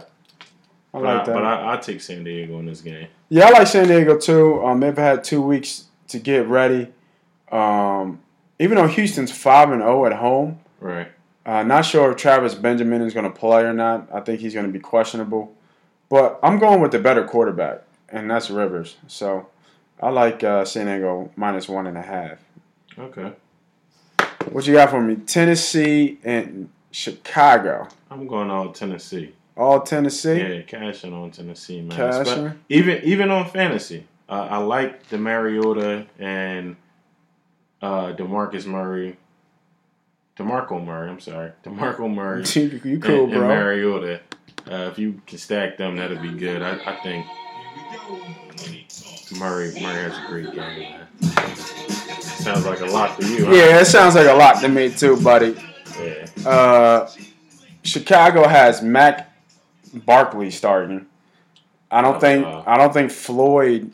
I 0.92 0.98
But, 0.98 1.02
like 1.02 1.22
I, 1.22 1.24
that. 1.26 1.32
but 1.34 1.44
I, 1.44 1.74
I 1.74 1.76
take 1.78 2.00
San 2.00 2.24
Diego 2.24 2.58
in 2.58 2.66
this 2.66 2.80
game. 2.80 3.06
Yeah, 3.28 3.46
I 3.46 3.50
like 3.50 3.66
San 3.66 3.86
Diego 3.88 4.18
too. 4.18 4.64
Um, 4.64 4.80
they've 4.80 4.96
had 4.96 5.22
two 5.24 5.40
weeks 5.42 5.84
to 6.08 6.18
get 6.18 6.46
ready. 6.48 6.88
Um, 7.52 8.20
even 8.58 8.76
though 8.76 8.86
Houston's 8.88 9.32
five 9.32 9.70
and 9.70 9.80
zero 9.82 10.04
at 10.06 10.12
home, 10.14 10.60
Right. 10.80 11.08
uh, 11.46 11.62
not 11.62 11.82
sure 11.82 12.10
if 12.10 12.16
Travis 12.16 12.54
Benjamin 12.54 13.02
is 13.02 13.14
going 13.14 13.24
to 13.30 13.36
play 13.38 13.62
or 13.62 13.72
not. 13.72 14.08
I 14.12 14.20
think 14.20 14.40
he's 14.40 14.54
going 14.54 14.66
to 14.66 14.72
be 14.72 14.80
questionable. 14.80 15.54
But 16.08 16.38
I'm 16.42 16.58
going 16.58 16.80
with 16.80 16.90
the 16.92 16.98
better 16.98 17.24
quarterback, 17.24 17.82
and 18.08 18.28
that's 18.30 18.50
Rivers. 18.50 18.96
So 19.06 19.46
I 20.02 20.10
like 20.10 20.42
uh, 20.42 20.64
San 20.64 20.86
Diego 20.86 21.30
minus 21.36 21.68
one 21.68 21.86
and 21.86 21.96
a 21.96 22.02
half. 22.02 22.38
Okay. 22.98 23.32
What 24.50 24.66
you 24.66 24.74
got 24.74 24.90
for 24.90 25.00
me? 25.00 25.16
Tennessee 25.16 26.18
and 26.24 26.68
Chicago. 26.90 27.86
I'm 28.10 28.26
going 28.26 28.50
all 28.50 28.72
Tennessee. 28.72 29.34
All 29.60 29.82
Tennessee. 29.82 30.38
Yeah, 30.38 30.62
cashing 30.62 31.12
on 31.12 31.30
Tennessee, 31.32 31.82
man. 31.82 31.94
Cashing? 31.94 32.48
But 32.48 32.56
even 32.70 33.04
even 33.04 33.30
on 33.30 33.44
fantasy, 33.50 34.06
uh, 34.26 34.48
I 34.50 34.56
like 34.56 35.06
the 35.08 35.18
Mariota 35.18 36.06
and 36.18 36.76
uh, 37.82 38.14
Demarcus 38.14 38.64
Murray, 38.64 39.18
Demarco 40.34 40.82
Murray. 40.82 41.10
I'm 41.10 41.20
sorry, 41.20 41.52
Demarco 41.62 42.10
Murray 42.12 42.42
you 42.54 42.80
you 42.82 42.98
cool, 43.00 43.24
and, 43.24 43.32
bro? 43.32 43.40
and 43.40 43.48
Mariota. 43.48 44.22
Uh, 44.66 44.88
if 44.90 44.98
you 44.98 45.20
can 45.26 45.36
stack 45.36 45.76
them, 45.76 45.98
that'd 45.98 46.22
be 46.22 46.32
good. 46.32 46.62
I, 46.62 46.80
I 46.86 46.96
think 47.02 47.26
Murray 49.38 49.78
Murray 49.82 50.10
has 50.10 50.16
a 50.16 50.24
great 50.26 50.54
game. 50.54 50.90
Man. 50.90 51.56
Sounds 52.22 52.64
like 52.64 52.80
a 52.80 52.86
lot 52.86 53.20
to 53.20 53.28
you. 53.28 53.44
Huh? 53.44 53.52
yeah, 53.52 53.80
it 53.80 53.84
sounds 53.84 54.14
like 54.14 54.26
a 54.26 54.32
lot 54.32 54.62
to 54.62 54.68
me 54.68 54.88
too, 54.88 55.20
buddy. 55.20 55.54
Yeah. 56.00 56.48
Uh, 56.48 57.10
Chicago 57.82 58.48
has 58.48 58.80
Matt 58.80 59.29
Barkley 59.94 60.50
starting. 60.50 61.06
I 61.90 62.02
don't 62.02 62.16
Oh, 62.16 62.20
think 62.20 62.46
wow. 62.46 62.64
I 62.66 62.76
don't 62.78 62.92
think 62.92 63.10
Floyd 63.10 63.90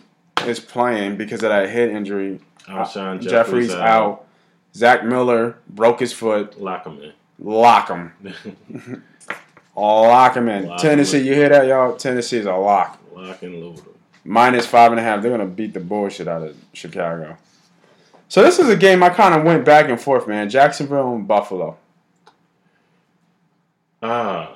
is 0.46 0.60
playing 0.60 1.16
because 1.16 1.42
of 1.42 1.50
that 1.50 1.68
head 1.70 1.90
injury. 1.90 2.40
Alshon 2.66 3.20
Jeffery's, 3.20 3.30
Jeffries 3.70 3.74
out. 3.74 4.26
Zach 4.74 5.04
Miller 5.04 5.56
broke 5.70 6.00
his 6.00 6.12
foot. 6.12 6.60
Lock 6.60 6.86
him 6.86 7.00
in. 7.00 7.12
Lock 7.38 7.88
him. 7.88 8.12
Lock 9.76 10.36
him 10.36 10.48
in. 10.48 10.66
Lock 10.66 10.80
Tennessee, 10.80 11.20
him 11.20 11.26
you 11.26 11.34
hear 11.34 11.48
that, 11.48 11.66
y'all? 11.66 11.96
Tennessee 11.96 12.38
is 12.38 12.46
a 12.46 12.52
lock. 12.54 12.98
Lock 13.14 13.42
and 13.42 13.60
load. 13.62 13.82
Minus 14.24 14.66
five 14.66 14.90
and 14.90 14.98
a 15.00 15.02
half. 15.02 15.22
They're 15.22 15.30
gonna 15.30 15.46
beat 15.46 15.72
the 15.72 15.80
bullshit 15.80 16.28
out 16.28 16.42
of 16.42 16.56
Chicago. 16.72 17.38
So 18.28 18.42
this 18.42 18.58
is 18.58 18.68
a 18.68 18.76
game 18.76 19.02
I 19.02 19.10
kind 19.10 19.34
of 19.34 19.44
went 19.44 19.64
back 19.64 19.88
and 19.88 20.00
forth, 20.00 20.26
man. 20.26 20.50
Jacksonville 20.50 21.14
and 21.14 21.28
Buffalo. 21.28 21.76
Ah, 24.02 24.55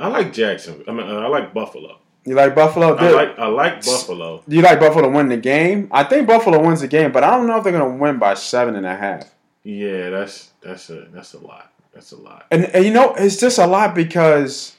I 0.00 0.08
like 0.08 0.32
Jackson. 0.32 0.82
I 0.88 0.92
mean, 0.92 1.06
I 1.06 1.26
like 1.26 1.52
Buffalo. 1.54 1.98
You 2.24 2.34
like 2.34 2.54
Buffalo? 2.54 2.96
I 2.96 3.10
like 3.10 3.38
I 3.38 3.46
like 3.46 3.84
Buffalo. 3.84 4.42
Do 4.48 4.56
you 4.56 4.62
like 4.62 4.78
Buffalo 4.78 5.08
to 5.10 5.16
win 5.16 5.28
the 5.28 5.36
game? 5.36 5.88
I 5.90 6.04
think 6.04 6.26
Buffalo 6.26 6.62
wins 6.64 6.80
the 6.80 6.88
game, 6.88 7.12
but 7.12 7.24
I 7.24 7.30
don't 7.30 7.46
know 7.46 7.56
if 7.56 7.64
they're 7.64 7.72
going 7.72 7.92
to 7.92 7.98
win 8.02 8.18
by 8.18 8.34
seven 8.34 8.76
and 8.76 8.84
a 8.86 8.94
half. 8.96 9.34
Yeah, 9.64 10.10
that's 10.10 10.50
that's 10.62 10.90
a 10.90 11.06
that's 11.12 11.34
a 11.34 11.38
lot. 11.38 11.72
That's 11.94 12.12
a 12.12 12.16
lot. 12.16 12.46
And, 12.50 12.64
and 12.66 12.84
you 12.84 12.92
know, 12.92 13.14
it's 13.14 13.38
just 13.38 13.58
a 13.58 13.66
lot 13.66 13.94
because 13.94 14.76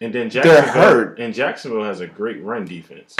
And 0.00 0.12
then 0.14 0.28
They're 0.28 0.42
Jacksonville 0.42 0.82
hurt. 0.82 1.18
and 1.18 1.34
Jacksonville 1.34 1.84
has 1.84 2.00
a 2.00 2.06
great 2.06 2.42
run 2.42 2.64
defense. 2.64 3.16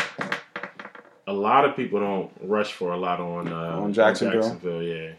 A 1.27 1.33
lot 1.33 1.65
of 1.65 1.77
people 1.77 2.01
don't 2.01 2.31
rush 2.43 2.73
for 2.73 2.93
a 2.93 2.97
lot 2.97 3.21
on 3.21 3.53
uh, 3.53 3.81
On 3.81 3.93
Jacksonville? 3.93 4.43
Jacksonville, 4.43 4.83
yeah. 4.83 5.13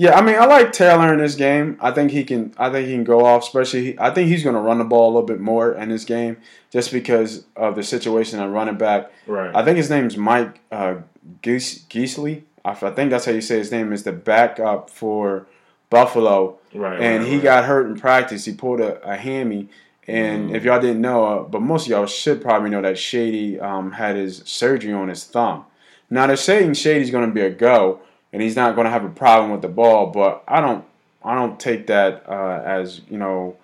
Yeah, 0.00 0.18
I 0.18 0.22
mean, 0.22 0.36
I 0.36 0.46
like 0.46 0.72
Taylor 0.72 1.12
in 1.12 1.18
this 1.18 1.34
game. 1.34 1.76
I 1.78 1.90
think 1.90 2.10
he 2.10 2.24
can. 2.24 2.54
I 2.56 2.70
think 2.70 2.86
he 2.88 2.94
can 2.94 3.04
go 3.04 3.26
off. 3.26 3.42
Especially, 3.42 3.98
I 4.00 4.08
think 4.08 4.28
he's 4.30 4.42
going 4.42 4.54
to 4.56 4.60
run 4.62 4.78
the 4.78 4.84
ball 4.84 5.04
a 5.08 5.12
little 5.12 5.26
bit 5.26 5.40
more 5.40 5.74
in 5.74 5.90
this 5.90 6.06
game, 6.06 6.38
just 6.70 6.90
because 6.90 7.44
of 7.54 7.74
the 7.74 7.82
situation 7.82 8.40
at 8.40 8.48
running 8.48 8.78
back. 8.78 9.12
Right. 9.26 9.54
I 9.54 9.62
think 9.62 9.76
his 9.76 9.90
name's 9.90 10.16
Mike 10.16 10.60
uh, 10.72 10.94
Geasley. 11.42 12.44
I 12.64 12.70
I 12.70 12.90
think 12.92 13.10
that's 13.10 13.26
how 13.26 13.32
you 13.32 13.42
say 13.42 13.58
his 13.58 13.70
name. 13.70 13.92
Is 13.92 14.04
the 14.04 14.12
backup 14.12 14.88
for 14.88 15.46
Buffalo. 15.90 16.58
right. 16.74 16.98
and 16.98 17.22
right, 17.22 17.28
he 17.28 17.34
right. 17.36 17.42
got 17.42 17.64
hurt 17.66 17.86
in 17.86 17.98
practice. 18.00 18.46
He 18.46 18.54
pulled 18.54 18.80
a, 18.80 19.02
a 19.06 19.16
hammy. 19.16 19.68
And 20.08 20.50
Mm. 20.50 20.54
if 20.56 20.64
y'all 20.64 20.80
didn't 20.80 21.02
know, 21.02 21.24
uh, 21.24 21.42
but 21.42 21.60
most 21.60 21.84
of 21.86 21.90
y'all 21.90 22.06
should 22.06 22.40
probably 22.42 22.70
know 22.70 22.80
that 22.82 22.98
Shady 22.98 23.60
um, 23.60 23.92
had 23.92 24.16
his 24.16 24.38
surgery 24.46 24.92
on 24.92 25.08
his 25.08 25.24
thumb. 25.24 25.66
Now 26.08 26.26
they're 26.26 26.36
saying 26.36 26.74
Shady's 26.74 27.10
going 27.12 27.28
to 27.28 27.32
be 27.34 27.42
a 27.42 27.50
go, 27.50 28.00
and 28.32 28.42
he's 28.42 28.56
not 28.56 28.74
going 28.74 28.84
to 28.84 28.90
have 28.90 29.04
a 29.04 29.10
problem 29.10 29.50
with 29.50 29.62
the 29.62 29.68
ball. 29.68 30.06
But 30.08 30.42
I 30.46 30.60
don't, 30.60 30.84
I 31.24 31.34
don't 31.34 31.58
take 31.58 31.86
that 31.88 32.24
uh, 32.28 32.62
as 32.64 33.00
you 33.08 33.18
know 33.18 33.56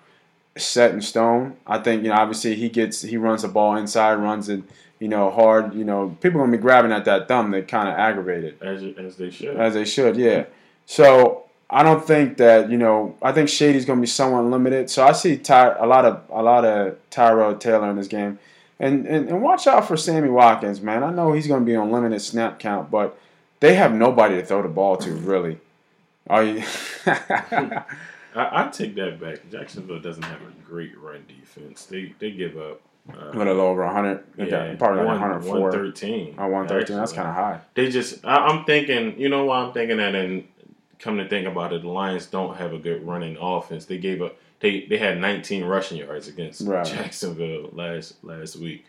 set 0.57 0.91
in 0.91 1.01
stone. 1.01 1.55
I 1.65 1.79
think 1.79 2.03
you 2.03 2.09
know 2.09 2.15
obviously 2.15 2.55
he 2.55 2.69
gets 2.69 3.01
he 3.01 3.17
runs 3.17 3.41
the 3.43 3.47
ball 3.47 3.75
inside, 3.75 4.15
runs 4.15 4.49
it 4.49 4.63
you 4.99 5.07
know 5.07 5.29
hard. 5.29 5.73
You 5.73 5.83
know 5.83 6.17
people 6.21 6.39
are 6.41 6.43
going 6.43 6.51
to 6.51 6.57
be 6.57 6.61
grabbing 6.61 6.91
at 6.91 7.05
that 7.05 7.27
thumb. 7.27 7.51
They 7.51 7.61
kind 7.61 7.87
of 7.87 7.95
aggravate 7.95 8.43
it 8.43 8.61
as 8.61 8.83
as 8.97 9.17
they 9.17 9.29
should. 9.29 9.57
as 9.57 9.73
they 9.73 9.85
should. 9.85 10.17
Yeah. 10.17 10.45
So 10.85 11.47
I 11.69 11.83
don't 11.83 12.05
think 12.05 12.37
that 12.37 12.69
you 12.69 12.77
know. 12.77 13.15
I 13.21 13.31
think 13.31 13.49
Shady's 13.49 13.85
going 13.85 13.99
to 13.99 14.01
be 14.01 14.07
somewhat 14.07 14.45
limited. 14.45 14.89
So 14.89 15.05
I 15.05 15.11
see 15.11 15.37
Ty, 15.37 15.75
a 15.79 15.85
lot 15.85 16.05
of 16.05 16.21
a 16.29 16.41
lot 16.41 16.65
of 16.65 16.97
Tyrod 17.11 17.59
Taylor 17.59 17.89
in 17.89 17.97
this 17.97 18.07
game, 18.07 18.39
and, 18.79 19.05
and 19.05 19.29
and 19.29 19.41
watch 19.41 19.67
out 19.67 19.87
for 19.87 19.97
Sammy 19.97 20.29
Watkins, 20.29 20.81
man. 20.81 21.03
I 21.03 21.11
know 21.11 21.33
he's 21.33 21.47
going 21.47 21.61
to 21.61 21.65
be 21.65 21.75
on 21.75 21.91
limited 21.91 22.21
snap 22.21 22.59
count, 22.59 22.89
but 22.89 23.19
they 23.59 23.75
have 23.75 23.93
nobody 23.93 24.35
to 24.35 24.45
throw 24.45 24.61
the 24.61 24.69
ball 24.69 24.97
to 24.97 25.11
really. 25.11 25.59
Are 26.29 26.43
you? 26.43 26.63
I, 27.05 27.85
I 28.35 28.69
take 28.71 28.95
that 28.95 29.19
back. 29.19 29.49
Jacksonville 29.49 29.99
doesn't 29.99 30.23
have 30.23 30.41
a 30.41 30.51
great 30.67 30.97
run 30.99 31.25
defense. 31.27 31.85
They 31.85 32.13
they 32.19 32.31
give 32.31 32.57
up. 32.57 32.81
Uh, 33.09 33.31
a 33.31 33.37
little 33.37 33.61
over 33.61 33.85
100. 33.85 34.21
They 34.35 34.49
got 34.49 34.77
probably 34.77 34.97
like 34.97 35.21
104. 35.21 35.59
113. 35.61 36.35
Oh, 36.37 36.47
113. 36.47 36.97
That's 36.97 37.13
kind 37.13 37.29
of 37.29 37.35
high. 37.35 37.61
They 37.73 37.89
just, 37.89 38.25
I, 38.25 38.35
I'm 38.35 38.65
thinking, 38.65 39.17
you 39.17 39.29
know 39.29 39.45
why 39.45 39.59
I'm 39.59 39.71
thinking 39.71 39.95
that, 39.95 40.13
and 40.13 40.45
come 40.99 41.17
to 41.17 41.25
think 41.29 41.47
about 41.47 41.71
it, 41.71 41.83
the 41.83 41.87
Lions 41.87 42.25
don't 42.25 42.57
have 42.57 42.73
a 42.73 42.77
good 42.77 43.07
running 43.07 43.37
offense. 43.39 43.85
They 43.85 43.97
gave 43.97 44.21
up, 44.21 44.35
they 44.59 44.85
they 44.87 44.97
had 44.97 45.19
19 45.19 45.63
rushing 45.63 45.99
yards 45.99 46.27
against 46.27 46.67
Right. 46.67 46.85
Jacksonville 46.85 47.69
last 47.71 48.21
last 48.25 48.57
week. 48.57 48.85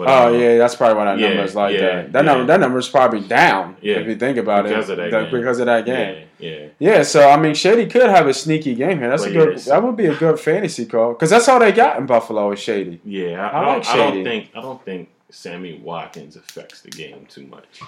But, 0.00 0.08
Oh 0.08 0.34
um, 0.34 0.40
yeah, 0.40 0.56
that's 0.56 0.76
probably 0.76 0.96
why 0.96 1.04
that 1.04 1.18
yeah, 1.18 1.28
number 1.28 1.44
is 1.44 1.54
like 1.54 1.74
yeah, 1.74 1.80
that. 1.80 2.12
That 2.12 2.24
yeah. 2.24 2.32
number, 2.32 2.46
that 2.46 2.60
number 2.60 2.78
is 2.78 2.88
probably 2.88 3.20
down. 3.20 3.76
Yeah, 3.82 3.96
if 3.96 4.06
you 4.06 4.16
think 4.16 4.38
about 4.38 4.64
because 4.64 4.88
it, 4.88 4.98
of 4.98 5.10
that 5.10 5.30
because 5.30 5.58
of 5.58 5.66
that 5.66 5.84
game. 5.84 6.26
Yeah, 6.38 6.68
yeah. 6.78 7.02
So 7.02 7.28
I 7.28 7.38
mean, 7.38 7.54
Shady 7.54 7.86
could 7.86 8.08
have 8.08 8.26
a 8.26 8.32
sneaky 8.32 8.74
game 8.74 8.98
here. 8.98 9.10
That's 9.10 9.24
a 9.24 9.30
good. 9.30 9.58
That 9.58 9.82
would 9.82 9.96
be 9.96 10.06
a 10.06 10.14
good 10.14 10.40
fantasy 10.40 10.86
call 10.86 11.12
because 11.12 11.28
that's 11.28 11.46
all 11.48 11.58
they 11.58 11.70
got 11.70 11.98
in 11.98 12.06
Buffalo 12.06 12.50
is 12.52 12.60
Shady. 12.60 12.98
Yeah, 13.04 13.46
I 13.46 13.58
I, 13.58 13.62
I, 13.62 13.74
like 13.74 13.82
don't, 13.82 13.92
I 13.92 13.96
don't 13.96 14.24
think 14.24 14.50
I 14.54 14.60
don't 14.62 14.84
think 14.86 15.08
Sammy 15.28 15.78
Watkins 15.78 16.36
affects 16.36 16.80
the 16.80 16.90
game 16.90 17.26
too 17.28 17.46
much 17.46 17.82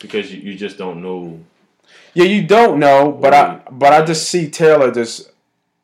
because 0.00 0.30
you, 0.34 0.42
you 0.42 0.54
just 0.54 0.76
don't 0.76 1.00
know. 1.00 1.40
Yeah, 2.12 2.24
you 2.24 2.46
don't 2.46 2.78
know, 2.78 3.10
but 3.10 3.32
I 3.32 3.62
but 3.70 3.94
I 3.94 4.04
just 4.04 4.28
see 4.28 4.50
Taylor 4.50 4.90
just 4.90 5.31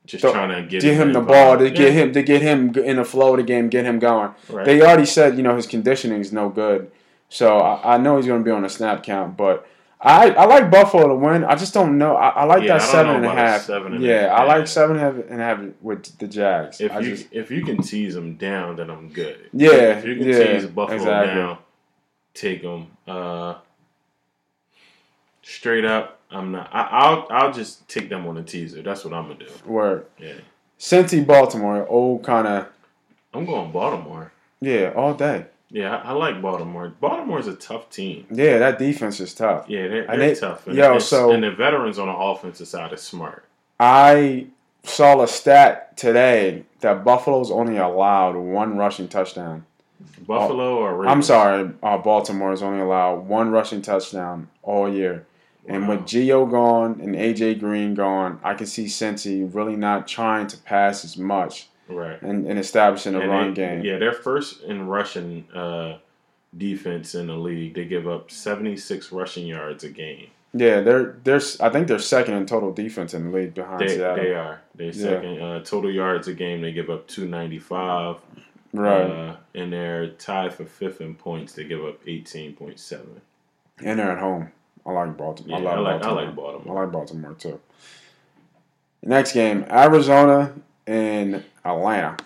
Just 0.09 0.23
Th- 0.23 0.33
trying 0.33 0.49
to 0.51 0.69
get 0.69 0.81
give 0.81 0.97
him 0.99 1.13
the 1.13 1.21
ball 1.21 1.59
to 1.59 1.71
get 1.71 1.93
him 1.93 2.13
to 2.15 2.23
get 2.23 2.41
him 2.43 2.75
in 2.77 2.97
the 2.97 3.05
flow 3.05 3.33
of 3.33 3.37
the 3.37 3.43
game, 3.43 3.69
get 3.69 3.85
him 3.85 3.99
going. 3.99 4.31
Right. 4.49 4.65
They 4.65 4.81
already 4.81 5.05
said 5.07 5.37
you 5.37 5.43
know 5.43 5.55
his 5.55 5.67
conditioning 5.67 6.21
is 6.21 6.33
no 6.33 6.49
good. 6.49 6.91
So 7.29 7.59
I, 7.59 7.95
I 7.95 7.99
know 7.99 8.17
he's 8.17 8.27
going 8.27 8.41
to 8.41 8.45
be 8.45 8.51
on 8.51 8.65
a 8.65 8.71
snap 8.71 9.03
count, 9.03 9.37
but 9.37 9.67
I 10.01 10.31
I 10.31 10.47
like 10.47 10.71
Buffalo 10.71 11.09
to 11.09 11.15
win. 11.15 11.45
I 11.45 11.57
just 11.57 11.75
don't 11.75 11.99
know. 11.99 12.17
I, 12.17 12.29
I 12.31 12.45
like 12.45 12.63
Yeah, 12.63 12.79
that 12.79 12.89
I 12.89 12.93
seven 12.93 13.17
and 13.17 13.25
a 13.27 13.31
half. 13.31 13.63
seven 13.63 13.95
and 13.95 14.03
yeah. 14.03 14.33
I 14.35 14.45
like 14.45 14.67
seven 14.67 14.97
and 14.97 15.05
a 15.05 15.13
half 15.13 15.31
and 15.31 15.41
a 15.41 15.45
half 15.45 15.61
with 15.83 16.19
the 16.19 16.27
Jags. 16.27 16.81
If 16.81 16.91
I 16.93 17.01
you 17.01 17.11
just, 17.17 17.27
if 17.31 17.51
you 17.51 17.63
can 17.65 17.83
tease 17.83 18.15
them 18.15 18.37
down, 18.37 18.77
then 18.77 18.89
I'm 18.91 19.11
good. 19.11 19.51
Yeah, 19.53 19.99
If 19.99 20.07
you 20.07 20.17
can 20.17 20.27
yeah, 20.29 20.53
tease 20.55 20.67
Buffalo 20.67 20.97
exactly. 20.97 21.35
down, 21.35 21.59
take 22.33 22.63
them. 22.63 22.87
Uh, 23.07 23.57
straight 25.43 25.85
up, 25.85 26.18
I'm 26.31 26.53
not. 26.53 26.69
I, 26.73 26.83
I'll 26.83 27.27
I'll 27.31 27.53
just 27.53 27.89
take 27.89 28.09
them 28.09 28.27
on 28.27 28.37
a 28.37 28.43
teaser. 28.43 28.83
That's 28.83 29.05
what 29.05 29.15
I'm 29.15 29.25
gonna 29.29 29.39
do. 29.41 29.49
word. 29.67 30.07
Yeah, 30.19 30.35
Cincy, 30.79 31.27
Baltimore, 31.27 31.87
old 31.89 32.23
kind 32.25 32.47
of 32.47 32.67
I'm 33.35 33.45
going 33.47 33.73
Baltimore. 33.73 34.33
yeah, 34.61 34.93
all 34.95 35.15
day. 35.15 35.47
Yeah, 35.71 35.97
I, 35.99 36.11
I 36.11 36.13
like 36.13 36.41
Baltimore. 36.41 36.89
Baltimore's 37.01 37.47
a 37.47 37.55
tough 37.55 37.91
team. 37.91 38.27
Yeah, 38.31 38.59
that 38.59 38.79
defense 38.79 39.21
is 39.21 39.35
tough. 39.35 39.69
Yeah, 39.69 39.87
they're, 39.89 40.11
And 40.11 40.21
they're 40.21 40.35
they- 40.35 40.41
tough. 40.41 40.67
And, 40.67 40.77
yo, 40.77 40.99
so- 40.99 41.31
and 41.31 41.43
the 41.45 41.51
veterans 41.51 41.99
on 41.99 42.09
the 42.09 42.15
offensive 42.15 42.69
side 42.69 42.91
are 42.93 42.97
smart. 42.97 43.45
I 43.79 44.47
saw 44.85 45.21
a 45.23 45.29
stat 45.29 45.95
today 45.99 46.65
that 46.81 47.05
Buffalo's 47.05 47.51
only 47.51 47.77
allowed 47.77 48.37
one 48.37 48.79
rushing 48.79 49.09
touchdown. 49.09 49.67
Buffalo 50.27 50.77
or 50.79 50.95
Ravens? 50.97 51.13
I'm 51.13 51.23
sorry, 51.23 51.71
uh, 51.83 51.99
Baltimore 51.99 52.53
is 52.53 52.63
only 52.63 52.81
allowed 52.81 53.27
one 53.27 53.51
rushing 53.51 53.83
touchdown 53.83 54.49
all 54.63 54.93
year. 54.93 55.27
And 55.69 55.87
Wow. 55.87 55.97
with 55.97 56.07
Gio 56.07 56.51
gone 56.51 56.99
and 57.03 57.15
AJ 57.15 57.61
Green 57.61 57.95
gone, 57.95 58.41
I 58.43 58.55
can 58.55 58.67
see 58.67 58.87
Cincy 58.87 59.49
really 59.55 59.77
not 59.77 60.09
trying 60.09 60.47
to 60.49 60.57
pass 60.57 61.05
as 61.05 61.17
much 61.19 61.69
right. 61.89 62.21
and, 62.23 62.47
and 62.47 62.59
establishing 62.59 63.15
a 63.15 63.21
And 63.21 63.31
run 63.31 63.49
they- 63.49 63.55
game. 63.55 63.85
Yeah, 63.85 63.99
they're 63.99 64.13
first 64.13 64.63
in 64.65 64.87
rushing 64.89 65.47
uh, 65.55 65.99
defense 66.57 67.15
in 67.15 67.27
the 67.27 67.37
league. 67.37 67.75
They 67.75 67.85
give 67.85 68.09
up 68.09 68.31
76 68.31 69.13
rushing 69.13 69.47
yards 69.47 69.85
a 69.85 69.91
game. 69.91 70.29
Yeah, 70.55 70.81
they're 70.81 71.17
they're 71.25 71.43
I 71.61 71.69
think 71.69 71.89
they're 71.89 71.99
second 71.99 72.33
in 72.35 72.47
total 72.47 72.73
defense 72.73 73.13
in 73.13 73.31
the 73.31 73.39
league 73.39 73.53
behind 73.53 73.81
They, 73.83 73.89
Seattle. 73.97 74.17
they 74.25 74.35
are. 74.35 74.63
They're 74.75 74.93
second 74.95 75.43
uh, 75.43 75.61
total 75.63 75.93
yards 75.93 76.27
a 76.27 76.33
game. 76.33 76.63
They 76.63 76.73
give 76.73 76.89
up 76.89 77.07
295. 77.09 78.17
right. 78.73 79.03
Uh, 79.03 79.37
and 79.55 79.71
they're 79.71 80.09
tied 80.13 80.55
for 80.55 80.65
fifth 80.65 81.03
in 81.03 81.15
points. 81.15 81.53
They 81.53 81.65
give 81.65 81.85
up 81.85 82.03
18.7. 82.07 83.01
and 83.85 83.99
they're 83.99 84.11
at 84.13 84.19
home. 84.19 84.51
I 84.89 84.93
like 84.93 85.17
Baltimore. 85.19 85.61
Yeah, 85.61 85.69
I, 85.69 85.75
I 85.75 85.79
like 85.81 85.95
I 85.97 85.99
Baltimore. 85.99 86.25
like 86.25 86.35
Baltimore. 86.35 86.79
I 86.79 86.83
like 86.85 86.93
Baltimore 86.93 87.35
too. 87.35 87.61
Next 89.03 89.33
game, 89.33 89.65
Arizona 89.71 90.55
and 90.87 91.45
Atlanta. 91.65 92.17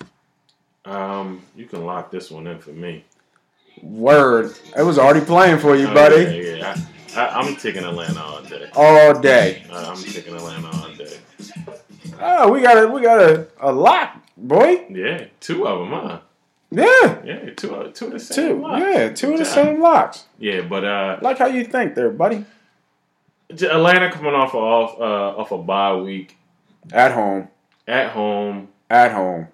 Um, 0.85 1.43
you 1.57 1.67
can 1.67 1.85
lock 1.85 2.11
this 2.13 2.31
one 2.31 2.47
in 2.47 2.59
for 2.61 2.71
me, 2.71 3.05
Word. 3.83 4.55
It 4.77 4.83
was 4.83 4.99
already 4.99 5.25
playing 5.25 5.59
for 5.59 5.75
you, 5.77 5.89
Oh, 5.89 5.95
buddy. 5.95 6.23
Yeah, 6.25 6.55
yeah. 6.57 6.77
I, 7.17 7.21
I, 7.27 7.41
I'm 7.41 7.57
taking 7.57 7.85
Atlanta 7.85 8.21
all 8.23 8.43
day. 8.43 8.71
All 8.75 9.21
day. 9.21 9.65
Uh, 9.71 9.95
I'm 9.95 10.03
taking 10.03 10.35
Atlanta 10.35 10.69
all 10.69 10.95
day. 10.95 11.19
Oh, 12.21 12.53
we 12.53 12.61
got 12.63 12.83
a 12.85 12.89
we 12.89 13.03
got 13.03 13.21
a, 13.21 13.49
a 13.61 13.73
lock, 13.73 14.17
boy. 14.37 14.87
Yeah, 14.89 15.27
two 15.41 15.67
of 15.67 15.81
them, 15.81 15.89
huh? 15.91 16.21
Yeah. 16.71 17.23
Yeah, 17.25 17.51
two 17.55 17.75
of 17.75 17.93
two 17.93 18.07
of 18.07 18.13
the 18.13 18.21
same. 18.21 18.49
Two. 18.49 18.63
locks. 18.63 18.81
Yeah, 18.81 19.09
two 19.11 19.33
of 19.33 19.39
the 19.39 19.45
same 19.45 19.81
locks. 19.81 20.25
Yeah, 20.39 20.63
but 20.63 20.85
uh, 20.85 21.19
Like 21.21 21.39
how 21.39 21.47
you 21.47 21.65
think 21.65 21.95
there, 21.95 22.11
buddy. 22.11 22.45
Atlanta 23.53 24.11
coming 24.11 24.35
off 24.35 24.55
a, 24.55 24.59
off 24.59 25.01
uh, 25.01 25.41
off 25.41 25.53
a 25.53 25.59
bye 25.59 25.95
week 25.97 26.37
At 26.93 27.13
home. 27.13 27.49
at 27.87 28.11
home. 28.11 28.69
At 28.91 29.13
home. 29.13 29.49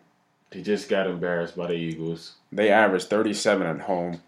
They 0.50 0.62
just 0.62 0.88
got 0.88 1.06
embarrassed 1.06 1.56
by 1.56 1.66
the 1.68 1.74
Eagles. 1.74 2.34
They 2.50 2.70
averaged 2.70 3.08
37 3.10 3.66
at 3.66 3.80
home. 3.80 4.20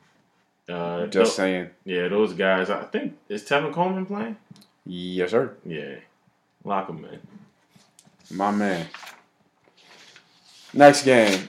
Uh, 0.69 1.07
Just 1.07 1.35
saying. 1.35 1.71
yeah, 1.85 2.07
those 2.09 2.33
guys. 2.35 2.71
I 2.71 2.83
think 2.85 3.17
is 3.29 3.43
Tevin 3.43 3.73
Coleman 3.73 4.07
playing. 4.07 4.37
Yes, 4.87 5.31
sir. 5.31 5.57
Yeah, 5.65 5.97
lock 6.65 6.87
them 6.87 7.05
in. 7.07 8.37
My 8.37 8.51
man. 8.53 8.87
Next 10.73 11.03
game. 11.05 11.49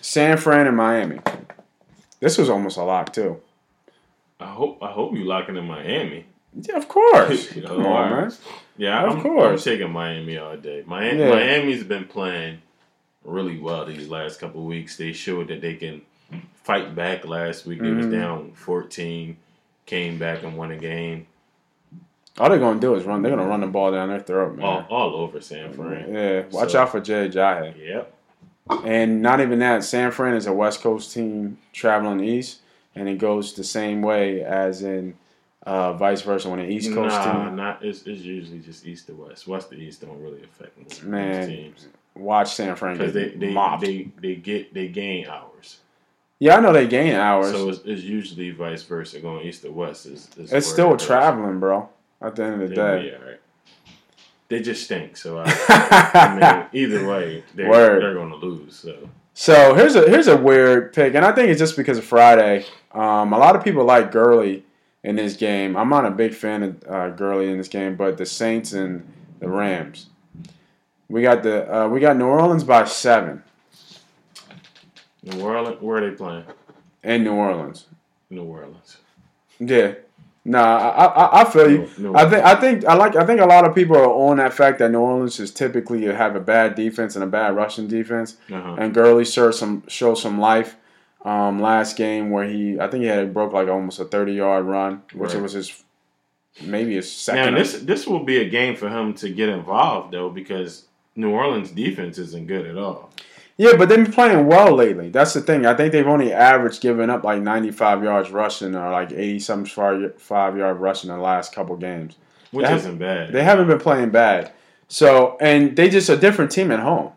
San 0.00 0.36
Fran 0.36 0.66
and 0.66 0.76
Miami. 0.76 1.20
This 2.20 2.36
was 2.38 2.50
almost 2.50 2.76
a 2.76 2.82
lock 2.82 3.12
too. 3.12 3.40
I 4.44 4.48
hope 4.48 4.78
I 4.82 4.90
hope 4.92 5.14
you 5.14 5.24
locking 5.24 5.56
in 5.56 5.64
Miami. 5.66 6.26
Yeah, 6.54 6.76
of 6.76 6.86
course. 6.88 7.52
You 7.56 7.62
know, 7.62 7.68
Come 7.68 7.86
on, 7.86 8.10
man. 8.10 8.32
Yeah, 8.76 9.04
Of 9.04 9.16
I'm, 9.16 9.22
course. 9.22 9.66
I'm 9.66 9.72
taking 9.72 9.90
Miami 9.92 10.36
all 10.38 10.56
day. 10.56 10.82
Miami, 10.86 11.18
Yeah. 11.20 11.30
Miami's 11.30 11.82
been 11.84 12.04
playing 12.04 12.58
really 13.24 13.58
well 13.58 13.84
these 13.86 14.08
last 14.08 14.38
couple 14.40 14.64
weeks. 14.64 14.96
They 14.96 15.12
showed 15.12 15.48
that 15.48 15.60
they 15.60 15.74
can 15.74 16.02
fight 16.62 16.94
back. 16.94 17.24
Last 17.26 17.66
week 17.66 17.80
they 17.80 17.90
was 17.90 18.06
Mhm. 18.06 18.12
down 18.12 18.52
14, 18.54 19.36
came 19.86 20.18
back 20.18 20.42
and 20.42 20.56
won 20.56 20.70
a 20.72 20.76
game. 20.76 21.26
All 22.38 22.48
they're 22.48 22.58
gonna 22.58 22.80
do 22.80 22.94
is 22.96 23.04
run. 23.04 23.22
They're 23.22 23.34
gonna 23.34 23.48
run 23.48 23.60
the 23.60 23.66
ball 23.68 23.92
down 23.92 24.08
their 24.08 24.18
throat, 24.20 24.58
All, 24.60 24.78
man. 24.80 24.86
all 24.90 25.14
over 25.14 25.40
San 25.40 25.72
Fran. 25.72 26.12
Yeah, 26.12 26.42
watch 26.50 26.72
So- 26.72 26.80
out 26.80 26.90
for 26.90 27.00
Jay 27.00 27.28
Ajayi. 27.28 27.74
Yep. 27.78 28.12
And 28.84 29.22
not 29.22 29.40
even 29.40 29.58
that. 29.60 29.84
San 29.84 30.10
Fran 30.10 30.34
is 30.34 30.46
a 30.46 30.52
West 30.52 30.82
Coast 30.82 31.12
team 31.14 31.58
traveling 31.72 32.20
east, 32.24 32.60
and 32.94 33.08
it 33.08 33.18
goes 33.18 33.54
the 33.54 33.64
same 33.64 34.02
way 34.02 34.42
as 34.42 34.82
in 34.82 35.14
uh, 35.66 35.94
vice 35.94 36.22
versa 36.22 36.48
when 36.48 36.60
an 36.60 36.70
East 36.70 36.92
Coast 36.92 37.16
nah, 37.16 37.44
team. 37.46 37.56
not. 37.56 37.84
It's, 37.84 38.02
it's 38.06 38.22
usually 38.22 38.58
just 38.60 38.86
east 38.86 39.06
to 39.06 39.14
west. 39.14 39.46
West 39.46 39.70
to 39.70 39.76
east 39.76 40.02
don't 40.02 40.20
really 40.20 40.42
affect 40.42 40.78
most 40.78 41.02
Man, 41.04 41.48
teams 41.48 41.88
Watch 42.14 42.54
San 42.54 42.76
Fran 42.76 42.96
because 42.96 43.12
they 43.12 43.30
they, 43.30 43.50
mopped. 43.50 43.82
they 43.82 44.08
they 44.20 44.36
get 44.36 44.72
they 44.72 44.88
gain 44.88 45.26
hours. 45.26 45.78
yeah, 46.38 46.56
I 46.56 46.60
know 46.60 46.72
they 46.72 46.86
gain 46.86 47.14
hours. 47.14 47.50
So 47.50 47.68
it's, 47.70 47.80
it's 47.84 48.02
usually 48.02 48.50
vice 48.50 48.82
versa. 48.84 49.18
Going 49.20 49.46
east 49.46 49.62
to 49.62 49.70
west 49.72 50.06
is, 50.06 50.28
is 50.36 50.52
it's 50.52 50.66
still 50.66 50.96
traveling, 50.96 51.58
bro. 51.58 51.88
At 52.20 52.36
the 52.36 52.44
end 52.44 52.62
of 52.62 52.68
the 52.68 52.74
They'll 52.74 53.02
day. 53.02 53.16
right. 53.24 53.40
They 54.48 54.60
just 54.60 54.84
stink. 54.84 55.16
So 55.16 55.38
I, 55.38 55.44
I 56.14 56.68
mean, 56.72 56.84
either 56.84 57.06
way, 57.08 57.42
they're, 57.54 57.68
Word. 57.68 58.02
they're 58.02 58.14
going 58.14 58.30
to 58.30 58.36
lose. 58.36 58.76
So 58.76 59.08
So 59.32 59.74
here's 59.74 59.96
a 59.96 60.08
here's 60.08 60.28
a 60.28 60.36
weird 60.36 60.92
pick, 60.92 61.14
and 61.14 61.24
I 61.24 61.32
think 61.32 61.48
it's 61.48 61.58
just 61.58 61.76
because 61.76 61.98
of 61.98 62.04
Friday. 62.04 62.64
Um, 62.94 63.32
a 63.32 63.38
lot 63.38 63.56
of 63.56 63.64
people 63.64 63.84
like 63.84 64.12
Gurley 64.12 64.64
in 65.02 65.16
this 65.16 65.36
game. 65.36 65.76
I'm 65.76 65.88
not 65.88 66.06
a 66.06 66.10
big 66.10 66.34
fan 66.34 66.62
of 66.62 66.84
uh, 66.88 67.10
Gurley 67.10 67.50
in 67.50 67.58
this 67.58 67.68
game, 67.68 67.96
but 67.96 68.16
the 68.16 68.26
Saints 68.26 68.72
and 68.72 69.06
the 69.40 69.48
Rams. 69.48 70.06
We 71.08 71.22
got 71.22 71.42
the 71.42 71.72
uh, 71.72 71.88
we 71.88 72.00
got 72.00 72.16
New 72.16 72.26
Orleans 72.26 72.64
by 72.64 72.84
seven 72.84 73.42
New 75.22 75.40
Orleans, 75.42 75.80
where 75.80 75.98
are 75.98 76.10
they 76.10 76.16
playing? 76.16 76.44
in 77.02 77.24
New 77.24 77.32
Orleans. 77.32 77.86
New 78.30 78.44
Orleans. 78.44 78.96
Yeah, 79.60 79.94
nah, 80.44 80.62
I 80.62 81.04
I, 81.04 81.40
I 81.42 81.44
feel 81.44 81.70
you. 81.70 82.14
I 82.14 82.28
think 82.28 82.44
I 82.44 82.54
think 82.54 82.84
I 82.84 82.94
like 82.94 83.16
I 83.16 83.24
think 83.26 83.40
a 83.40 83.46
lot 83.46 83.66
of 83.66 83.74
people 83.74 83.96
are 83.96 84.08
on 84.08 84.38
that 84.38 84.52
fact 84.54 84.78
that 84.78 84.90
New 84.90 85.00
Orleans 85.00 85.38
is 85.38 85.50
typically 85.50 86.04
have 86.06 86.34
a 86.34 86.40
bad 86.40 86.74
defense 86.74 87.14
and 87.14 87.22
a 87.22 87.26
bad 87.28 87.54
rushing 87.54 87.86
defense. 87.86 88.36
Uh-huh. 88.50 88.76
and 88.78 88.94
Gurley 88.94 89.24
showed 89.24 89.52
some 89.52 89.84
showed 89.88 90.14
some 90.14 90.38
life 90.40 90.76
um, 91.24 91.60
last 91.60 91.96
game 91.96 92.30
where 92.30 92.44
he 92.48 92.78
I 92.78 92.88
think 92.88 93.02
he 93.02 93.08
had 93.08 93.32
broke 93.34 93.52
like 93.52 93.68
almost 93.68 93.98
a 94.00 94.04
thirty 94.04 94.32
yard 94.34 94.64
run, 94.66 95.02
which 95.12 95.30
Right. 95.30 95.38
it 95.38 95.42
was 95.42 95.52
his 95.54 95.82
maybe 96.62 96.94
his 96.94 97.06
Now 97.28 97.34
second. 97.34 97.54
this 97.54 97.72
this 97.80 98.06
will 98.06 98.24
be 98.24 98.38
a 98.38 98.48
game 98.48 98.76
for 98.76 98.88
him 98.88 99.14
to 99.14 99.28
get 99.30 99.48
involved 99.48 100.12
though 100.12 100.30
because 100.30 100.84
New 101.16 101.30
Orleans 101.30 101.70
defense 101.70 102.18
isn't 102.18 102.46
good 102.46 102.66
at 102.66 102.76
all. 102.76 103.10
yeah, 103.56 103.76
but 103.76 103.88
they've 103.88 104.02
been 104.04 104.12
playing 104.12 104.46
well 104.46 104.74
lately. 104.74 105.08
That's 105.10 105.32
the 105.32 105.40
thing. 105.40 105.64
I 105.64 105.74
think 105.74 105.92
they've 105.92 106.06
only 106.06 106.32
averaged 106.32 106.80
giving 106.80 107.08
up 107.08 107.24
like 107.24 107.40
ninety 107.40 107.70
five 107.70 108.02
yards 108.04 108.30
rushing 108.30 108.74
or 108.74 108.90
like 108.90 109.12
eighty 109.12 109.38
some 109.38 109.64
five 109.64 110.56
yard 110.56 110.78
rushing 110.80 111.10
in 111.10 111.16
the 111.16 111.22
last 111.22 111.54
couple 111.54 111.76
games. 111.76 112.16
Which 112.50 112.66
They 112.66 112.74
isn't 112.74 112.98
bad. 112.98 113.32
They 113.32 113.42
haven't 113.42 113.66
been 113.68 113.78
playing 113.80 114.10
bad. 114.10 114.52
So 114.88 115.36
and 115.40 115.74
they 115.76 115.88
just 115.88 116.08
a 116.08 116.16
different 116.16 116.50
team 116.52 116.70
at 116.70 116.80
home. 116.80 117.12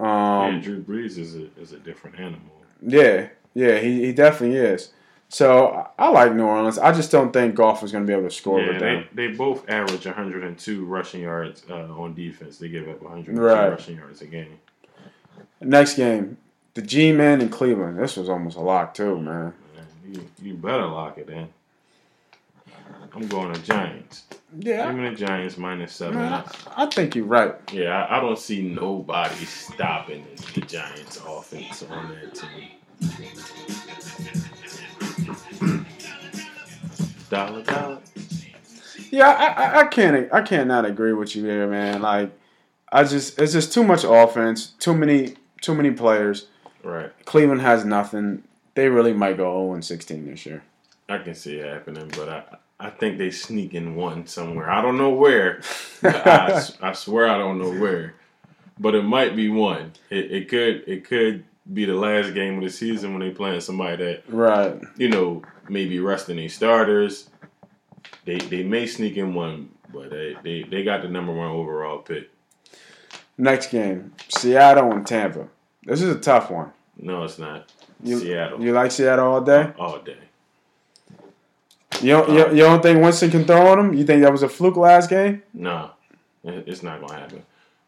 Yeah, 0.00 0.46
Um, 0.46 0.60
Drew 0.60 0.82
Brees 0.82 1.18
is 1.18 1.36
a 1.36 1.46
is 1.60 1.72
a 1.72 1.78
different 1.78 2.18
animal. 2.18 2.40
Yeah, 2.84 3.28
yeah, 3.54 3.78
he, 3.78 4.06
he 4.06 4.12
definitely 4.12 4.56
is. 4.56 4.92
So 5.28 5.86
I- 5.98 6.08
like 6.10 6.34
New 6.34 6.44
Orleans. 6.44 6.78
I 6.78 6.92
just 6.92 7.10
don't 7.10 7.32
think 7.32 7.54
Goff 7.54 7.82
is 7.82 7.90
going 7.92 8.04
to 8.04 8.10
be 8.10 8.12
able 8.16 8.28
to 8.28 8.34
score 8.34 8.60
Yeah, 8.60 8.68
with 8.68 8.80
them. 8.80 9.04
they, 9.14 9.28
they 9.28 9.34
both 9.34 9.68
average 9.68 10.04
102 10.04 10.84
rushing 10.84 11.22
yards 11.22 11.62
uh, 11.70 11.74
on 11.74 12.14
defense. 12.14 12.58
They 12.58 12.68
give 12.68 12.88
up 12.88 13.00
102 13.02 13.40
Right. 13.40 13.68
rushing 13.70 13.96
yards 13.96 14.20
a 14.20 14.26
game. 14.26 14.58
Next 15.60 15.94
game, 15.94 16.36
the 16.74 16.82
G 16.82 17.12
Men 17.12 17.40
in 17.40 17.48
Cleveland. 17.48 17.98
This 17.98 18.16
was 18.16 18.28
almost 18.28 18.56
a 18.56 18.60
lock 18.60 18.94
too, 18.94 19.16
man. 19.20 19.54
Man, 19.74 19.86
you, 20.10 20.28
you 20.42 20.54
better 20.54 20.86
lock 20.86 21.18
it 21.18 21.28
in. 21.30 21.48
I'm 23.14 23.26
going 23.28 23.52
to 23.52 23.62
Giants. 23.62 24.24
Yeah, 24.58 24.86
Give 24.86 24.96
me 25.00 25.10
the 25.10 25.16
Giants 25.16 25.56
minus 25.58 25.94
seven. 25.94 26.18
man, 26.18 26.32
I, 26.32 26.84
I 26.84 26.86
think 26.86 27.14
you're 27.14 27.24
right. 27.24 27.54
Yeah, 27.72 28.04
I, 28.04 28.18
I 28.18 28.20
don't 28.20 28.38
see 28.38 28.62
nobody 28.62 29.44
stopping 29.44 30.26
the 30.54 30.60
Giants' 30.62 31.20
offense 31.26 31.82
on 31.84 32.08
that 32.10 32.34
team. 32.34 32.68
dollar, 37.30 37.62
dollar. 37.62 37.98
Yeah, 39.10 39.28
I, 39.28 39.46
I, 39.46 39.80
I 39.80 39.84
can't 39.86 40.32
I 40.32 40.42
cannot 40.42 40.84
agree 40.86 41.12
with 41.12 41.36
you 41.36 41.42
there, 41.42 41.66
man. 41.66 42.00
Like, 42.02 42.30
I 42.90 43.04
just 43.04 43.38
it's 43.38 43.52
just 43.52 43.72
too 43.72 43.84
much 43.84 44.04
offense, 44.04 44.68
too 44.78 44.94
many 44.94 45.34
too 45.60 45.74
many 45.74 45.90
players. 45.90 46.46
Right. 46.82 47.12
Cleveland 47.24 47.60
has 47.60 47.84
nothing. 47.84 48.42
they 48.74 48.88
really 48.88 49.12
might 49.12 49.36
go 49.36 49.52
0 49.66 49.74
and 49.74 49.84
16 49.84 50.26
this 50.26 50.44
year. 50.46 50.62
I 51.08 51.18
can 51.18 51.34
see 51.34 51.56
it 51.56 51.66
happening, 51.66 52.10
but 52.16 52.28
I 52.28 52.42
I 52.84 52.90
think 52.90 53.16
they 53.18 53.30
sneak 53.30 53.74
in 53.74 53.94
one 53.94 54.26
somewhere. 54.26 54.68
I 54.70 54.82
don't 54.82 54.98
know 54.98 55.10
where. 55.10 55.60
I, 56.02 56.68
I 56.82 56.92
swear 56.92 57.28
I 57.28 57.38
don't 57.38 57.58
know 57.58 57.70
where, 57.80 58.14
but 58.78 58.94
it 58.94 59.02
might 59.02 59.36
be 59.36 59.48
one. 59.48 59.92
It, 60.10 60.32
it 60.32 60.48
could 60.48 60.84
it 60.88 61.04
could 61.04 61.44
be 61.72 61.84
the 61.84 61.94
last 61.94 62.34
game 62.34 62.56
of 62.58 62.64
the 62.64 62.70
season 62.70 63.12
when 63.14 63.20
they 63.20 63.30
playing 63.34 63.60
somebody 63.60 63.96
that 64.04 64.24
Right. 64.28 64.80
you 64.96 65.08
know 65.08 65.42
maybe 65.68 66.00
resting 66.00 66.36
their 66.36 66.48
starters. 66.48 67.30
They 68.24 68.38
they 68.38 68.62
may 68.64 68.86
sneak 68.86 69.16
in 69.16 69.32
one, 69.34 69.68
but 69.92 70.10
they 70.10 70.36
they, 70.42 70.62
they 70.64 70.82
got 70.82 71.02
the 71.02 71.08
number 71.08 71.32
one 71.32 71.50
overall 71.50 71.98
pick. 71.98 72.30
Next 73.38 73.70
game, 73.70 74.12
Seattle 74.28 74.92
and 74.92 75.06
Tampa. 75.06 75.48
This 75.84 76.02
is 76.02 76.14
a 76.14 76.18
tough 76.20 76.50
one. 76.50 76.72
No, 76.96 77.24
it's 77.24 77.38
not. 77.38 77.72
You, 78.04 78.18
Seattle 78.18 78.60
You 78.62 78.72
like 78.72 78.90
Seattle 78.90 79.26
all 79.32 79.40
day? 79.40 79.72
all 79.78 79.98
day. 80.00 80.18
You 82.02 82.08
don't, 82.10 82.30
you, 82.30 82.48
you 82.50 82.62
don't 82.62 82.82
think 82.82 83.00
Winston 83.02 83.30
can 83.30 83.44
throw 83.44 83.68
on 83.68 83.78
him? 83.78 83.94
You 83.94 84.04
think 84.04 84.22
that 84.22 84.32
was 84.32 84.42
a 84.42 84.48
fluke 84.48 84.76
last 84.76 85.08
game? 85.10 85.42
No, 85.54 85.90
it's 86.44 86.82
not 86.82 87.00
gonna 87.00 87.18
happen. 87.20 87.42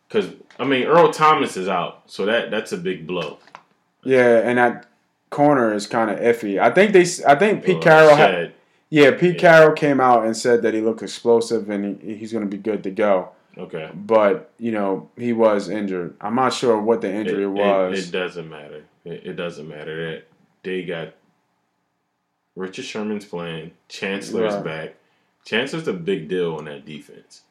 Because 0.08 0.30
I 0.58 0.64
mean, 0.64 0.84
Earl 0.86 1.12
Thomas 1.12 1.56
is 1.56 1.68
out, 1.68 2.02
so 2.06 2.24
that 2.26 2.50
that's 2.50 2.72
a 2.72 2.76
big 2.78 3.06
blow. 3.06 3.38
Yeah, 4.04 4.38
and 4.48 4.58
that 4.58 4.86
corner 5.30 5.74
is 5.74 5.86
kind 5.86 6.10
of 6.10 6.18
iffy. 6.20 6.58
I 6.60 6.70
think 6.70 6.92
they. 6.92 7.06
I 7.26 7.34
think 7.34 7.64
Pete 7.64 7.78
Uh, 7.78 7.80
Carroll. 7.80 8.16
had. 8.16 8.52
Yeah, 8.90 9.10
Pete 9.12 9.34
Yeah. 9.34 9.40
Carroll 9.40 9.72
came 9.74 10.00
out 10.00 10.24
and 10.24 10.36
said 10.36 10.62
that 10.62 10.74
he 10.74 10.80
looked 10.80 11.02
explosive 11.02 11.68
and 11.70 12.00
he, 12.00 12.14
he's 12.16 12.30
going 12.32 12.44
to 12.44 12.50
be 12.50 12.58
good 12.62 12.84
to 12.84 12.90
go. 12.92 13.30
Okay. 13.58 13.90
But 13.94 14.52
you 14.58 14.70
know 14.72 15.10
he 15.16 15.32
was 15.32 15.68
injured. 15.68 16.14
I'm 16.20 16.36
not 16.36 16.52
sure 16.52 16.80
what 16.80 17.00
the 17.00 17.12
injury 17.12 17.44
it- 17.44 17.46
was. 17.48 18.08
It, 18.08 18.12
doesn't 18.12 18.48
matter. 18.48 18.84
It, 19.04 19.26
it 19.26 19.32
doesn't 19.34 19.66
matter 19.68 20.12
that 20.12 20.24
they 20.62 20.84
got 20.84 21.14
Richard 22.56 22.84
Sherman's 22.84 23.24
playing. 23.24 23.72
Chancellor's 23.88 24.54
Right. 24.54 24.64
back. 24.64 24.94
Chancellor's 25.44 25.88
a 25.88 25.92
big 25.92 26.28
deal 26.28 26.54
on 26.56 26.64
that 26.66 26.84
defense. 26.86 27.42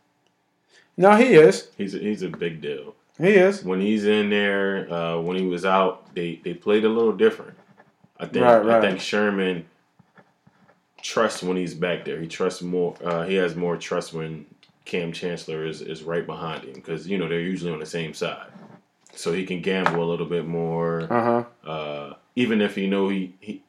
no, 0.98 1.16
he 1.16 1.34
is. 1.36 1.70
He's 1.78 1.94
a, 1.96 2.00
he's 2.00 2.22
a 2.24 2.30
big 2.30 2.62
deal. 2.62 2.96
He 3.20 3.30
is. 3.30 3.64
When 3.64 3.80
he's 3.82 4.06
in 4.06 4.30
there, 4.32 4.92
uh, 4.92 5.20
when 5.20 5.38
he 5.38 5.46
was 5.46 5.66
out, 5.66 6.14
they, 6.16 6.40
they 6.44 6.54
played 6.56 6.84
a 6.86 6.90
little 6.90 7.14
different. 7.14 7.54
I 8.20 8.26
think 8.26 8.44
Right, 8.46 8.64
right. 8.66 8.78
I 8.78 8.82
think 8.90 9.00
Sherman 9.00 9.66
trusts 11.02 11.44
when 11.44 11.58
he's 11.58 11.74
back 11.74 12.06
there. 12.06 12.20
He 12.20 12.28
trusts 12.28 12.62
more. 12.62 12.96
Uh, 13.04 13.24
he 13.24 13.36
has 13.36 13.56
more 13.56 13.78
trust 13.78 14.14
when 14.14 14.46
Kam 14.86 15.12
Chancellor 15.12 15.66
is, 15.66 15.82
is 15.82 16.04
right 16.04 16.26
behind 16.26 16.64
him 16.64 16.74
because 16.74 17.08
you 17.08 17.18
know 17.18 17.28
they're 17.28 17.40
usually 17.40 17.72
on 17.72 17.80
the 17.80 17.86
same 17.86 18.14
side, 18.14 18.48
so 19.14 19.32
he 19.34 19.46
can 19.46 19.62
gamble 19.62 20.04
a 20.04 20.10
little 20.10 20.26
bit 20.26 20.46
more. 20.46 21.02
Uh 21.12 21.44
huh. 21.64 21.70
Uh, 21.70 22.14
even 22.36 22.62
if 22.62 22.76
he 22.76 22.88
know 22.88 23.10
he, 23.10 23.34
he 23.40 23.62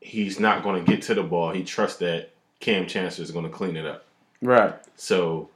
he's 0.00 0.38
not 0.40 0.62
going 0.62 0.84
to 0.84 0.90
get 0.90 1.02
to 1.02 1.14
the 1.14 1.22
ball, 1.22 1.50
he 1.52 1.62
trusts 1.64 1.98
that 1.98 2.30
Kam 2.60 2.86
Chancellor 2.86 3.22
is 3.24 3.30
going 3.30 3.44
to 3.44 3.50
clean 3.50 3.76
it 3.76 3.86
up. 3.86 4.04
Right. 4.42 4.74
So 4.96 5.50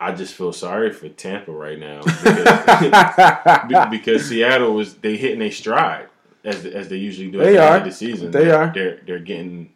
I, 0.00 0.12
just 0.12 0.34
feel 0.34 0.52
sorry 0.52 0.92
for 0.92 1.08
Tampa 1.08 1.52
right 1.52 1.78
now 1.78 2.00
because, 2.24 3.90
because 3.90 4.28
Seattle 4.28 4.74
was 4.74 4.94
they 4.94 5.16
hitting 5.16 5.42
a 5.42 5.50
stride 5.50 6.08
as 6.44 6.64
as 6.64 6.88
they 6.88 6.96
usually 6.96 7.30
do 7.30 7.40
at 7.40 7.44
They 7.44 7.52
the 7.54 7.62
are. 7.62 7.76
end 7.76 7.78
of 7.78 7.84
the 7.84 7.92
season. 7.96 8.30
They 8.30 8.44
they're, 8.44 8.56
are. 8.56 8.72
They're 8.74 9.00
they're 9.06 9.18
getting 9.18 9.70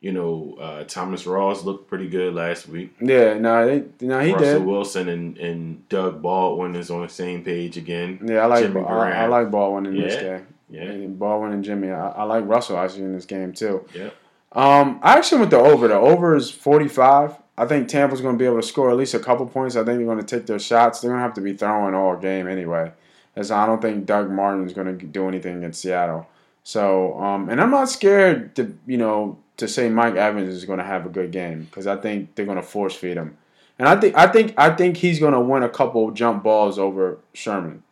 you 0.00 0.12
know 0.12 0.56
uh, 0.60 0.84
Thomas 0.84 1.24
Rawls 1.24 1.64
looked 1.64 1.88
pretty 1.88 2.08
good 2.08 2.34
last 2.34 2.68
week. 2.68 2.94
yeah. 3.00 3.34
No, 3.34 3.66
they, 3.66 3.84
no, 4.06 4.20
he 4.20 4.32
Russell 4.32 4.58
did. 4.58 4.64
Wilson 4.66 5.08
and, 5.08 5.38
and 5.38 5.88
Doug 5.88 6.20
Baldwin 6.22 6.76
is 6.76 6.90
on 6.90 7.02
the 7.02 7.08
same 7.08 7.42
page 7.42 7.76
again. 7.76 8.20
Yeah, 8.24 8.38
I 8.42 8.46
like. 8.46 8.76
I, 8.76 9.24
I 9.24 9.26
like 9.26 9.50
Baldwin 9.50 9.86
in 9.86 10.00
this 10.00 10.14
Yeah. 10.14 10.22
game. 10.38 10.46
Yeah, 10.68 10.82
And 10.82 11.18
Baldwin 11.18 11.52
and 11.52 11.64
Jimmy. 11.64 11.90
I, 11.90 12.08
I 12.08 12.22
like 12.24 12.46
Russell 12.46 12.78
actually 12.78 13.04
in 13.04 13.12
this 13.12 13.26
game 13.26 13.52
too. 13.52 13.86
yeah. 13.94 14.10
Um, 14.52 15.00
I 15.02 15.18
actually 15.18 15.40
went 15.40 15.50
the 15.50 15.58
over. 15.58 15.86
The 15.86 15.94
over 15.94 16.34
is 16.34 16.50
45. 16.50 17.36
I 17.58 17.66
think 17.66 17.88
Tampa's 17.88 18.20
going 18.20 18.34
to 18.34 18.38
be 18.38 18.46
able 18.46 18.60
to 18.60 18.66
score 18.66 18.90
at 18.90 18.96
least 18.96 19.14
a 19.14 19.18
couple 19.18 19.46
points. 19.46 19.76
I 19.76 19.80
think 19.80 19.98
they're 19.98 20.06
going 20.06 20.18
to 20.18 20.24
take 20.24 20.46
their 20.46 20.58
shots. 20.58 21.00
They're 21.00 21.10
going 21.10 21.18
to 21.18 21.22
have 21.22 21.34
to 21.34 21.40
be 21.40 21.54
throwing 21.54 21.94
all 21.94 22.16
game 22.16 22.48
anyway. 22.48 22.92
As 23.34 23.50
I 23.50 23.66
don't 23.66 23.82
think 23.82 24.06
Doug 24.06 24.30
Martin's 24.30 24.72
going 24.72 24.98
to 24.98 25.06
do 25.06 25.28
anything 25.28 25.58
against 25.58 25.82
Seattle. 25.82 26.26
So, 26.64 27.18
um, 27.20 27.48
and 27.48 27.60
I'm 27.60 27.70
not 27.70 27.90
scared 27.90 28.56
to, 28.56 28.76
you 28.86 28.96
know, 28.96 29.38
to 29.58 29.68
say 29.68 29.88
Mike 29.88 30.16
Evans 30.16 30.52
is 30.52 30.64
going 30.64 30.78
to 30.78 30.84
have 30.84 31.06
a 31.06 31.10
good 31.10 31.32
game 31.32 31.64
because 31.64 31.86
I 31.86 31.96
think 31.96 32.34
they're 32.34 32.46
going 32.46 32.56
to 32.56 32.62
force 32.62 32.94
feed 32.94 33.16
him. 33.16 33.36
And 33.78 33.88
I 33.88 34.00
think 34.00 34.16
I 34.16 34.26
think 34.26 34.54
I 34.56 34.70
think 34.70 34.96
he's 34.96 35.20
going 35.20 35.34
to 35.34 35.40
win 35.40 35.62
a 35.62 35.68
couple 35.68 36.10
jump 36.10 36.42
balls 36.42 36.78
over 36.78 37.18
Sherman. 37.34 37.82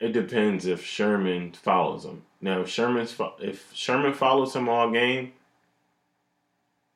It 0.00 0.12
depends 0.12 0.66
if 0.66 0.82
Sherman 0.84 1.52
follows 1.52 2.04
him. 2.04 2.22
Now, 2.40 2.62
if 2.62 2.68
Sherman's 2.68 3.12
fo- 3.12 3.36
if 3.38 3.70
Sherman 3.74 4.14
follows 4.14 4.56
him 4.56 4.68
all 4.68 4.90
game, 4.90 5.32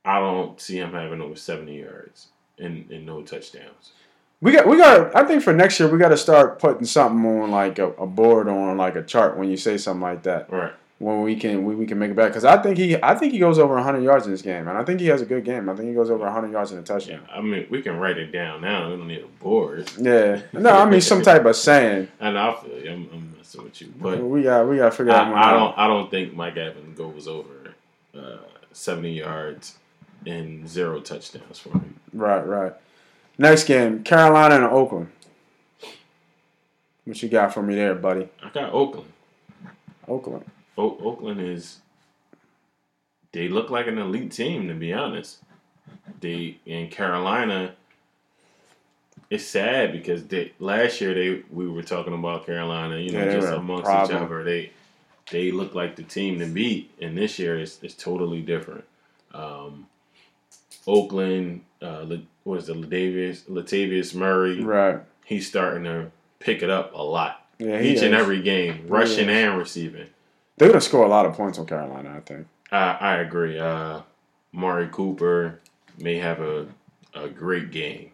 I 0.05 0.19
don't 0.19 0.59
see 0.59 0.79
him 0.79 0.93
having 0.93 1.21
over 1.21 1.37
seventy 1.37 1.81
yards 1.81 2.29
and, 2.59 2.91
and 2.91 3.05
no 3.05 3.23
touchdowns. 3.23 3.93
We 4.41 4.53
got, 4.53 4.67
we 4.67 4.77
got. 4.79 5.15
I 5.15 5.25
think 5.27 5.43
for 5.43 5.53
next 5.53 5.79
year 5.79 5.89
we 5.89 5.99
got 5.99 6.09
to 6.09 6.17
start 6.17 6.59
putting 6.59 6.85
something 6.87 7.25
on 7.25 7.51
like 7.51 7.79
a, 7.79 7.91
a 7.93 8.07
board 8.07 8.49
on 8.49 8.77
like 8.77 8.97
a 8.97 9.03
chart 9.03 9.37
when 9.37 9.51
you 9.51 9.57
say 9.57 9.77
something 9.77 10.03
like 10.03 10.23
that. 10.25 10.51
Right. 10.51 10.73
When 10.99 11.23
we 11.23 11.35
can, 11.35 11.65
we, 11.65 11.75
we 11.75 11.87
can 11.87 11.99
make 11.99 12.13
it 12.13 12.17
back 12.17 12.29
because 12.29 12.45
I 12.45 12.63
think 12.63 12.79
he, 12.79 12.97
I 13.03 13.17
think 13.17 13.33
he 13.33 13.41
goes 13.41 13.59
over 13.59 13.75
100 13.75 14.01
yards 14.03 14.27
in 14.27 14.33
this 14.33 14.43
game, 14.43 14.69
and 14.69 14.79
I 14.79 14.85
think 14.85 15.01
he 15.01 15.09
has 15.09 15.21
a 15.21 15.27
good 15.27 15.45
game. 15.45 15.69
I 15.69 15.75
think 15.75 15.89
he 15.89 15.95
goes 15.95 16.09
over 16.09 16.25
100 16.25 16.53
yards 16.53 16.71
in 16.71 16.79
a 16.79 16.83
touchdown. 16.83 17.23
Yeah. 17.29 17.37
I 17.37 17.41
mean, 17.41 17.67
we 17.69 17.83
can 17.83 17.99
write 17.99 18.17
it 18.17 18.31
down 18.31 18.61
now. 18.61 18.89
We 18.89 18.97
don't 18.97 19.09
need 19.09 19.25
a 19.25 19.43
board. 19.43 19.91
Yeah, 19.99 20.43
no, 20.53 20.71
I 20.71 20.89
mean 20.89 21.01
some 21.01 21.21
type 21.23 21.45
of 21.45 21.57
saying. 21.57 22.09
And 22.21 22.39
I 22.39 22.55
feel 22.55 22.79
you. 22.79 22.91
I'm, 22.93 23.11
I'm 23.13 23.35
messing 23.37 23.65
with 23.65 23.81
you, 23.81 23.93
but 24.01 24.23
we 24.23 24.45
got, 24.45 24.69
we 24.69 24.77
got 24.77 24.93
to 24.93 24.97
figure 24.97 25.13
out. 25.13 25.35
I, 25.35 25.51
I 25.51 25.53
don't. 25.53 25.79
I 25.79 25.87
don't 25.89 26.11
think 26.11 26.33
Mike 26.33 26.57
Evans 26.57 26.97
goes 26.97 27.27
over 27.27 27.75
uh, 28.17 28.39
seventy 28.73 29.15
yards 29.15 29.77
and 30.27 30.67
zero 30.69 31.01
touchdowns 31.01 31.59
for 31.59 31.71
him. 31.71 31.99
Right, 32.13 32.47
right. 32.47 32.73
Next 33.37 33.65
game, 33.65 34.05
Carolina 34.05 34.55
and 34.57 34.65
Oakland. 34.65 35.11
What 37.05 37.23
you 37.23 37.29
got 37.29 37.53
for 37.53 37.63
me 37.63 37.75
there, 37.75 37.95
buddy? 37.95 38.29
I 38.43 38.49
got 38.51 38.73
Oakland. 38.73 39.13
Oakland. 40.09 40.45
O- 40.77 40.99
Oakland 41.03 41.41
is. 41.41 41.79
They 43.33 43.49
look 43.49 43.69
like 43.71 43.87
an 43.89 43.99
elite 43.99 44.31
team, 44.33 44.69
to 44.69 44.75
be 44.75 44.93
honest. 44.93 45.39
They 46.21 46.59
in 46.67 46.89
Carolina. 46.89 47.75
It's 49.31 49.45
sad 49.45 49.93
because 49.93 50.25
they 50.27 50.53
last 50.61 51.01
year 51.01 51.15
they 51.15 51.43
we 51.51 51.69
were 51.69 51.83
talking 51.83 52.15
about 52.15 52.47
Carolina, 52.47 52.99
you 52.99 53.11
know, 53.13 53.25
Yeah, 53.25 53.33
just 53.33 53.53
amongst 53.53 53.85
problem. 53.85 54.19
each 54.19 54.25
other. 54.25 54.45
They 54.45 54.71
they 55.31 55.51
look 55.51 55.75
like 55.75 55.97
the 55.97 56.03
team 56.03 56.39
to 56.39 56.47
beat, 56.47 56.91
and 57.01 57.17
this 57.17 57.39
year 57.39 57.59
is 57.59 57.79
it's 57.83 57.95
totally 57.95 58.43
different. 58.43 58.85
Um, 59.33 59.87
Oakland, 60.87 61.63
uh, 61.83 62.03
Le- 62.07 62.23
what 62.45 62.59
is 62.59 62.69
it, 62.69 62.77
Latavius 62.77 63.43
Latavius 63.49 64.15
Murray? 64.15 64.63
Right. 64.63 65.01
He's 65.25 65.49
starting 65.49 65.85
to 65.85 66.11
pick 66.39 66.63
it 66.63 66.69
up 66.71 66.93
a 66.95 67.03
lot 67.03 67.45
Yeah, 67.59 67.81
each 67.81 68.03
and 68.03 68.15
every 68.15 68.43
game, 68.43 68.85
rushing 68.87 69.29
and 69.31 69.59
receiving. 69.59 70.09
They're 70.57 70.69
gonna 70.69 70.81
score 70.81 71.05
a 71.05 71.09
lot 71.09 71.27
of 71.27 71.35
points 71.35 71.59
on 71.59 71.67
Carolina. 71.67 72.15
I 72.17 72.21
think. 72.21 72.47
I, 72.71 72.93
I 73.01 73.15
agree. 73.17 73.59
Uh, 73.59 74.01
Amari 74.55 74.89
Cooper 74.89 75.61
may 75.99 76.17
have 76.19 76.41
a, 76.41 76.67
a 77.15 77.29
great 77.29 77.71
game. 77.71 78.11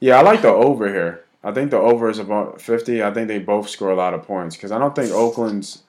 Yeah, 0.00 0.18
I 0.18 0.22
like 0.22 0.42
the 0.42 0.48
over 0.48 0.88
here. 0.88 1.24
I 1.42 1.52
think 1.52 1.70
the 1.70 1.78
over 1.78 2.10
is 2.10 2.18
about 2.18 2.60
50. 2.60 3.02
I 3.02 3.12
think 3.12 3.28
they 3.28 3.38
both 3.38 3.68
score 3.68 3.90
a 3.90 3.94
lot 3.94 4.14
of 4.14 4.22
points 4.22 4.56
because 4.56 4.72
I 4.72 4.78
don't 4.78 4.94
think 4.94 5.12
Oakland's 5.12 5.82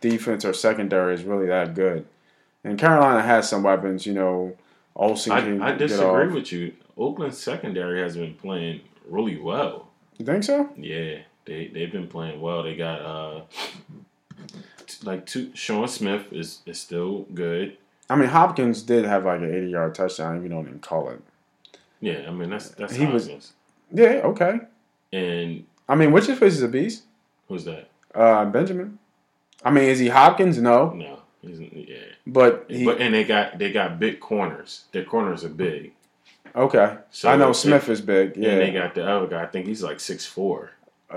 defense 0.00 0.44
or 0.44 0.52
secondary 0.52 1.14
is 1.14 1.24
really 1.24 1.46
that 1.46 1.74
good. 1.74 2.06
And 2.62 2.78
Carolina 2.78 3.22
has 3.22 3.48
some 3.48 3.62
weapons, 3.62 4.06
you 4.06 4.14
know. 4.14 4.56
Olsen 4.96 5.32
can 5.36 5.62
I, 5.62 5.70
I 5.70 5.76
disagree 5.76 6.28
with 6.28 6.52
you. 6.52 6.72
Oakland's 6.96 7.38
secondary 7.38 8.00
has 8.00 8.16
been 8.16 8.34
playing 8.34 8.80
really 9.08 9.36
well. 9.36 9.88
You 10.18 10.24
think 10.24 10.44
so? 10.44 10.70
Yeah, 10.76 11.18
they 11.44 11.66
they've 11.66 11.90
been 11.90 12.06
playing 12.06 12.40
well. 12.40 12.62
They 12.62 12.76
got 12.76 13.00
uh 13.00 13.42
like 15.04 15.26
two. 15.26 15.50
Sean 15.54 15.88
Smith 15.88 16.32
is 16.32 16.60
is 16.66 16.80
still 16.80 17.26
good. 17.34 17.76
I 18.10 18.16
mean, 18.16 18.28
Hopkins 18.28 18.82
did 18.82 19.04
have 19.06 19.24
like 19.24 19.40
an 19.40 19.54
80 19.54 19.70
yard 19.70 19.94
touchdown, 19.94 20.36
even 20.36 20.50
though 20.50 20.62
they 20.62 20.70
didn't 20.70 20.82
call 20.82 21.08
it. 21.10 21.20
Yeah, 22.00 22.24
I 22.28 22.30
mean 22.30 22.50
that's 22.50 22.70
that's 22.70 22.94
He 22.94 23.06
was- 23.06 23.24
Hopkins. 23.24 23.52
Yeah, 23.92 24.20
okay. 24.24 24.60
And 25.12 25.64
I 25.88 25.94
mean, 25.94 26.12
which 26.12 26.26
his 26.26 26.38
face 26.38 26.54
is 26.54 26.62
a 26.62 26.68
beast? 26.68 27.04
who's 27.48 27.64
that? 27.64 27.88
Uh, 28.14 28.44
Benjamin. 28.46 28.98
I 29.64 29.70
mean, 29.70 29.84
is 29.84 29.98
he 29.98 30.08
Hopkins? 30.08 30.58
No, 30.60 30.90
No, 30.90 31.20
he's 31.42 31.60
yeah. 31.60 31.96
but 32.26 32.66
he. 32.68 32.84
but 32.84 33.00
and 33.00 33.14
they 33.14 33.24
got 33.24 33.58
they 33.58 33.70
got 33.72 33.98
big 33.98 34.20
corners. 34.20 34.84
Their 34.92 35.04
corners 35.04 35.44
are 35.44 35.48
big. 35.50 35.92
okay, 36.54 36.98
So 37.10 37.28
I 37.30 37.36
know 37.36 37.52
Smith 37.52 37.88
is 37.88 38.00
big. 38.00 38.36
Yeah. 38.36 38.50
And 38.50 38.60
they 38.60 38.70
got 38.72 38.94
the 38.94 39.06
other 39.08 39.26
guy. 39.26 39.42
I 39.42 39.46
think 39.46 39.66
he's 39.66 39.82
like 39.82 40.00
six 40.00 40.24
four. 40.26 40.70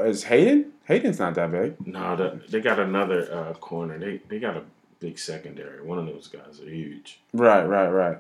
Is 0.06 0.24
Hayden? 0.26 0.74
Hayden's 0.86 1.20
not 1.20 1.36
that 1.36 1.52
big. 1.52 1.86
No, 1.86 2.16
the, 2.16 2.41
they 2.50 2.62
got 2.62 2.80
another 2.80 3.32
uh, 3.34 3.54
corner. 3.54 4.00
They 4.00 4.22
they 4.30 4.39
got 4.39 4.56
a 4.58 4.64
big 5.00 5.20
secondary. 5.20 5.82
One 5.82 6.00
of 6.00 6.06
those 6.06 6.28
guys 6.28 6.62
are 6.62 6.70
huge. 6.70 7.20
Right, 7.34 7.64
right, 7.66 7.89
right. 7.89 8.18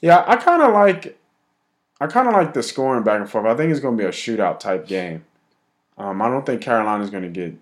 Yeah, 0.00 0.24
I 0.26 0.36
kind 0.36 0.62
of 0.62 0.72
like, 0.72 1.18
I 2.00 2.06
kind 2.06 2.28
of 2.28 2.34
like 2.34 2.54
the 2.54 2.62
scoring 2.62 3.04
back 3.04 3.20
and 3.20 3.28
forth. 3.28 3.46
I 3.46 3.56
think 3.56 3.70
it's 3.70 3.80
going 3.80 3.96
to 3.96 4.02
be 4.02 4.08
a 4.08 4.12
shootout 4.12 4.60
type 4.60 4.86
game. 4.86 5.24
Um, 5.96 6.22
I 6.22 6.28
don't 6.28 6.46
think 6.46 6.62
Carolina's 6.62 7.10
going 7.10 7.24
to 7.24 7.28
get 7.28 7.54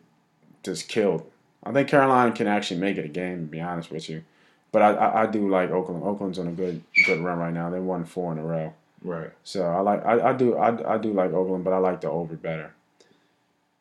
just 0.63 0.89
killed. 0.89 1.31
I 1.65 1.73
think 1.73 1.89
Carolina 1.89 2.33
can 2.33 2.47
actually 2.47 2.81
make 2.81 2.99
it 2.99 3.05
a 3.05 3.09
game. 3.09 3.47
To 3.47 3.51
be 3.51 3.61
honest 3.61 3.91
with 3.91 4.09
you, 4.09 4.23
but 4.71 4.83
I, 4.83 4.93
I, 4.93 5.23
I 5.23 5.27
do 5.27 5.49
like 5.49 5.71
Oakland. 5.71 6.05
Oakland's 6.05 6.39
on 6.39 6.47
a 6.47 6.53
good 6.53 6.83
good 7.07 7.21
run 7.21 7.39
right 7.39 7.53
now. 7.53 7.71
They 7.71 7.81
won 7.81 8.05
four 8.05 8.33
in 8.33 8.39
a 8.39 8.45
row. 8.45 8.75
Right. 9.03 9.31
So 9.43 9.65
I 9.65 9.81
like 9.81 10.05
I, 10.05 10.31
I 10.31 10.33
do 10.33 10.57
I, 10.57 10.95
I 10.95 10.99
do 10.99 11.13
like 11.13 11.33
Oakland, 11.33 11.65
but 11.65 11.73
I 11.73 11.79
like 11.79 12.03
the 12.03 12.11
over 12.11 12.37
better. 12.37 12.73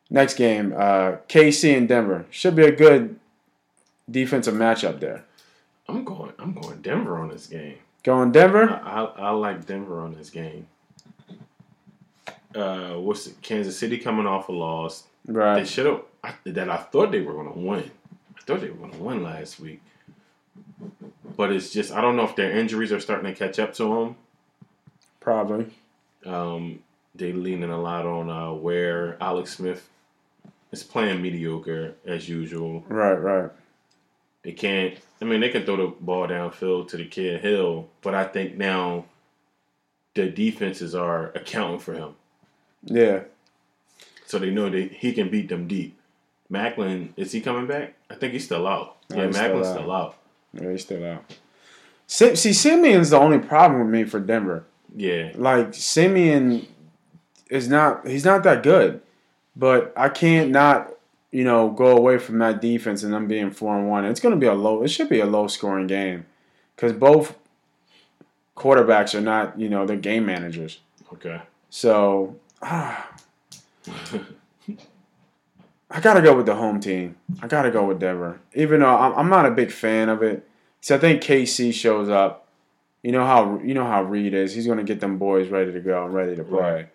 Next 0.08 0.34
game, 0.34 0.72
uh, 0.72 1.16
KC 1.28 1.76
and 1.76 1.88
Denver 1.88 2.26
should 2.30 2.54
be 2.54 2.64
a 2.64 2.70
good 2.70 3.18
defensive 4.08 4.54
matchup 4.54 5.00
there. 5.00 5.24
I'm 5.88 6.04
going. 6.04 6.32
I'm 6.38 6.52
going 6.52 6.80
Denver 6.80 7.18
on 7.18 7.28
this 7.28 7.46
game. 7.46 7.78
Going 8.02 8.30
Denver, 8.30 8.80
I, 8.84 9.04
I 9.04 9.30
like 9.30 9.66
Denver 9.66 10.00
on 10.00 10.14
this 10.14 10.30
game. 10.30 10.68
Uh, 12.54 12.94
what's 12.94 13.26
it? 13.26 13.34
Kansas 13.42 13.76
City 13.76 13.98
coming 13.98 14.26
off 14.26 14.48
a 14.48 14.52
loss. 14.52 15.04
They 15.24 15.32
right? 15.32 15.66
should 15.66 15.86
have. 15.86 16.02
That 16.44 16.70
I 16.70 16.76
thought 16.76 17.10
they 17.10 17.20
were 17.20 17.32
going 17.32 17.52
to 17.52 17.58
win. 17.58 17.90
I 18.36 18.40
thought 18.42 18.60
they 18.60 18.70
were 18.70 18.76
going 18.76 18.92
to 18.92 19.02
win 19.02 19.22
last 19.22 19.60
week. 19.60 19.80
But 21.36 21.52
it's 21.52 21.72
just 21.72 21.92
I 21.92 22.00
don't 22.00 22.16
know 22.16 22.24
if 22.24 22.36
their 22.36 22.52
injuries 22.52 22.92
are 22.92 23.00
starting 23.00 23.32
to 23.32 23.36
catch 23.36 23.58
up 23.58 23.74
to 23.74 23.84
them. 23.84 24.16
Probably. 25.20 25.66
Um, 26.24 26.80
they 27.14 27.32
leaning 27.32 27.70
a 27.70 27.80
lot 27.80 28.06
on 28.06 28.30
uh, 28.30 28.52
where 28.52 29.20
Alex 29.20 29.56
Smith 29.56 29.88
is 30.72 30.82
playing 30.82 31.22
mediocre 31.22 31.94
as 32.06 32.28
usual. 32.28 32.84
Right, 32.88 33.14
right. 33.14 33.50
They 34.42 34.52
can't. 34.52 34.96
I 35.20 35.24
mean, 35.24 35.40
they 35.40 35.48
can 35.48 35.64
throw 35.64 35.76
the 35.76 35.94
ball 36.00 36.28
downfield 36.28 36.88
to 36.88 36.96
the 36.96 37.06
kid 37.06 37.40
Hill, 37.40 37.88
but 38.02 38.14
I 38.14 38.24
think 38.24 38.56
now 38.56 39.06
the 40.14 40.28
defenses 40.30 40.94
are 40.94 41.30
accounting 41.34 41.78
for 41.80 41.92
him, 41.94 42.14
Yeah, 42.84 43.20
so 44.26 44.38
they 44.38 44.50
know 44.50 44.70
that 44.70 44.92
he 44.92 45.12
can 45.12 45.28
beat 45.30 45.48
them 45.48 45.66
deep. 45.68 45.98
Maclin 46.50 47.08
is 47.16 47.32
he 47.32 47.40
coming 47.40 47.66
back? 47.66 47.94
I 48.08 48.14
think 48.14 48.32
he's 48.32 48.44
still 48.44 48.66
out. 48.66 48.96
No, 49.10 49.16
Yeah, 49.16 49.26
he's 49.26 49.36
still 49.36 49.48
Maclin's 49.50 49.66
out. 49.66 49.76
still 49.76 49.92
out. 49.92 50.16
yeah, 50.54 50.70
he's 50.70 50.82
still 50.82 51.04
out. 51.04 51.24
See, 52.06 52.52
Siemian's 52.52 53.10
the 53.10 53.18
only 53.18 53.38
problem 53.38 53.80
with 53.80 53.90
me 53.90 54.04
for 54.04 54.20
Denver. 54.20 54.64
Yeah, 54.94 55.32
Like 55.34 55.74
Siemian 55.74 56.66
is 57.50 57.68
not 57.68 58.06
he's 58.06 58.24
not 58.24 58.42
that 58.44 58.62
good, 58.62 59.02
but 59.56 59.92
I 59.96 60.08
can't 60.08 60.50
not 60.50 60.92
you 61.32 61.44
know 61.44 61.70
go 61.70 61.96
away 61.96 62.18
from 62.18 62.38
that 62.38 62.60
defense 62.60 63.02
and 63.02 63.12
them 63.12 63.26
being 63.26 63.50
four 63.50 63.76
and 63.76 63.88
one. 63.88 64.04
It's 64.04 64.20
going 64.20 64.34
to 64.34 64.40
be 64.40 64.46
a 64.46 64.54
low. 64.54 64.82
It 64.82 64.88
should 64.88 65.08
be 65.08 65.20
a 65.20 65.26
low 65.26 65.48
scoring 65.48 65.86
game 65.86 66.26
because 66.74 66.92
both 66.92 67.36
quarterbacks 68.56 69.14
are 69.14 69.20
not 69.20 69.58
you 69.58 69.68
know 69.68 69.86
they're 69.86 69.96
game 69.96 70.26
managers. 70.26 70.80
okay. 71.12 71.40
So 71.70 72.36
ah, 72.62 73.10
I 75.90 76.00
gotta 76.00 76.22
go 76.22 76.36
with 76.36 76.46
the 76.46 76.54
home 76.54 76.80
team. 76.80 77.16
I 77.42 77.46
gotta 77.46 77.70
go 77.70 77.84
with 77.84 78.00
Denver, 78.00 78.40
even 78.54 78.80
though 78.80 78.96
I'm, 78.96 79.12
I'm 79.14 79.28
not 79.28 79.46
a 79.46 79.50
big 79.50 79.70
fan 79.70 80.08
of 80.08 80.22
it. 80.22 80.48
So 80.80 80.96
I 80.96 80.98
think 80.98 81.22
KC 81.22 81.72
shows 81.72 82.08
up. 82.08 82.48
You 83.02 83.12
know 83.12 83.24
how 83.24 83.60
you 83.62 83.74
know 83.74 83.84
how 83.84 84.02
Reid 84.02 84.34
is. 84.34 84.54
He's 84.54 84.66
gonna 84.66 84.84
get 84.84 85.00
them 85.00 85.18
boys 85.18 85.48
ready 85.48 85.72
to 85.72 85.80
go 85.80 86.04
and 86.04 86.14
ready 86.14 86.34
to 86.34 86.44
play. 86.44 86.60
Right. 86.60 86.88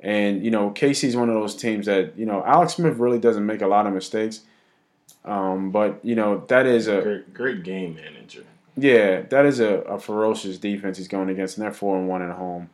And 0.00 0.44
you 0.44 0.50
know 0.50 0.70
Casey's 0.70 1.16
one 1.16 1.28
of 1.28 1.34
those 1.34 1.54
teams 1.56 1.86
that 1.86 2.16
you 2.18 2.26
know 2.26 2.44
Alex 2.44 2.74
Smith 2.74 2.98
really 2.98 3.18
doesn't 3.18 3.44
make 3.46 3.62
a 3.62 3.66
lot 3.66 3.86
of 3.86 3.92
mistakes. 3.94 4.40
Um, 5.24 5.70
but 5.70 5.98
you 6.04 6.14
know 6.14 6.44
that 6.48 6.66
is 6.66 6.86
a 6.86 7.00
Great, 7.02 7.34
great 7.34 7.62
game 7.64 7.94
manager. 7.96 8.44
yeah, 8.76 9.22
that 9.22 9.44
is 9.46 9.58
a, 9.58 9.78
a 9.82 9.98
ferocious 9.98 10.58
defense 10.58 10.98
he's 10.98 11.08
going 11.08 11.28
against, 11.30 11.56
and 11.56 11.64
they're 11.64 11.72
four 11.72 11.96
and 11.98 12.08
one 12.08 12.22
at 12.22 12.36
home. 12.36 12.70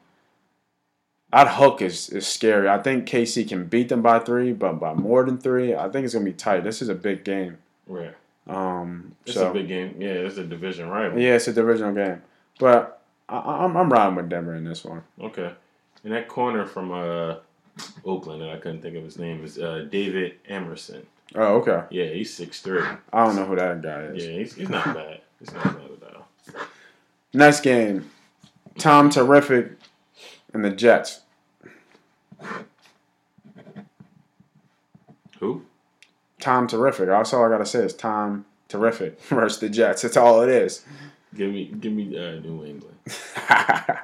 That 1.32 1.48
hook 1.48 1.80
is, 1.80 2.10
is 2.10 2.26
scary. 2.26 2.68
I 2.68 2.76
think 2.82 3.08
KC 3.08 3.48
can 3.48 3.64
beat 3.64 3.88
them 3.88 4.02
by 4.02 4.18
three, 4.18 4.52
but 4.52 4.74
by 4.74 4.92
more 4.92 5.24
than 5.24 5.38
three, 5.38 5.74
I 5.74 5.88
think 5.88 6.04
it's 6.04 6.12
gonna 6.12 6.26
be 6.26 6.32
tight. 6.34 6.62
This 6.64 6.82
is 6.82 6.90
a 6.90 6.94
big 6.94 7.24
game. 7.24 7.56
Right. 7.86 8.14
Um, 8.48 9.14
It's 9.24 9.34
so 9.36 9.50
a 9.50 9.54
big 9.54 9.68
game. 9.68 9.94
Yeah, 9.98 10.08
it's 10.10 10.36
a 10.36 10.44
division 10.44 10.88
rival. 10.90 11.18
yeah, 11.18 11.34
it's 11.36 11.48
a 11.48 11.52
divisional 11.54 11.94
game, 11.94 12.20
but 12.58 13.00
I, 13.30 13.38
I'm 13.64 13.76
I'm 13.76 13.90
riding 13.90 14.16
with 14.16 14.28
Denver 14.28 14.54
in 14.56 14.64
this 14.64 14.84
one. 14.84 15.04
Okay. 15.20 15.52
And 16.04 16.12
that 16.12 16.28
corner 16.28 16.66
from 16.66 16.90
uh, 16.90 17.36
Oakland 18.04 18.42
that 18.42 18.50
I 18.50 18.56
couldn't 18.56 18.82
think 18.82 18.96
of 18.96 19.04
his 19.04 19.18
name 19.18 19.44
is 19.44 19.58
uh, 19.58 19.86
David 19.90 20.34
Amerson. 20.48 21.06
Oh, 21.34 21.56
okay. 21.58 21.84
Yeah, 21.90 22.06
he's 22.06 22.32
six 22.34 22.60
three. 22.60 22.82
I 23.12 23.24
don't 23.24 23.36
know 23.36 23.46
who 23.46 23.56
that 23.56 23.80
guy 23.82 24.02
is. 24.02 24.24
Yeah, 24.24 24.32
he's, 24.32 24.54
he's 24.54 24.68
not 24.68 24.94
bad. 24.94 25.20
He's 25.38 25.52
not 25.52 25.64
bad 25.64 26.08
at 26.08 26.16
all. 26.16 26.26
Next 27.32 27.60
game, 27.60 28.10
Tom 28.78 29.08
Terrific 29.08 29.72
and 30.52 30.64
the 30.64 30.70
Jets. 30.70 31.20
Who? 35.38 35.64
Tom 36.40 36.66
Terrific. 36.66 37.06
That's 37.06 37.32
all 37.32 37.44
I 37.44 37.48
gotta 37.48 37.64
say 37.64 37.80
is 37.80 37.94
Tom 37.94 38.44
Terrific 38.68 39.20
versus 39.28 39.60
the 39.60 39.68
Jets. 39.68 40.02
That's 40.02 40.16
all 40.16 40.42
it 40.42 40.50
is. 40.50 40.84
Give 41.34 41.50
me, 41.50 41.64
give 41.64 41.92
me 41.94 42.16
uh, 42.18 42.40
New 42.40 42.64
England. 42.64 42.96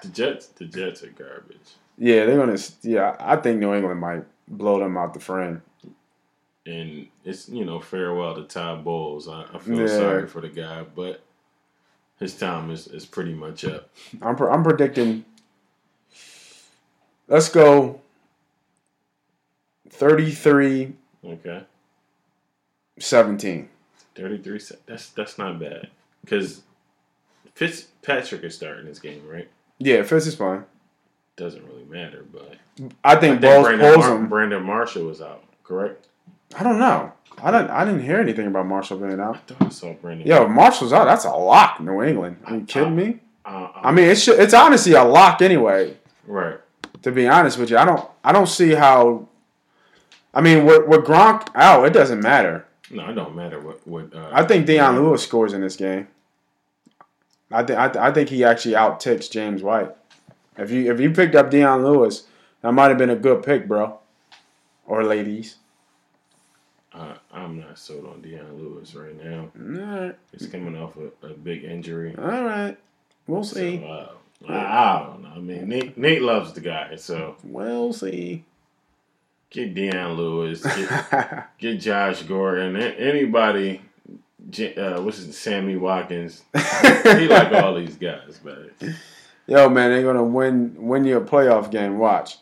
The 0.03 0.09
Jets, 0.13 0.47
the 0.47 0.65
Jets 0.65 1.03
are 1.03 1.09
garbage. 1.11 1.75
Yeah, 1.99 2.25
they're 2.27 2.37
gonna. 2.39 2.59
Yeah, 2.83 3.17
I 3.19 3.37
think 3.37 3.59
New 3.61 3.75
England 3.75 4.01
might 4.01 4.25
blow 4.47 4.79
them 4.79 4.97
out 4.97 5.15
the 5.15 5.21
frame. 5.21 5.63
And 6.65 7.09
it's 7.25 7.49
you 7.49 7.65
know 7.65 7.81
farewell 7.81 8.35
to 8.37 8.45
Todd 8.45 8.85
Bowles. 8.85 9.27
I, 9.29 9.45
I 9.53 9.59
feel 9.59 9.81
Yeah. 9.81 9.87
sorry 9.89 10.27
for 10.29 10.41
the 10.41 10.49
guy, 10.49 10.85
but 10.95 11.23
his 12.21 12.37
time 12.37 12.71
is, 12.71 12.87
is 12.89 13.05
pretty 13.07 13.33
much 13.33 13.65
up. 13.65 13.89
I'm 14.23 14.37
pre- 14.37 14.49
I'm 14.49 14.63
predicting. 14.63 15.25
Let's 17.27 17.49
go. 17.49 18.01
33 19.91 20.93
Okay, 21.25 21.63
17. 22.99 23.69
thirty 24.15 24.39
three. 24.39 24.61
That's 24.87 25.09
that's 25.11 25.37
not 25.39 25.59
bad 25.59 25.89
because 26.23 26.63
Fitzpatrick 27.55 28.45
is 28.45 28.55
starting 28.55 28.87
this 28.87 28.99
game, 29.01 29.27
right? 29.27 29.49
Yeah, 29.79 30.03
Fitz 30.05 30.27
is 30.27 30.35
fine. 30.37 30.65
Doesn't 31.39 31.65
really 31.67 31.85
matter, 31.85 32.25
but 32.33 32.57
I 33.05 33.13
I 33.13 33.17
think 33.17 33.41
think 33.41 33.43
Bowles 33.43 33.67
Brandon, 33.67 33.99
Mar-. 34.01 34.27
Brandon 34.27 34.63
Marshall 34.63 35.05
was 35.05 35.21
out, 35.23 35.45
correct? 35.65 36.09
I 36.59 36.63
don't 36.65 36.79
know. 36.79 37.13
I 37.41 37.51
didn't. 37.53 37.71
I 37.71 37.85
didn't 37.85 38.03
hear 38.03 38.19
anything 38.19 38.49
about 38.49 38.67
Marshall 38.67 38.99
being 38.99 39.21
I 39.21 39.25
out. 39.25 39.47
thought 39.47 39.63
I 39.63 39.69
saw 39.69 39.93
Brandon. 39.95 40.27
Yo, 40.27 40.49
Marshall's 40.49 40.93
out. 40.93 41.05
That's 41.05 41.25
a 41.25 41.31
lock. 41.31 41.81
New 41.81 42.03
England. 42.03 42.39
Are 42.45 42.57
you 42.57 42.63
kidding 42.65 42.97
me? 42.97 43.21
Uh, 43.45 43.69
I 43.77 43.93
mean, 43.93 44.09
it's 44.11 44.27
it's 44.27 44.53
honestly 44.53 44.93
a 44.95 45.05
lock 45.05 45.41
anyway. 45.41 45.97
right. 46.27 46.59
To 47.03 47.13
be 47.13 47.29
honest 47.29 47.59
with 47.59 47.71
you, 47.71 47.79
I 47.79 47.85
don't. 47.85 48.05
I 48.25 48.33
don't 48.33 48.49
see 48.49 48.71
how. 48.73 49.29
I 50.35 50.41
mean, 50.41 50.65
with, 50.67 50.89
with 50.89 51.05
Gronk 51.07 51.49
out, 51.55 51.87
it 51.87 51.93
doesn't 51.93 52.21
matter. 52.21 52.67
No, 52.91 53.09
it 53.09 53.15
don't 53.15 53.37
matter 53.37 53.61
what 53.61 53.87
what. 53.87 54.13
Uh, 54.13 54.29
I 54.33 54.43
think 54.45 54.67
Dion 54.67 54.97
Lewis 54.97 55.23
scores 55.23 55.53
in 55.53 55.61
this 55.61 55.77
game. 55.77 56.09
I 57.53 57.63
think 57.63 57.79
I, 57.79 57.87
th- 57.89 57.97
I 58.03 58.11
think 58.13 58.29
he 58.31 58.43
actually 58.43 58.75
out 58.75 58.99
ticks 58.99 59.29
James 59.29 59.63
White. 59.63 59.91
If 60.59 60.71
you 60.71 60.93
if 60.93 61.01
you 61.01 61.11
picked 61.11 61.35
up 61.35 61.51
Dion 61.51 61.85
Lewis, 61.85 62.25
that 62.63 62.73
might 62.73 62.89
have 62.89 62.99
been 62.99 63.11
a 63.11 63.17
good 63.17 63.43
pick, 63.43 63.67
bro, 63.69 63.99
or 64.87 65.05
ladies. 65.05 65.57
uh, 66.93 67.15
I'm 67.33 67.61
not 67.61 67.79
sold 67.79 68.07
on 68.07 68.21
Dion 68.23 68.59
Lewis 68.59 68.95
right 68.95 69.17
now. 69.25 69.51
All 69.59 70.01
right, 70.01 70.17
He's 70.37 70.49
coming 70.49 70.77
off 70.77 70.95
a, 70.97 71.27
a 71.27 71.31
big 71.35 71.65
injury. 71.65 72.15
all 72.19 72.25
right, 72.45 72.77
we'll 73.27 73.45
So, 73.45 73.55
see. 73.57 73.85
uh, 73.89 74.09
I, 74.49 74.55
I 74.55 75.07
don't 75.07 75.23
know. 75.23 75.29
I 75.35 75.39
mean, 75.39 75.69
Nate, 75.69 75.97
Nate 75.99 76.23
loves 76.23 76.53
the 76.53 76.61
guy, 76.61 76.97
so 76.97 77.37
We'll 77.45 77.93
see. 77.93 78.45
get 79.51 79.75
Dion 79.75 80.15
Lewis, 80.15 80.63
get, 80.63 81.49
get 81.59 81.81
Josh 81.81 82.23
Gordon, 82.25 82.77
anybody. 82.77 83.83
Uh, 84.59 85.01
what's 85.03 85.19
his 85.19 85.37
Sammy 85.37 85.77
Watkins? 85.77 86.43
he 86.55 87.29
like 87.29 87.53
all 87.53 87.75
these 87.75 87.97
guys, 87.97 88.41
but 88.43 88.71
Yo, 89.49 89.67
man, 89.71 89.91
they're 89.91 90.03
gonna 90.03 90.23
win 90.23 90.75
win 90.77 91.07
your 91.07 91.23
playoff 91.23 91.71
game. 91.71 91.99
Watch. 91.99 92.37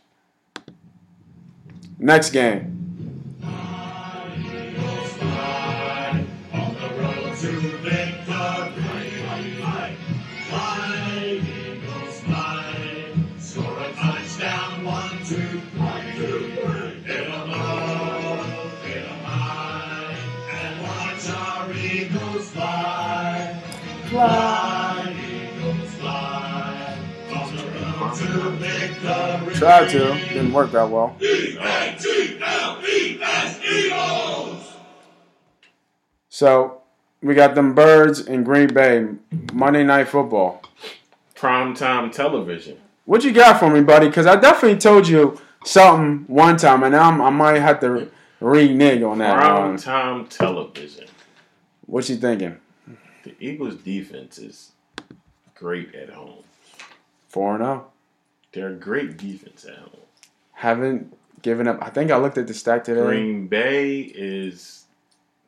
Next 2.01 2.31
game. 2.31 2.76
Tried 29.55 29.89
to, 29.91 29.99
didn't 30.29 30.53
work 30.53 30.73
that 30.73 30.89
well. 30.91 31.17
So 36.29 36.83
we 37.23 37.35
got 37.35 37.55
them 37.55 37.75
birds 37.75 38.21
in 38.27 38.45
Green 38.45 38.73
Bay 38.73 39.07
Monday 39.53 39.85
Night 39.85 40.09
Football. 40.09 40.63
primetime 41.35 42.13
television. 42.13 42.79
What 43.05 43.25
you 43.25 43.33
got 43.33 43.61
for 43.61 43.71
me, 43.71 43.83
buddy? 43.83 44.09
Because 44.09 44.27
I 44.27 44.37
definitely 44.37 44.79
told 44.79 45.07
you 45.07 45.41
something 45.65 46.25
one 46.27 46.57
time, 46.57 46.83
and 46.83 46.95
I'm, 46.95 47.21
I 47.23 47.31
might 47.31 47.61
have 47.61 47.81
to 47.81 48.11
renege 48.41 49.03
on 49.03 49.19
that. 49.19 49.43
Primetime 49.43 50.29
television. 50.29 51.07
What 51.87 52.09
you 52.09 52.17
thinking? 52.17 52.57
The 53.23 53.35
Eagles' 53.41 53.77
defense 53.77 54.39
is 54.39 54.73
great 55.55 55.95
at 55.95 56.11
home. 56.11 56.43
Four 57.29 57.55
and 57.55 57.65
zero. 57.65 57.87
They're 58.57 58.69
a 58.69 58.75
great 58.75 59.19
defense 59.19 59.67
at 59.67 59.77
home. 59.77 59.91
Haven't 60.53 61.15
given 61.43 61.69
up. 61.69 61.79
I 61.83 61.91
think 61.91 62.11
I 62.11 62.17
looked 62.17 62.39
at 62.39 62.47
the 62.47 62.55
stat 62.55 62.87
today. 62.87 63.03
Green 63.03 63.49
Bay 63.49 64.01
is 64.01 64.87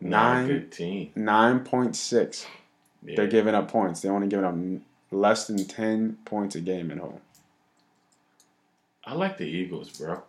Nine. 0.01 0.71
Nine 1.17 1.61
point 1.61 1.97
six. 1.97 2.47
Yeah. 3.03 3.17
They're 3.17 3.27
giving 3.27 3.55
up 3.55 3.71
points. 3.71 4.03
They're 4.03 4.13
only 4.13 4.29
giving 4.29 4.45
up 4.45 4.55
less 5.11 5.47
than 5.47 5.65
ten 5.65 6.19
points 6.27 6.55
a 6.55 6.61
game 6.61 6.91
at 6.91 6.99
home. 6.99 7.21
I 9.07 9.15
like 9.15 9.39
the 9.39 9.45
Eagles, 9.47 9.89
bro. 9.89 10.23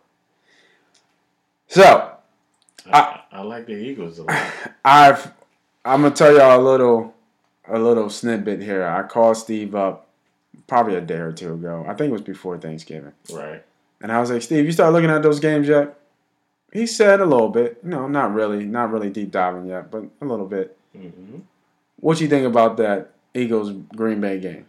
So 1.68 2.16
I, 2.90 3.20
I, 3.30 3.42
like 3.42 3.66
the 3.66 3.74
Eagles 3.74 4.18
a 4.20 4.22
lot. 4.22 4.52
I've 4.86 5.32
I'm 5.84 6.00
gonna 6.02 6.14
tell 6.14 6.34
y'all 6.34 6.58
a 6.58 6.64
little 6.64 7.14
a 7.68 7.78
little 7.78 8.08
snippet 8.08 8.62
here. 8.62 8.86
I 8.86 9.02
called 9.02 9.36
Steve 9.36 9.74
up 9.74 10.08
probably 10.66 10.94
a 10.96 11.00
day 11.00 11.16
or 11.18 11.32
two 11.32 11.54
ago. 11.54 11.84
I 11.88 11.94
think 11.94 12.10
it 12.10 12.12
was 12.12 12.22
before 12.22 12.58
Thanksgiving. 12.58 13.12
right. 13.32 13.64
And 14.02 14.10
I 14.10 14.18
was 14.20 14.30
like, 14.30 14.40
Steve, 14.40 14.64
you 14.64 14.72
start 14.72 14.92
looking 14.94 15.10
at 15.10 15.22
those 15.22 15.40
games 15.40 15.68
yet? 15.68 15.98
He 16.72 16.86
said 16.86 17.20
a 17.20 17.26
little 17.26 17.50
bit. 17.50 17.84
No, 17.84 18.08
not 18.08 18.32
really, 18.32 18.64
not 18.64 18.90
really 18.90 19.10
deep 19.10 19.30
diving 19.30 19.66
yet, 19.66 19.90
but 19.90 20.04
a 20.20 20.24
little 20.24 20.46
bit. 20.46 20.76
hmm 20.96 21.40
What 21.98 22.18
you 22.20 22.28
think 22.28 22.46
about 22.46 22.76
that 22.78 23.10
Eagles 23.34 23.72
Green 23.94 24.20
Bay 24.20 24.38
game? 24.40 24.64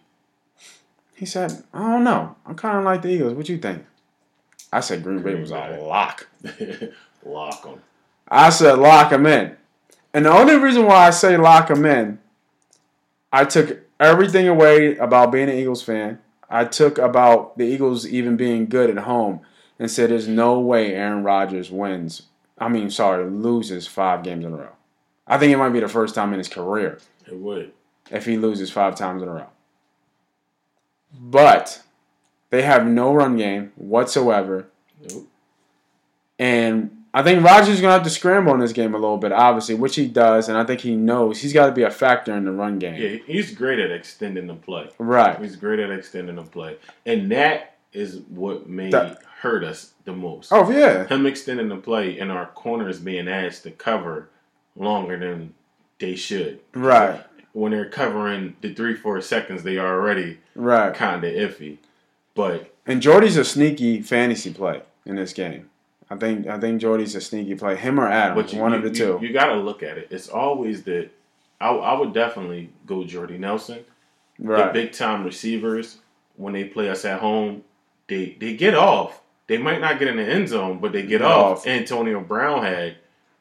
He 1.16 1.26
said, 1.26 1.64
I 1.74 1.80
don't 1.92 2.04
know. 2.04 2.36
I 2.46 2.54
kind 2.54 2.78
of 2.80 2.84
like 2.84 3.04
the 3.04 3.10
Eagles. 3.10 3.34
What 3.36 3.48
you 3.48 3.58
think? 3.58 3.86
I 4.74 4.80
said 4.82 5.04
Green 5.04 5.22
Bay 5.22 5.36
was 5.36 5.52
Bay. 5.52 5.78
a 5.80 5.84
lock. 5.84 6.28
Lock 7.26 7.64
them. 7.64 7.80
I 8.28 8.50
said 8.50 8.80
lock 8.80 9.12
them 9.12 9.26
in. 9.28 9.56
And 10.14 10.26
the 10.26 10.32
only 10.32 10.56
reason 10.56 10.86
why 10.86 11.08
I 11.08 11.10
say 11.12 11.38
lock 11.38 11.68
them 11.68 11.86
in, 11.86 12.20
I 13.32 13.46
took 13.46 13.80
everything 14.02 14.48
away 14.48 14.98
about 14.98 15.32
being 15.32 15.48
an 15.50 15.56
Eagles 15.58 15.84
fan. 15.84 16.20
I 16.50 16.66
took 16.66 16.98
about 16.98 17.58
the 17.58 17.64
Eagles 17.66 18.06
even 18.06 18.36
being 18.36 18.66
good 18.66 18.90
at 18.90 19.04
home 19.04 19.40
and 19.80 19.90
said 19.90 20.10
there's 20.10 20.28
no 20.28 20.60
way 20.60 20.94
Aaron 20.94 21.24
Rodgers 21.24 21.72
wins. 21.72 22.24
I 22.58 22.68
mean, 22.68 22.90
sorry, 22.90 23.30
loses 23.30 23.88
five 23.88 24.24
games 24.24 24.44
in 24.46 24.52
a 24.54 24.58
row. 24.58 24.70
I 25.26 25.38
think 25.38 25.54
it 25.54 25.58
might 25.58 25.70
be 25.70 25.80
the 25.80 25.88
first 25.88 26.14
time 26.14 26.34
in 26.34 26.40
his 26.40 26.50
career 26.50 27.00
It 27.26 27.38
would. 27.38 27.72
if 28.10 28.26
he 28.26 28.38
loses 28.38 28.70
five 28.70 28.96
times 28.96 29.22
in 29.24 29.30
a 29.30 29.34
row. 29.34 29.48
But 31.18 31.82
they 32.50 32.64
have 32.64 32.86
no 32.86 33.14
run 33.14 33.38
game 33.38 33.72
whatsoever. 33.76 34.68
Nope. 35.10 35.28
And 36.38 37.01
I 37.14 37.24
think 37.24 37.44
Rodgers 37.44 37.70
is 37.76 37.82
going 37.82 37.90
to 37.90 37.96
have 37.96 38.04
to 38.04 38.10
scramble 38.10 38.54
in 38.54 38.60
this 38.62 38.72
game 38.72 38.94
a 38.96 38.98
little 38.98 39.18
bit, 39.18 39.32
obviously, 39.34 39.76
which 39.76 39.96
he 39.96 40.08
does. 40.08 40.48
And 40.48 40.58
I 40.58 40.64
think 40.64 40.80
he 40.80 40.96
knows 40.96 41.42
he's 41.42 41.52
got 41.52 41.66
to 41.66 41.72
be 41.74 41.84
a 41.84 41.92
factor 41.92 42.34
in 42.34 42.46
the 42.46 42.52
run 42.54 42.80
game. 42.80 42.96
Yeah, 43.02 43.18
he's 43.28 43.54
great 43.54 43.80
at 43.80 43.92
extending 43.92 44.48
the 44.48 44.54
play. 44.54 44.90
Right. 44.98 45.38
He's 45.42 45.56
great 45.58 45.80
at 45.80 45.92
extending 45.92 46.38
the 46.38 46.44
play, 46.44 46.78
and 47.06 47.30
that 47.32 47.76
is 47.92 48.20
what 48.30 48.70
may 48.70 48.90
That- 48.92 49.22
hurt 49.42 49.64
us 49.64 49.92
the 50.06 50.14
most. 50.14 50.54
Oh, 50.54 50.70
yeah. 50.72 51.08
Him 51.08 51.26
extending 51.26 51.68
the 51.68 51.76
play 51.78 52.20
and 52.20 52.32
our 52.32 52.46
corners 52.46 53.00
being 53.00 53.28
asked 53.28 53.64
to 53.64 53.72
cover 53.72 54.30
longer 54.76 55.18
than 55.18 55.56
they 56.00 56.16
should. 56.16 56.60
Right. 56.76 57.22
When 57.54 57.72
they're 57.72 57.90
covering 57.90 58.56
the 58.62 58.72
three, 58.74 58.94
four 58.96 59.20
seconds, 59.22 59.64
they 59.64 59.78
are 59.80 59.96
already 60.00 60.38
Right. 60.56 60.94
kind 60.94 61.24
of 61.24 61.34
iffy. 61.34 61.80
But 62.36 62.72
And 62.86 63.02
Jordy's 63.02 63.36
a 63.36 63.44
sneaky 63.44 64.02
fantasy 64.04 64.54
play 64.54 64.84
in 65.08 65.16
this 65.16 65.34
game. 65.34 65.71
I 66.12 66.18
think 66.18 66.46
I 66.48 66.60
think 66.60 66.82
Jordy's 66.82 67.16
a 67.16 67.22
sneaky 67.22 67.56
play. 67.56 67.76
Him 67.78 67.98
or 68.00 68.08
Adam, 68.08 68.36
but 68.36 68.52
you, 68.52 68.60
one 68.60 68.72
you, 68.74 68.78
of 68.80 68.84
the 68.84 68.90
you- 68.90 68.96
two. 69.20 69.26
You, 69.26 69.32
got 69.32 69.46
to 69.48 69.56
look 69.56 69.82
at 69.82 69.98
it. 69.98 70.10
It's 70.12 70.28
always 70.28 70.84
that. 70.84 71.10
I, 71.62 71.70
I 71.70 71.98
would 71.98 72.12
definitely 72.14 72.70
go 72.86 73.04
Jordy 73.06 73.38
Nelson. 73.38 73.86
The 74.40 74.72
big 74.74 74.92
time 74.92 75.24
receivers 75.24 76.00
when 76.36 76.54
they 76.54 76.64
play 76.66 76.90
us 76.90 77.06
at 77.06 77.20
home, 77.22 77.64
they 78.08 78.36
they 78.40 78.56
get 78.58 78.76
off. 78.76 79.22
They 79.48 79.58
might 79.58 79.80
not 79.80 80.00
get 80.00 80.08
in 80.10 80.18
the 80.18 80.24
end 80.24 80.50
zone, 80.50 80.80
but 80.80 80.92
they 80.92 81.02
get 81.04 81.20
Get 81.20 81.22
off. 81.22 81.60
off. 81.60 81.68
Antonio 81.68 82.20
Brown 82.22 82.64
had 82.64 82.98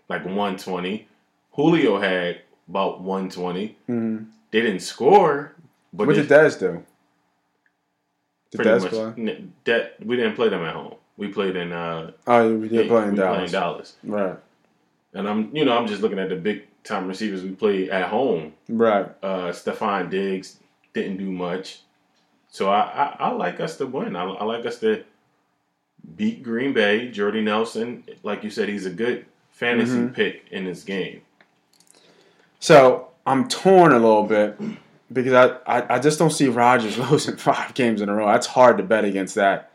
like 0.08 0.24
120. 0.24 1.08
Julio 1.52 1.98
had 2.00 2.42
about 2.68 3.00
120. 3.00 3.76
Mhm. 3.88 4.26
They 4.50 4.60
didn't 4.60 4.80
score, 4.80 5.54
but 5.92 6.06
What 6.06 6.16
they 6.16 6.22
did 6.22 6.30
Dez 6.30 6.58
do? 6.60 6.84
Did 8.50 8.56
pretty 8.58 8.70
Dez 8.70 8.82
much 8.82 8.90
play? 9.16 9.44
that 9.64 9.94
we 10.04 10.16
didn't 10.16 10.34
play 10.34 10.48
them 10.50 10.62
at 10.62 10.74
home. 10.74 10.94
We 11.16 11.28
played 11.28 11.56
in 11.56 11.72
uh 11.72 12.12
Oh, 12.26 12.48
you 12.48 12.68
did 12.68 12.88
play 12.88 13.04
in 13.04 13.11
we 13.11 13.16
Dallas. 13.48 13.96
Right. 14.02 14.36
And 15.12 15.28
I'm 15.28 15.54
you 15.54 15.64
know, 15.64 15.76
I'm 15.76 15.86
just 15.86 16.02
looking 16.02 16.18
at 16.18 16.28
the 16.28 16.36
big 16.36 16.62
time 16.84 17.08
receivers 17.08 17.42
we 17.42 17.50
play 17.50 17.90
at 17.90 18.08
home. 18.08 18.54
Right. 18.68 19.06
Uh 19.22 19.48
Stefon 19.52 20.08
Diggs 20.11 20.58
didn't 20.94 21.18
do 21.18 21.30
much. 21.30 21.80
So 22.48 22.68
I, 22.70 22.80
I, 22.80 23.16
I 23.26 23.30
like 23.32 23.61
us 23.61 23.76
to 23.76 23.86
win. 23.86 24.16
I, 24.16 24.24
I 24.24 24.44
like 24.44 24.66
us 24.66 24.80
to 24.80 25.04
beat 26.16 26.42
Green 26.42 26.72
Bay. 26.72 27.08
Jordy 27.11 27.42
Nelson, 27.42 28.02
like 28.24 28.42
you 28.42 28.50
said, 28.50 28.68
he's 28.68 28.86
a 28.86 28.90
good 28.90 29.26
fantasy 29.50 29.92
Mhm. 29.98 30.14
pick 30.14 30.46
in 30.50 30.64
this 30.64 30.82
game. 30.82 31.20
So 32.58 33.08
I'm 33.26 33.48
torn 33.48 33.92
a 33.92 33.98
little 33.98 34.24
bit 34.24 34.58
because 35.12 35.32
I, 35.32 35.78
I, 35.80 35.94
I 35.94 35.98
just 35.98 36.18
don't 36.18 36.30
see 36.30 36.48
Rodgers 36.48 36.98
losing 37.11 37.36
five 37.36 37.74
games 37.74 38.00
in 38.02 38.08
a 38.08 38.14
row. 38.14 38.26
That's 38.26 38.46
hard 38.48 38.78
to 38.78 38.82
bet 38.82 39.04
against 39.04 39.34
that. 39.36 39.69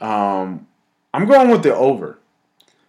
Um, 0.00 0.66
I'm 1.12 1.26
going 1.26 1.50
with 1.50 1.62
the 1.62 1.74
over. 1.74 2.18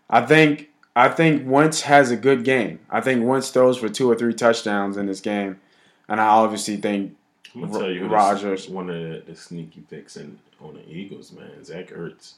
I 0.09 0.21
think 0.25 0.69
I 0.95 1.09
think 1.09 1.43
Wentz 1.45 1.81
has 1.81 2.11
a 2.11 2.17
good 2.17 2.43
game. 2.43 2.79
I 2.89 3.01
think 3.01 3.25
Wentz 3.25 3.49
throws 3.49 3.77
for 3.77 3.89
two 3.89 4.09
or 4.09 4.15
three 4.15 4.33
touchdowns 4.33 4.97
in 4.97 5.05
this 5.07 5.21
game, 5.21 5.59
and 6.07 6.19
I 6.21 6.27
obviously 6.27 6.77
think 6.77 7.15
I'm 7.55 7.61
gonna 7.61 7.79
tell 7.79 7.91
you, 7.91 8.07
this- 8.09 8.67
one 8.69 8.89
of 8.89 8.95
the, 8.95 9.23
the 9.27 9.35
sneaky 9.35 9.81
picks 9.89 10.17
in 10.17 10.39
on 10.61 10.75
the 10.75 10.89
Eagles, 10.89 11.31
man. 11.31 11.63
Zach 11.63 11.87
Ertz. 11.89 12.33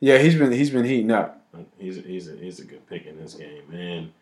yeah 0.00 0.18
he's 0.18 0.34
been 0.34 0.52
he's 0.52 0.70
been 0.70 0.84
heating 0.84 1.10
up. 1.10 1.42
He's 1.78 1.96
a, 1.98 2.00
he's 2.02 2.28
a, 2.28 2.36
he's 2.36 2.60
a 2.60 2.64
good 2.64 2.86
pick 2.86 3.06
in 3.06 3.16
this 3.16 3.34
game, 3.34 3.62
and 3.72 4.12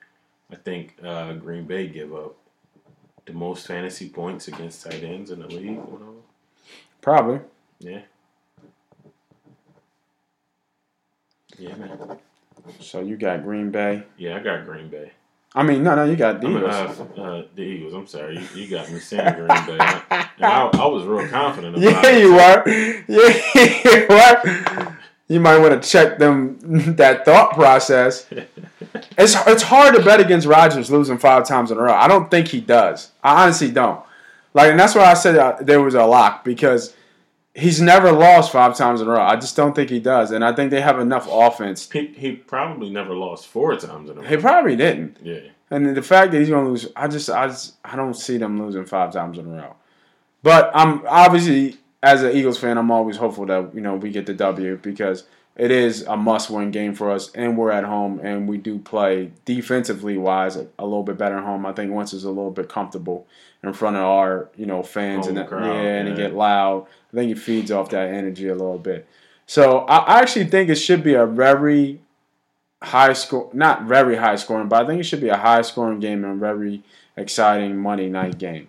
I 0.53 0.57
think 0.57 0.95
uh, 1.03 1.33
Green 1.33 1.64
Bay 1.64 1.89
give 1.89 2.14
up 2.14 2.37
the 3.27 3.33
most 3.33 3.66
fantasy 3.66 4.09
points 4.09 4.47
against 4.49 4.85
tight 4.85 5.03
ends 5.03 5.31
in 5.31 5.41
the 5.41 5.49
league. 5.49 5.81
Probably. 7.01 7.41
Yeah. 7.81 8.03
Yeah, 11.59 11.74
man. 11.76 12.18
So 12.80 13.00
you 13.00 13.16
got 13.16 13.42
Green 13.42 13.70
Bay. 13.70 14.05
Yeah, 14.16 14.36
I 14.36 14.40
got 14.40 14.64
Green 14.64 14.88
Bay. 14.88 15.12
I 15.57 15.62
mean, 15.62 15.84
no, 15.84 15.94
no, 15.94 16.05
you 16.05 16.16
got 16.16 16.40
the 16.40 16.48
Eagles. 16.48 16.74
uh, 16.74 17.20
uh, 17.20 17.44
the 17.55 17.62
Eagles. 17.62 17.94
I'm 17.94 18.07
sorry, 18.09 18.38
you, 18.38 18.62
you 18.62 18.68
got 18.68 18.90
me 18.90 18.98
saying 18.98 19.34
Green 19.34 19.46
Bay. 19.46 19.76
I, 19.78 20.28
and 20.36 20.44
I, 20.44 20.66
I 20.74 20.86
was 20.86 21.05
real 21.05 21.28
confident 21.28 21.76
about 21.76 22.05
Yeah, 22.05 22.16
you 22.16 22.38
are. 22.38 22.68
Yeah, 22.68 23.98
you 24.00 24.07
are. 24.11 24.98
You 25.28 25.40
might 25.40 25.59
want 25.59 25.80
to 25.80 25.88
check 25.88 26.18
them 26.18 26.59
that 26.96 27.24
thought 27.24 27.52
process. 27.55 28.26
It's 29.16 29.34
it's 29.46 29.62
hard 29.62 29.94
to 29.94 30.02
bet 30.05 30.20
against 30.20 30.46
Rodgers 30.46 30.90
losing 30.90 31.18
five 31.18 31.46
times 31.46 31.70
in 31.70 31.78
a 31.78 31.80
row. 31.82 31.94
I 31.94 32.07
don't 32.07 32.30
think 32.30 32.48
he 32.48 32.61
does. 32.61 33.11
I 33.22 33.42
honestly 33.44 33.70
don't. 33.70 34.00
Like, 34.52 34.70
and 34.70 34.78
that's 34.78 34.94
why 34.94 35.05
I 35.05 35.14
said 35.14 35.36
uh, 35.36 35.57
there 35.61 35.80
was 35.80 35.94
a 35.94 36.05
lock 36.05 36.44
because 36.44 36.94
he's 37.55 37.80
never 37.80 38.12
lost 38.12 38.52
five 38.52 38.76
times 38.76 39.00
in 39.00 39.09
a 39.09 39.11
row. 39.11 39.22
I 39.22 39.36
just 39.36 39.57
don't 39.57 39.74
think 39.74 39.90
he 39.90 40.00
does, 40.00 40.32
and 40.32 40.44
I 40.44 40.52
think 40.52 40.70
they 40.70 40.80
have 40.80 40.98
enough 40.98 41.28
offense. 41.30 41.90
He, 41.90 42.09
he 42.09 42.32
probably 42.32 42.90
never 42.90 43.14
lost 43.14 43.46
four 43.46 43.76
times 43.76 44.11
in 44.11 44.18
a 44.18 44.20
row. 44.20 44.26
He 44.26 44.36
probably 44.36 44.76
didn't. 44.76 45.18
Yeah. 45.22 45.40
And 45.70 45.96
the 45.96 46.02
fact 46.02 46.32
that 46.32 46.38
he's 46.38 46.50
going 46.50 46.64
to 46.64 46.70
lose, 46.70 46.88
I 46.94 47.09
just, 47.09 47.30
I 47.30 47.48
just, 47.48 47.76
I 47.84 47.96
don't 47.96 48.14
see 48.14 48.36
them 48.36 48.61
losing 48.62 48.84
five 48.84 49.12
times 49.12 49.38
in 49.38 49.46
a 49.46 49.57
row. 49.57 49.76
But 50.42 50.70
I'm 50.74 51.02
obviously, 51.09 51.78
as 52.02 52.22
an 52.22 52.32
Eagles 52.32 52.59
fan, 52.59 52.76
I'm 52.76 52.90
always 52.90 53.16
hopeful 53.16 53.46
that 53.46 53.74
you 53.74 53.80
know 53.80 53.94
we 53.94 54.11
get 54.11 54.26
the 54.26 54.34
W 54.34 54.76
because 54.82 55.24
it 55.57 55.70
is 55.70 56.02
a 56.02 56.16
must-win 56.16 56.72
game 56.72 56.94
for 56.94 57.11
us, 57.11 57.30
and 57.32 57.57
we're 57.57 57.70
at 57.70 57.84
home, 57.84 58.20
and 58.22 58.48
we 58.48 58.59
do 58.59 58.78
play 58.78 59.30
defensively 59.44 60.18
wise 60.18 60.57
a, 60.57 60.66
a 60.78 60.84
little 60.84 61.05
bit 61.05 61.16
better 61.16 61.36
at 61.36 61.44
home. 61.44 61.64
I 61.64 61.72
think 61.72 61.92
Wentz 61.92 62.12
is 62.12 62.24
a 62.24 62.30
little 62.30 62.50
bit 62.50 62.68
comfortable 62.68 63.26
in 63.62 63.72
front 63.72 63.96
of 63.96 64.02
our 64.02 64.50
you 64.57 64.66
know 64.66 64.82
fans 64.82 65.26
and 65.26 65.36
Home 65.36 65.46
that, 65.46 65.48
crowd, 65.48 65.66
yeah, 65.66 65.98
and 65.98 66.09
it 66.09 66.16
get 66.16 66.34
loud. 66.34 66.86
I 67.12 67.16
think 67.16 67.30
it 67.30 67.38
feeds 67.38 67.70
off 67.70 67.90
that 67.90 68.12
energy 68.12 68.48
a 68.48 68.55
little 68.55 68.78
bit. 68.78 69.07
So 69.46 69.80
I, 69.80 69.98
I 69.98 70.20
actually 70.20 70.46
think 70.46 70.70
it 70.70 70.76
should 70.76 71.05
be 71.05 71.14
a 71.14 71.26
very 71.26 72.00
high 72.82 73.12
score, 73.12 73.50
not 73.52 73.84
very 73.84 74.16
high 74.16 74.36
scoring, 74.36 74.68
but 74.68 74.82
I 74.82 74.86
think 74.86 75.00
it 75.00 75.05
should 75.05 75.20
be 75.20 75.28
a 75.28 75.36
high 75.36 75.62
scoring 75.62 76.00
game 76.00 76.24
and 76.24 76.34
a 76.34 76.36
very 76.36 76.82
exciting 77.16 77.76
Monday 77.76 78.09
night 78.09 78.38
game. 78.38 78.68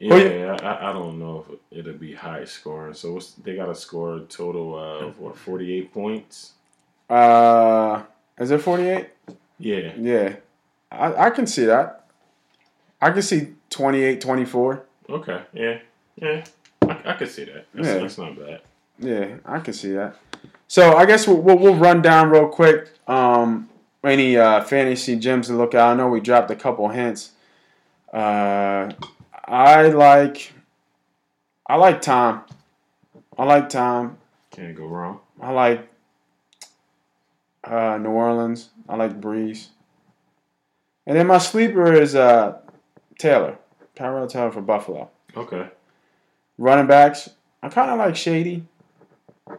Yeah, 0.00 0.56
I, 0.62 0.90
I 0.90 0.92
don't 0.92 1.18
know 1.18 1.44
if 1.72 1.78
it'll 1.80 1.92
be 1.98 2.14
high 2.14 2.44
scoring. 2.44 2.94
So 2.94 3.14
what's, 3.14 3.32
they 3.32 3.56
got 3.56 3.66
to 3.66 3.74
score 3.74 4.16
a 4.16 4.20
total 4.20 4.78
of 4.78 5.18
what 5.18 5.36
forty 5.36 5.74
eight 5.76 5.92
points. 5.92 6.52
Uh, 7.10 8.02
is 8.38 8.50
it 8.50 8.60
48? 8.60 9.08
Yeah, 9.58 9.92
Yeah. 9.98 10.36
I, 10.92 11.26
I 11.26 11.30
can 11.30 11.46
see 11.46 11.64
that. 11.64 12.04
I 13.00 13.10
can 13.10 13.22
see 13.22 13.54
28, 13.70 14.20
24. 14.20 14.84
okay, 15.10 15.42
yeah, 15.52 15.78
yeah, 16.16 16.44
I, 16.82 17.00
I 17.06 17.12
could 17.14 17.28
see 17.30 17.44
that. 17.44 17.66
That's, 17.74 17.88
Yeah. 17.88 17.98
that's 17.98 18.18
not 18.18 18.38
bad. 18.38 18.60
Yeah, 18.98 19.36
I 19.46 19.58
can 19.60 19.72
see 19.74 19.92
that. 19.92 20.16
So 20.66 20.96
I 20.96 21.06
guess 21.06 21.26
we'll, 21.26 21.40
we'll, 21.40 21.58
we'll 21.58 21.74
run 21.76 22.02
down 22.02 22.30
real 22.30 22.48
quick. 22.48 22.90
Um, 23.08 23.68
any 24.04 24.36
uh, 24.36 24.62
fantasy 24.64 25.16
gems 25.16 25.46
to 25.48 25.54
look 25.54 25.74
at. 25.74 25.80
I 25.80 25.94
know 25.94 26.08
we 26.08 26.20
dropped 26.20 26.50
a 26.50 26.56
couple 26.56 26.88
hints. 26.88 27.32
Uh, 28.12 28.90
I 29.48 29.88
like 29.88 30.52
I 31.66 31.76
like 31.76 32.02
Tom. 32.02 32.44
I 33.38 33.44
like 33.44 33.70
Tom. 33.70 34.18
Can't 34.50 34.76
go 34.76 34.86
wrong. 34.86 35.20
I 35.40 35.52
like 35.52 35.88
uh, 37.64 37.96
New 37.98 38.10
Orleans. 38.10 38.68
I 38.88 38.96
like 38.96 39.20
Brees. 39.20 39.68
And 41.06 41.16
then 41.16 41.26
my 41.26 41.38
sleeper 41.38 41.92
is 41.92 42.14
uh, 42.14 42.58
Taylor. 43.18 43.56
Tyrod 43.96 44.28
Taylor 44.28 44.52
for 44.52 44.60
Buffalo. 44.60 45.08
Okay. 45.34 45.68
Running 46.58 46.86
backs, 46.86 47.30
I 47.62 47.70
kind 47.70 47.90
of 47.90 47.98
like 47.98 48.16
Shady. 48.16 48.66
I'm 49.48 49.58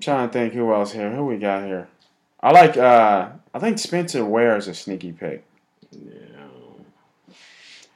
trying 0.00 0.28
to 0.28 0.32
think 0.32 0.54
who 0.54 0.74
else 0.74 0.92
here. 0.92 1.14
Who 1.14 1.26
we 1.26 1.36
got 1.36 1.64
here? 1.64 1.88
I 2.40 2.50
like. 2.50 2.76
uh 2.76 3.28
I 3.54 3.58
think 3.60 3.78
Spencer 3.78 4.24
Ware 4.24 4.56
is 4.56 4.66
a 4.66 4.74
sneaky 4.74 5.12
pick. 5.12 5.44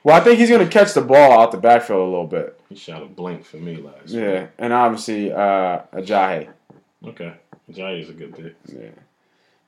Well, 0.09 0.17
I 0.19 0.25
think 0.25 0.39
he's 0.39 0.49
going 0.49 0.67
to 0.67 0.73
catch 0.73 0.95
the 0.95 1.03
ball 1.03 1.39
out 1.39 1.51
the 1.53 1.59
backfield 1.59 2.01
a 2.01 2.05
little 2.05 2.27
bit. 2.27 2.59
He 2.71 2.75
shot 2.77 3.03
a 3.03 3.05
blink 3.05 3.45
for 3.45 3.59
me 3.59 3.77
last 3.77 4.09
Yeah, 4.09 4.47
and 4.59 4.73
obviously 4.73 5.31
uh 5.31 5.81
Ajayi. 5.93 6.49
Okay. 7.07 7.35
Jai 7.71 7.93
is 7.97 8.09
a 8.09 8.15
good 8.15 8.35
pick. 8.35 8.57
Yeah. 8.67 8.89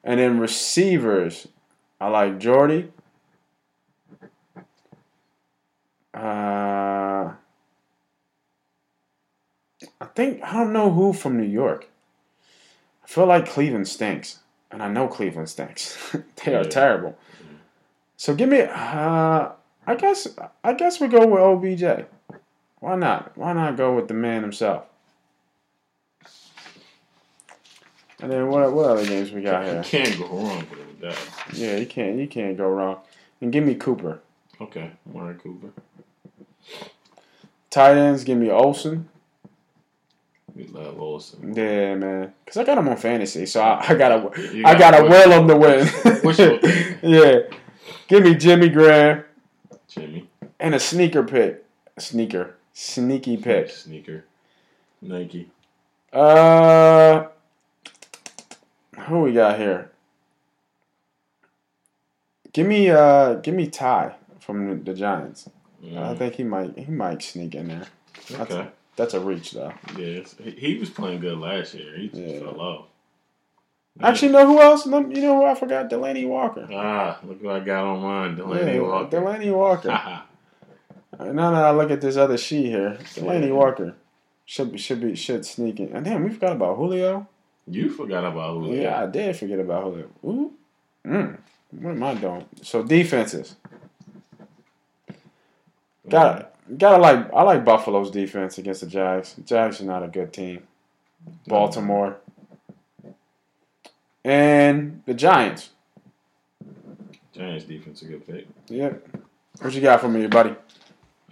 And 0.03 0.18
then 0.18 0.38
receivers, 0.41 1.47
I 2.01 2.09
like 2.09 2.38
Jordy. 2.38 2.91
Uh, 6.14 6.18
I 6.18 7.34
think 10.14 10.43
I 10.43 10.55
don't 10.55 10.72
know 10.72 10.91
who 10.91 11.12
from 11.12 11.36
New 11.38 11.47
York. 11.47 11.91
I 13.05 13.07
feel 13.07 13.26
like 13.26 13.47
Cleveland 13.47 13.88
stinks, 13.88 14.38
and 14.70 14.82
I 14.82 14.88
know 14.88 15.07
Cleveland 15.07 15.51
stinks. 15.51 15.99
they 16.47 16.55
are 16.55 16.62
Yeah. 16.62 16.68
terrible. 16.70 17.18
So 18.16 18.34
give 18.34 18.49
me. 18.49 18.62
Uh, 18.62 19.51
I 19.91 19.97
guess. 19.97 20.28
I 20.62 20.72
guess 20.74 21.01
we 21.01 21.09
go 21.09 21.26
with 21.26 21.41
OBJ. 21.41 22.07
Why 22.78 22.95
not? 22.95 23.36
Why 23.36 23.53
not 23.53 23.76
go 23.76 23.95
with 23.97 24.07
the 24.07 24.14
man 24.14 24.43
himself? 24.43 24.84
And 28.22 28.30
then 28.30 28.49
what? 28.49 28.72
What 28.72 28.86
other 28.91 29.05
games 29.05 29.32
we 29.32 29.43
got 29.43 29.64
You 29.66 29.72
here? 29.72 29.82
can't 29.82 30.18
go 30.18 30.26
wrong 30.28 30.64
with 30.70 31.01
that. 31.01 31.18
Yeah, 31.55 31.76
you 31.76 31.86
can't. 31.86 32.18
You 32.18 32.28
can't 32.28 32.57
go 32.57 32.68
wrong. 32.68 32.99
And 33.41 33.51
give 33.53 33.64
me 33.64 33.74
Cooper. 33.74 34.20
Okay. 34.61 34.93
Warren 35.07 35.38
Cooper. 35.38 35.70
Tight 37.70 37.97
ends, 37.97 38.22
give 38.22 38.38
me 38.38 38.51
Olsen. 38.51 39.09
We 40.55 40.66
love 40.66 41.01
Olsen. 41.01 41.55
Yeah, 41.55 41.95
man. 41.97 42.32
Cause 42.47 42.59
I 42.59 42.64
got 42.64 42.78
him 42.78 42.88
on 42.88 42.97
fantasy, 42.97 43.47
so 43.47 43.61
I, 43.61 43.86
I 43.88 43.95
gotta, 43.95 44.53
You 44.55 44.64
I 44.66 44.76
gotta 44.78 45.03
will 45.03 45.30
him 45.32 45.49
to 45.49 45.57
win. 45.57 47.01
yeah. 47.03 47.38
Give 48.09 48.22
me 48.22 48.34
Jimmy 48.34 48.68
Graham. 48.68 49.24
And 50.61 50.74
a 50.74 50.78
sneaker 50.80 51.22
pick. 51.22 51.64
A 51.96 52.00
sneaker, 52.00 52.54
sneaky 52.74 53.36
pick. 53.38 53.70
Sneaker. 53.70 54.24
Nike. 55.00 55.48
Uh, 56.12 57.26
who 59.06 59.20
we 59.20 59.32
got 59.32 59.58
here? 59.58 59.90
Give 62.52 62.66
me, 62.66 62.90
uh, 62.90 63.34
give 63.34 63.54
me 63.54 63.68
Ty 63.68 64.14
from 64.40 64.84
the, 64.84 64.92
Giants. 64.94 65.48
I 65.82 65.86
Mm, 65.86 66.18
think 66.18 66.34
he 66.34 66.44
might, 66.44 66.76
he 66.78 66.90
might 66.90 67.22
sneak 67.22 67.54
in 67.54 67.68
there. 67.68 67.86
okay. 68.40 68.68
That's 68.96 69.14
a 69.14 69.20
reach 69.20 69.52
though. 69.52 69.72
Yes. 69.96 70.34
He, 70.42 70.50
he 70.50 70.74
was 70.78 70.90
playing 70.90 71.20
good 71.20 71.38
last 71.38 71.72
year. 71.72 71.96
He 71.96 72.08
just 72.08 72.20
Yeah. 72.20 72.40
fell 72.40 72.61
off. 72.61 72.84
Actually, 74.02 74.32
know 74.32 74.46
who 74.46 74.61
else? 74.61 74.84
You 74.84 74.92
know 74.92 75.36
who 75.40 75.44
I 75.46 75.54
forgot? 75.54 75.88
Delanie 75.90 76.26
Walker. 76.28 76.68
Ah, 76.72 77.18
look 77.24 77.42
what 77.42 77.56
I 77.56 77.61
got 77.61 77.84
on 77.84 78.00
mine. 78.02 78.36
Delanie 78.36 78.74
Yeah, 78.74 78.80
Walker. 78.80 79.16
Delanie 79.16 79.54
Walker. 79.54 80.22
Now 81.24 81.50
that 81.52 81.64
I 81.64 81.70
look 81.70 81.90
at 81.90 82.00
this 82.00 82.16
other 82.16 82.38
sheet 82.38 82.66
here, 82.66 82.98
Delanie 83.14 83.48
Yeah. 83.48 83.52
Walker 83.52 83.94
should 84.46 84.72
be 84.72 84.78
should 84.78 85.00
be 85.00 85.14
should 85.14 85.44
sneak 85.44 85.80
in. 85.80 85.94
And 85.94 86.04
damn, 86.04 86.24
we 86.24 86.30
forgot 86.30 86.52
about 86.52 86.76
Julio. 86.76 87.26
you 87.66 87.90
forgot 87.90 88.24
about 88.24 88.54
Julio. 88.54 88.82
Yeah, 88.82 89.02
I 89.02 89.06
did 89.06 89.36
forget 89.36 89.58
about 89.60 89.84
Julio. 89.84 90.08
Ooh, 90.24 90.52
mm. 91.06 91.38
what 91.70 91.90
am 91.90 92.02
I 92.02 92.14
doing? 92.14 92.46
So 92.62 92.82
defenses. 92.82 93.56
Got 96.08 96.54
gotta 96.76 96.98
like 97.00 97.32
I 97.32 97.42
like 97.42 97.64
Buffalo's 97.64 98.10
defense 98.10 98.58
against 98.58 98.80
the 98.80 98.86
Jags. 98.86 99.36
Jags 99.44 99.80
are 99.80 99.84
not 99.84 100.02
a 100.02 100.08
good 100.08 100.32
team. 100.32 100.62
Baltimore. 101.46 102.16
And 104.24 105.02
the 105.06 105.14
Giants. 105.14 105.70
Giants 107.32 107.64
defense 107.64 108.02
a 108.02 108.06
good 108.06 108.26
pick. 108.26 108.46
Yep. 108.68 109.08
What 109.60 109.72
you 109.72 109.80
got 109.80 110.00
for 110.00 110.08
me, 110.08 110.26
buddy? 110.26 110.54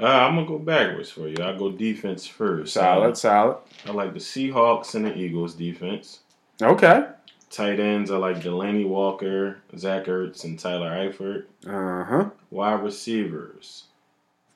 Uh, 0.01 0.05
I'm 0.07 0.37
gonna 0.37 0.47
go 0.47 0.59
backwards 0.59 1.11
for 1.11 1.29
you. 1.29 1.37
I'll 1.43 1.59
go 1.59 1.71
defense 1.73 2.27
first. 2.27 2.75
Solid, 2.75 3.17
solid. 3.17 3.57
I 3.87 3.91
like 3.91 4.13
the 4.13 4.21
Seahawks 4.21 4.95
and 4.95 5.05
the 5.07 5.17
Eagles 5.17 5.55
defense. 5.55 6.21
Okay. 6.63 7.07
Tight 7.51 7.81
ends, 7.81 8.11
I 8.11 8.17
like 8.19 8.37
Delanie 8.43 8.87
Walker, 8.87 9.59
Zach 9.77 10.05
Ertz, 10.05 10.45
and 10.45 10.59
Tyler 10.59 10.91
Eifert. 10.91 11.45
Uh 11.67 12.05
huh. 12.05 12.31
Wide 12.51 12.83
receivers, 12.83 13.85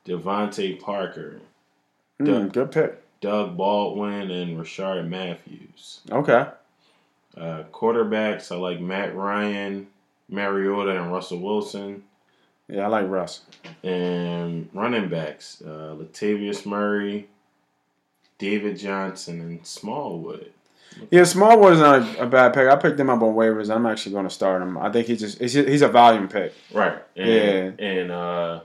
DeVante 0.06 0.78
Parker, 0.80 1.40
Mm, 2.20 2.52
good 2.52 2.70
pick. 2.70 2.98
Doug 3.20 3.56
Baldwin, 3.56 4.30
and 4.30 4.58
Rishard 4.58 5.08
Matthews. 5.08 6.00
Okay. 6.10 6.46
Uh, 7.36 7.62
quarterbacks, 7.72 8.52
I 8.52 8.56
like 8.56 8.80
Matt 8.80 9.16
Ryan, 9.16 9.86
Mariota, 10.28 11.00
and 11.02 11.10
Russell 11.12 11.38
Wilson. 11.40 12.04
Yeah, 12.72 12.84
I 12.84 12.86
like 12.86 13.08
Russ. 13.08 13.42
And 13.82 14.70
running 14.72 15.08
backs, 15.10 15.62
uh, 15.62 15.94
Latavius 15.98 16.64
Murray, 16.64 17.28
David 18.38 18.78
Johnson, 18.78 19.40
and 19.42 19.66
Smallwood. 19.66 20.52
Yeah, 21.10 21.24
Smallwood 21.24 21.74
is 21.74 21.80
not 21.80 22.02
a, 22.02 22.22
a 22.22 22.26
bad 22.26 22.54
pick. 22.54 22.68
I 22.68 22.76
picked 22.76 22.98
him 22.98 23.10
up 23.10 23.20
on 23.20 23.34
waivers. 23.34 23.74
I'm 23.74 23.84
actually 23.84 24.12
going 24.12 24.26
to 24.26 24.30
start 24.34 24.62
him. 24.62 24.78
I 24.78 24.90
think 24.90 25.06
he 25.06 25.16
just 25.16 25.38
he's, 25.38 25.52
he's 25.52 25.82
a 25.82 25.88
volume 25.88 26.28
pick. 26.28 26.54
Right. 26.72 26.98
And, 27.14 27.28
Yeah. 27.78 27.86
And 27.86 28.10
uh, 28.10 28.60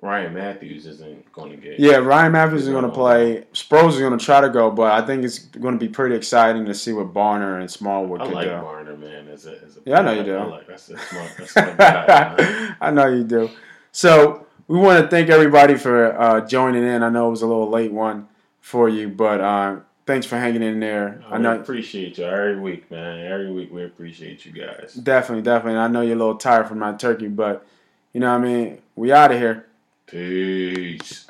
Ryan 0.00 0.32
Mathews 0.34 0.86
isn't 0.86 1.32
going 1.32 1.50
to 1.50 1.56
get. 1.56 1.80
Yeah, 1.80 1.96
Ryan 1.96 2.30
Mathews 2.30 2.62
is 2.62 2.68
going 2.68 2.84
to 2.84 2.90
play. 2.90 3.44
Sproles 3.52 3.94
is 3.94 3.98
going 3.98 4.16
to 4.16 4.24
try 4.24 4.40
to 4.40 4.48
go, 4.48 4.70
but 4.70 4.92
I 4.92 5.04
think 5.04 5.24
it's 5.24 5.40
going 5.40 5.74
to 5.74 5.84
be 5.84 5.88
pretty 5.88 6.14
exciting 6.14 6.66
to 6.66 6.74
see 6.74 6.92
what 6.92 7.12
Barner 7.12 7.58
and 7.58 7.68
Smallwood 7.68 8.20
do. 8.20 8.24
I 8.24 8.28
could 8.28 8.34
like 8.34 8.46
do. 8.46 8.52
Barner, 8.52 8.98
man. 8.98 9.28
As 9.28 9.46
a, 9.46 9.60
as 9.64 9.76
a 9.76 9.80
Yeah, 9.84 9.98
I 9.98 10.02
know 10.02 10.12
you 10.12 10.22
do. 10.22 10.36
I 10.36 10.44
like, 10.44 10.68
that's 10.68 10.88
a 10.90 10.98
smart, 10.98 11.30
that's 11.36 11.56
a 11.56 11.74
guy. 11.76 12.76
I 12.80 12.90
know 12.92 13.08
you 13.08 13.24
do. 13.24 13.50
So 13.90 14.46
we 14.68 14.78
want 14.78 15.02
to 15.02 15.08
thank 15.08 15.30
everybody 15.30 15.74
for 15.74 16.20
uh, 16.20 16.46
joining 16.46 16.84
in. 16.84 17.02
I 17.02 17.08
know 17.08 17.26
it 17.26 17.30
was 17.30 17.42
a 17.42 17.46
little 17.46 17.68
late 17.68 17.92
one 17.92 18.28
for 18.60 18.88
you, 18.88 19.08
but 19.08 19.40
uh, 19.40 19.76
thanks 20.06 20.26
for 20.26 20.38
hanging 20.38 20.62
in 20.62 20.78
there. 20.78 21.24
I 21.28 21.38
we 21.38 21.42
know 21.42 21.58
appreciate 21.58 22.18
you 22.18 22.24
every 22.24 22.60
week, 22.60 22.88
man. 22.90 23.26
Every 23.26 23.50
week 23.50 23.72
we 23.72 23.82
appreciate 23.84 24.46
you 24.46 24.52
guys. 24.52 24.94
definitely, 24.94 25.42
definitely. 25.42 25.80
I 25.80 25.88
know 25.88 26.02
you're 26.02 26.14
a 26.14 26.18
little 26.18 26.36
tired 26.36 26.68
from 26.68 26.78
my 26.78 26.92
turkey, 26.92 27.26
but 27.26 27.66
you 28.12 28.20
know 28.20 28.30
what 28.30 28.42
I 28.42 28.44
mean. 28.44 28.78
We 28.94 29.10
out 29.10 29.32
of 29.32 29.38
here. 29.38 29.67
Peace. 30.10 31.26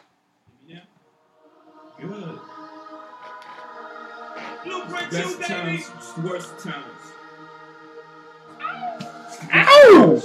Good. 2.01 2.39
Blueprint 4.64 5.11
Best 5.11 5.33
two, 5.33 5.39
baby. 5.39 5.49
times, 5.49 5.91
worst 6.22 6.59
times. 6.61 6.85
Ow! 9.53 10.22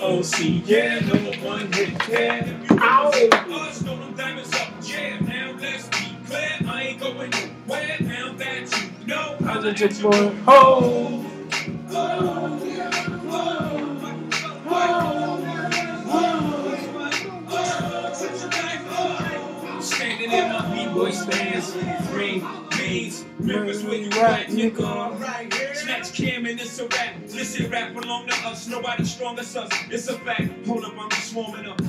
ROC, 0.00 0.38
yeah, 0.66 1.00
number 1.00 1.32
one 1.44 1.72
hit, 1.72 2.08
yeah. 2.08 2.62
Ow. 2.70 3.10
Us 3.10 3.82
know 3.82 3.96
them 3.98 4.14
diamonds 4.14 4.54
up, 4.54 4.68
yeah. 4.82 5.18
Now 5.18 5.56
let's 5.60 5.88
be 5.88 6.16
clear. 6.26 6.50
I 6.64 6.82
ain't 6.82 7.00
going 7.00 7.30
nowhere. 7.30 7.96
Now 8.00 8.32
that 8.34 8.90
you 9.00 9.06
know. 9.06 9.36
How's 9.40 9.64
it, 9.64 9.80
your 9.80 10.12
boy? 10.12 10.30
Ho! 10.46 11.24
Standing 20.06 20.30
in 20.30 20.52
my 20.52 20.72
B-boy 20.72 21.10
stands, 21.10 21.74
ring, 22.12 22.40
maze, 22.78 23.24
members 23.40 23.82
where 23.82 23.96
you 23.96 24.08
at, 24.20 24.46
nigga. 24.46 25.20
Right. 25.20 25.52
Snatch 25.74 26.12
cam 26.14 26.46
and 26.46 26.60
it's 26.60 26.78
a 26.78 26.86
rap. 26.86 27.16
Listen, 27.30 27.68
rap 27.68 27.92
belong 27.92 28.28
to 28.28 28.34
us. 28.46 28.68
Nobody 28.68 29.04
strong 29.04 29.36
as 29.40 29.56
us. 29.56 29.68
It's 29.90 30.06
a 30.06 30.16
fact. 30.20 30.64
Hold 30.64 30.84
up, 30.84 30.92
I'm 30.96 31.10
just 31.10 31.34
warming 31.34 31.66
up. 31.66 31.82